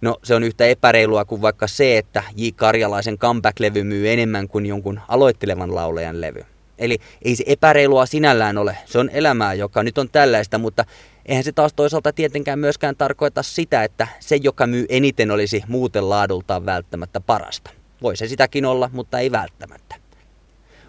No 0.00 0.16
se 0.22 0.34
on 0.34 0.42
yhtä 0.42 0.66
epäreilua 0.66 1.24
kuin 1.24 1.42
vaikka 1.42 1.66
se, 1.66 1.98
että 1.98 2.22
J. 2.36 2.48
Karjalaisen 2.56 3.18
comeback-levy 3.18 3.84
myy 3.84 4.10
enemmän 4.10 4.48
kuin 4.48 4.66
jonkun 4.66 5.00
aloittelevan 5.08 5.74
laulajan 5.74 6.20
levy. 6.20 6.44
Eli 6.78 6.98
ei 7.24 7.36
se 7.36 7.44
epäreilua 7.46 8.06
sinällään 8.06 8.58
ole, 8.58 8.76
se 8.86 8.98
on 8.98 9.10
elämää, 9.12 9.54
joka 9.54 9.82
nyt 9.82 9.98
on 9.98 10.08
tällaista, 10.08 10.58
mutta 10.58 10.84
eihän 11.26 11.44
se 11.44 11.52
taas 11.52 11.72
toisaalta 11.72 12.12
tietenkään 12.12 12.58
myöskään 12.58 12.96
tarkoita 12.96 13.42
sitä, 13.42 13.84
että 13.84 14.08
se, 14.20 14.36
joka 14.36 14.66
myy 14.66 14.86
eniten, 14.88 15.30
olisi 15.30 15.62
muuten 15.68 16.08
laadultaan 16.08 16.66
välttämättä 16.66 17.20
parasta. 17.20 17.70
Voi 18.02 18.16
se 18.16 18.28
sitäkin 18.28 18.64
olla, 18.64 18.90
mutta 18.92 19.18
ei 19.18 19.32
välttämättä. 19.32 20.01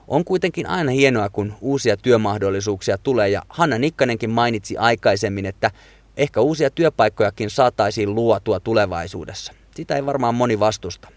On 0.08 0.26
kuitenkin 0.26 0.68
aina 0.68 0.92
hienoa, 0.92 1.30
kun 1.30 1.54
uusia 1.62 1.98
työmahdollisuuksia 1.98 2.98
tulee 2.98 3.30
ja 3.30 3.42
Hanna 3.50 3.78
Nikkanenkin 3.78 4.30
mainitsi 4.30 4.78
aikaisemmin, 4.78 5.46
että 5.46 5.72
ehkä 6.18 6.42
uusia 6.42 6.70
työpaikkojakin 6.70 7.50
saataisiin 7.50 8.16
luotua 8.16 8.60
tulevaisuudessa. 8.60 9.54
Sitä 9.76 9.96
ei 9.96 10.06
varmaan 10.06 10.36
moni 10.36 10.60
vastusta. 10.60 11.08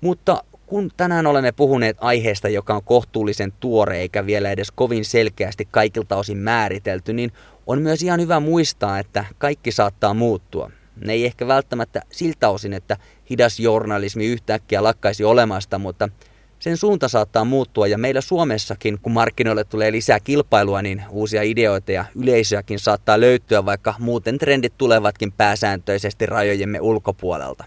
Mutta 0.00 0.44
kun 0.66 0.90
tänään 0.96 1.26
olemme 1.26 1.52
puhuneet 1.52 1.96
aiheesta, 2.00 2.48
joka 2.48 2.74
on 2.74 2.84
kohtuullisen 2.84 3.52
tuore 3.60 3.98
eikä 3.98 4.26
vielä 4.26 4.50
edes 4.50 4.70
kovin 4.70 5.04
selkeästi 5.04 5.68
kaikilta 5.70 6.16
osin 6.16 6.38
määritelty, 6.38 7.12
niin 7.12 7.32
on 7.66 7.82
myös 7.82 8.02
ihan 8.02 8.20
hyvä 8.20 8.40
muistaa, 8.40 8.98
että 8.98 9.24
kaikki 9.38 9.72
saattaa 9.72 10.14
muuttua. 10.14 10.70
Ne 11.04 11.12
ei 11.12 11.26
ehkä 11.26 11.46
välttämättä 11.46 12.02
siltä 12.10 12.48
osin, 12.48 12.72
että 12.72 12.96
hidas 13.30 13.60
journalismi 13.60 14.26
yhtäkkiä 14.26 14.82
lakkaisi 14.82 15.24
olemasta, 15.24 15.78
mutta 15.78 16.08
sen 16.58 16.76
suunta 16.76 17.08
saattaa 17.08 17.44
muuttua 17.44 17.86
ja 17.86 17.98
meillä 17.98 18.20
Suomessakin, 18.20 18.98
kun 19.02 19.12
markkinoille 19.12 19.64
tulee 19.64 19.92
lisää 19.92 20.20
kilpailua, 20.20 20.82
niin 20.82 21.02
uusia 21.10 21.42
ideoita 21.42 21.92
ja 21.92 22.04
yleisöäkin 22.14 22.78
saattaa 22.78 23.20
löytyä, 23.20 23.64
vaikka 23.64 23.94
muuten 23.98 24.38
trendit 24.38 24.72
tulevatkin 24.78 25.32
pääsääntöisesti 25.32 26.26
rajojemme 26.26 26.80
ulkopuolelta. 26.80 27.64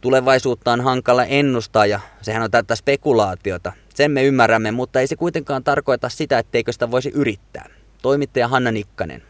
Tulevaisuutta 0.00 0.72
on 0.72 0.80
hankala 0.80 1.24
ennustaa 1.24 1.86
ja 1.86 2.00
sehän 2.22 2.42
on 2.42 2.50
täyttä 2.50 2.76
spekulaatiota. 2.76 3.72
Sen 3.94 4.10
me 4.10 4.24
ymmärrämme, 4.24 4.70
mutta 4.70 5.00
ei 5.00 5.06
se 5.06 5.16
kuitenkaan 5.16 5.64
tarkoita 5.64 6.08
sitä, 6.08 6.38
etteikö 6.38 6.72
sitä 6.72 6.90
voisi 6.90 7.10
yrittää. 7.14 7.68
Toimittaja 8.02 8.48
Hanna 8.48 8.72
Nikkanen. 8.72 9.22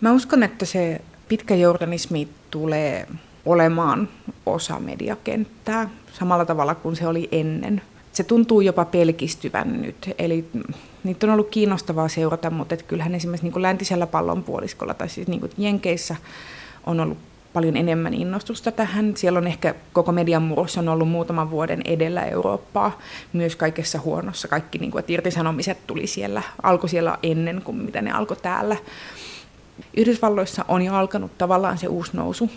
Mä 0.00 0.12
uskon, 0.12 0.42
että 0.42 0.64
se 0.64 1.00
pitkä 1.28 1.54
journalismi 1.54 2.28
tulee 2.50 3.06
olemaan 3.46 4.08
osa 4.46 4.80
mediakenttää 4.80 5.90
samalla 6.18 6.44
tavalla 6.44 6.74
kuin 6.74 6.96
se 6.96 7.06
oli 7.06 7.28
ennen. 7.32 7.82
Se 8.12 8.24
tuntuu 8.24 8.60
jopa 8.60 8.84
pelkistyvän 8.84 9.82
nyt, 9.82 10.10
eli 10.18 10.44
niitä 11.04 11.26
on 11.26 11.32
ollut 11.32 11.48
kiinnostavaa 11.48 12.08
seurata, 12.08 12.50
mutta 12.50 12.76
kyllähän 12.76 13.14
esimerkiksi 13.14 13.44
niin 13.44 13.52
kuin 13.52 13.62
läntisellä 13.62 14.06
pallonpuoliskolla 14.06 14.94
tai 14.94 15.08
siis 15.08 15.28
niin 15.28 15.40
kuin 15.40 15.52
Jenkeissä 15.58 16.16
on 16.86 17.00
ollut 17.00 17.18
paljon 17.52 17.76
enemmän 17.76 18.14
innostusta 18.14 18.72
tähän. 18.72 19.16
Siellä 19.16 19.38
on 19.38 19.46
ehkä 19.46 19.74
koko 19.92 20.12
median 20.12 20.42
murros 20.42 20.78
on 20.78 20.88
ollut 20.88 21.08
muutaman 21.08 21.50
vuoden 21.50 21.80
edellä 21.84 22.24
Eurooppaa, 22.24 22.98
myös 23.32 23.56
kaikessa 23.56 24.00
huonossa. 24.00 24.48
Kaikki 24.48 24.78
niin 24.78 24.90
kuin, 24.90 25.00
että 25.00 25.12
irtisanomiset 25.12 25.78
tuli 25.86 26.06
siellä, 26.06 26.42
alkoi 26.62 26.88
siellä 26.88 27.18
ennen 27.22 27.62
kuin 27.62 27.76
mitä 27.76 28.02
ne 28.02 28.12
alkoi 28.12 28.36
täällä. 28.36 28.76
Yhdysvalloissa 29.96 30.64
on 30.68 30.82
jo 30.82 30.94
alkanut 30.94 31.38
tavallaan 31.38 31.78
se 31.78 31.86
uusi 31.86 32.10
nousu. 32.14 32.50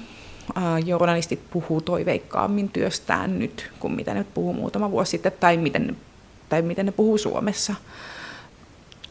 Journalistit 0.85 1.39
puhuu 1.51 1.81
toiveikkaammin 1.81 2.69
työstään 2.69 3.39
nyt 3.39 3.71
kuin 3.79 3.93
mitä 3.93 4.13
ne 4.13 4.25
puhuu 4.33 4.53
muutama 4.53 4.91
vuosi 4.91 5.09
sitten 5.11 5.31
tai 5.39 5.57
miten, 5.57 5.97
tai 6.49 6.61
miten 6.61 6.85
ne 6.85 6.91
puhuu 6.91 7.17
Suomessa. 7.17 7.75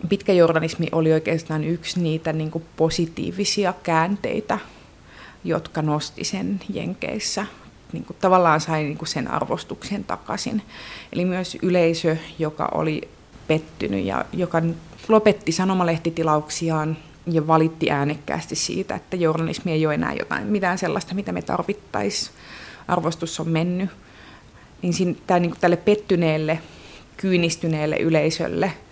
Pitkä 0.08 0.32
journalismi 0.32 0.88
oli 0.92 1.12
oikeastaan 1.12 1.64
yksi 1.64 2.00
niitä 2.00 2.32
niin 2.32 2.50
kuin 2.50 2.64
positiivisia 2.76 3.74
käänteitä 3.82 4.58
jotka 5.46 5.82
nosti 5.82 6.24
sen 6.24 6.60
Jenkeissä. 6.68 7.46
Niin 7.92 8.04
kuin 8.04 8.16
tavallaan 8.20 8.60
sai 8.60 8.82
niin 8.82 8.98
kuin 8.98 9.08
sen 9.08 9.30
arvostuksen 9.30 10.04
takaisin. 10.04 10.62
Eli 11.12 11.24
myös 11.24 11.58
yleisö, 11.62 12.16
joka 12.38 12.68
oli 12.74 13.08
pettynyt 13.46 14.04
ja 14.04 14.24
joka 14.32 14.62
lopetti 15.08 15.52
sanomalehtitilauksiaan 15.52 16.96
ja 17.26 17.46
valitti 17.46 17.90
äänekkäästi 17.90 18.54
siitä, 18.54 18.94
että 18.94 19.16
journalismi 19.16 19.72
ei 19.72 19.86
ole 19.86 19.94
enää 19.94 20.14
jotain, 20.14 20.46
mitään 20.46 20.78
sellaista, 20.78 21.14
mitä 21.14 21.32
me 21.32 21.42
tarvittaisiin. 21.42 22.34
Arvostus 22.88 23.40
on 23.40 23.48
mennyt. 23.48 23.90
Niin 24.82 24.94
siinä, 24.94 25.14
tämä, 25.26 25.40
niin 25.40 25.54
tälle 25.60 25.76
pettyneelle, 25.76 26.58
kyynistyneelle 27.16 27.96
yleisölle– 27.96 28.72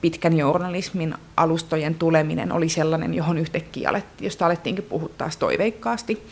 pitkän 0.00 0.38
journalismin 0.38 1.14
alustojen 1.36 1.94
tuleminen 1.94 2.52
oli 2.52 2.68
sellainen, 2.68 3.14
johon 3.14 3.38
yhtäkkiä 3.38 3.88
alettiin, 3.88 4.26
josta 4.26 4.46
alettiinkin 4.46 4.84
puhua 4.84 5.10
taas 5.18 5.36
toiveikkaasti. 5.36 6.22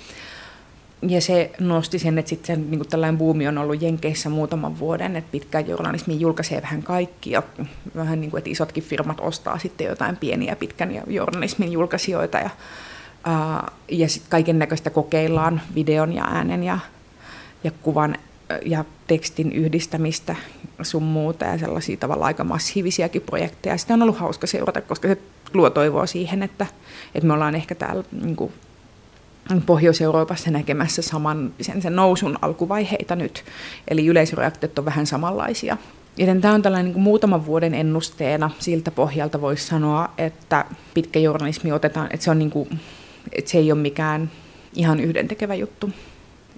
Ja 1.03 1.20
se 1.20 1.51
nosti 1.61 1.99
sen, 1.99 2.18
että 2.18 2.28
sitten 2.28 2.70
niin 2.70 2.88
tällainen 2.88 3.18
buumi 3.18 3.49
on 3.49 3.59
ollut 3.59 3.82
Jenkeissä 3.82 4.28
muutaman 4.28 4.78
vuoden, 4.78 5.16
että 5.16 5.30
pitkä 5.32 5.61
journalismi 5.61 6.20
julkaisee 6.20 6.62
vähän 6.62 6.82
kaikkia. 6.82 7.42
Vähän 7.96 8.20
niin 8.20 8.30
kuin, 8.30 8.38
että 8.38 8.51
isotkin 8.51 8.82
firmat 8.82 9.20
ostaa 9.20 9.59
sitten 9.59 9.86
jotain 9.86 10.16
pieniä 10.16 10.57
pitkän 10.57 11.03
journalismin 11.07 11.72
julkaisijoita. 11.72 12.38
Ja, 12.38 12.51
ja 13.88 14.09
sitten 14.09 14.30
kaiken 14.30 14.59
näköistä 14.59 14.90
kokeillaan 14.90 15.61
videon 15.74 16.12
ja 16.12 16.24
äänen 16.24 16.64
ja, 16.64 16.78
ja 17.64 17.70
kuvan 17.82 18.16
ja 18.66 18.84
tekstin 19.07 19.53
yhdistämistä 19.53 20.36
sun 20.82 21.03
muuta 21.03 21.44
ja 21.44 21.59
sellaisia 21.59 21.96
tavalla 21.96 22.24
aika 22.24 22.44
massiivisiakin 22.44 23.22
projekteja. 23.22 23.78
Sitä 23.78 23.94
on 23.94 24.03
ollut 24.03 24.18
hauska 24.18 24.46
seurata, 24.46 24.80
koska 24.80 25.09
se 25.09 25.18
luo 25.55 25.70
toivoa 25.70 26.07
siihen, 26.07 26.42
että, 26.42 26.66
että 27.14 27.26
me 27.26 27.32
ollaan 27.32 27.55
ehkä 27.55 27.74
täällä 27.74 28.05
niin 28.22 28.36
kuin 28.36 28.53
Pohjois-Euroopassa 29.66 30.51
näkemässä 30.51 31.03
saman 31.03 31.53
sen, 31.61 31.82
sen 31.82 31.96
nousun 31.96 32.38
alkuvaiheita 32.42 33.16
nyt. 33.16 33.44
Eli 33.88 34.07
yleisöreaktiot 34.07 34.78
on 34.78 34.84
vähän 34.84 35.07
samanlaisia. 35.07 35.76
Joten 36.16 36.40
tämä 36.40 36.55
on 36.55 36.62
tällainen 36.62 36.92
niin 36.92 37.03
muutaman 37.03 37.46
vuoden 37.46 37.74
ennusteena. 37.74 38.51
Siltä 38.59 38.90
pohjalta 38.90 39.40
voisi 39.40 39.66
sanoa, 39.66 40.09
että 40.18 40.64
pitkä 40.94 41.18
journalismi 41.18 41.72
otetaan, 41.72 42.09
että 42.12 42.24
se, 42.24 42.30
on 42.30 42.38
niin 42.38 42.51
kuin, 42.51 42.68
että 43.32 43.51
se 43.51 43.59
ei 43.59 43.72
ole 43.72 43.80
mikään 43.80 44.30
ihan 44.74 45.01
yhdentekevä 45.01 45.55
juttu 45.55 45.90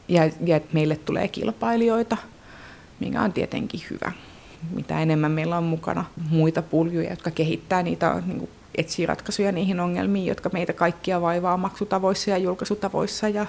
ja, 0.09 0.31
ja 0.45 0.57
että 0.57 0.69
meille 0.73 0.97
tulee 0.97 1.29
kilpailijoita, 1.29 2.17
mikä 3.01 3.23
on 3.23 3.33
tietenkin 3.33 3.81
hyvä. 3.91 4.13
Mitä 4.71 5.01
enemmän 5.01 5.33
meillä 5.33 5.57
on 5.57 5.65
mukana 5.65 6.05
muita 6.31 6.63
puljuja, 6.63 7.11
jotka 7.11 7.31
kehittää 7.31 7.83
niitä, 7.83 8.23
niin 8.27 8.39
kuin 8.39 8.51
etsii 8.81 9.07
ratkaisuja 9.07 9.53
niihin 9.53 9.81
ongelmiin, 9.81 10.27
jotka 10.27 10.51
meitä 10.53 10.73
kaikkia 10.73 11.21
vaivaa 11.21 11.57
maksutavoissa 11.57 12.31
ja 12.31 12.39
julkaisutavoissa 12.39 13.29
ja, 13.29 13.47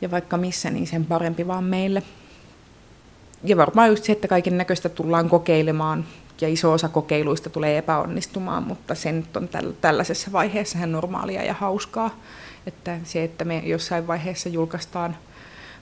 ja 0.00 0.10
vaikka 0.10 0.36
missä, 0.36 0.70
niin 0.70 0.86
sen 0.86 1.04
parempi 1.04 1.46
vaan 1.46 1.64
meille. 1.64 2.02
Ja 3.44 3.56
varmaan 3.56 3.88
just 3.88 4.04
se, 4.04 4.12
että 4.12 4.28
kaiken 4.28 4.58
näköistä 4.58 4.88
tullaan 4.88 5.28
kokeilemaan 5.28 6.04
ja 6.40 6.48
iso 6.48 6.72
osa 6.72 6.88
kokeiluista 6.88 7.50
tulee 7.50 7.78
epäonnistumaan, 7.78 8.62
mutta 8.62 8.94
se 8.94 9.12
nyt 9.12 9.36
on 9.36 9.48
tällaisessa 9.80 10.32
vaiheessa 10.32 10.86
normaalia 10.86 11.42
ja 11.42 11.54
hauskaa. 11.54 12.16
Että 12.66 12.98
se, 13.04 13.24
että 13.24 13.44
me 13.44 13.62
jossain 13.66 14.06
vaiheessa 14.06 14.48
julkaistaan– 14.48 15.16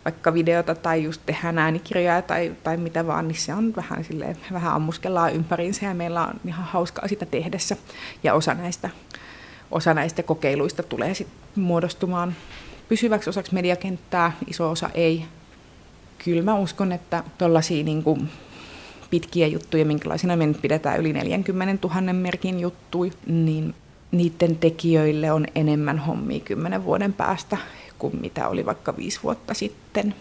vaikka 0.09 0.34
videota 0.34 0.74
tai 0.74 1.04
just 1.04 1.22
tehdään 1.26 1.59
äänikirjoja 1.59 2.22
tai, 2.22 2.52
tai 2.64 2.76
mitä 2.76 3.06
vaan, 3.06 3.28
niin 3.28 3.38
se 3.38 3.54
on 3.54 3.76
vähän 3.76 4.04
silleen, 4.04 4.36
vähän 4.52 4.72
ammuskellaan 4.72 5.32
ympäriinsä 5.32 5.86
ja 5.86 5.94
meillä 5.94 6.26
on 6.26 6.34
ihan 6.46 6.64
hauskaa 6.64 7.09
sitä 7.09 7.26
tehdessä. 7.26 7.76
Ja 8.22 8.34
osa 8.34 8.54
näistä, 8.54 8.90
osa 9.70 9.94
näistä 9.94 10.22
kokeiluista 10.22 10.82
tulee 10.82 11.14
sitten 11.14 11.62
muodostumaan 11.62 12.34
pysyväksi 12.88 13.30
osaksi 13.30 13.54
mediakenttää, 13.54 14.32
iso 14.46 14.70
osa 14.70 14.90
ei. 14.94 15.24
Kyllä 16.24 16.42
mä 16.42 16.54
uskon, 16.54 16.92
että 16.92 17.24
tuollaisia 17.38 17.84
niin 17.84 18.30
pitkiä 19.11 19.46
juttuja, 19.46 19.84
minkälaisina 19.84 20.36
me 20.36 20.46
nyt 20.46 20.62
pidetään 20.62 21.00
yli 21.00 21.12
40 21.12 21.88
000 21.88 22.12
merkin 22.12 22.61
juttui, 22.61 23.11
niin 23.26 23.74
niiden 24.11 24.56
tekijöille 24.56 25.32
on 25.32 25.46
enemmän 25.54 25.98
hommia 25.98 26.40
kymmenen 26.40 26.84
vuoden 26.84 27.12
päästä 27.12 27.56
kuin 27.99 28.20
mitä 28.20 28.49
oli 28.49 28.66
vaikka 28.66 28.96
viisi 28.96 29.20
vuotta 29.22 29.55
sitten. 29.55 30.14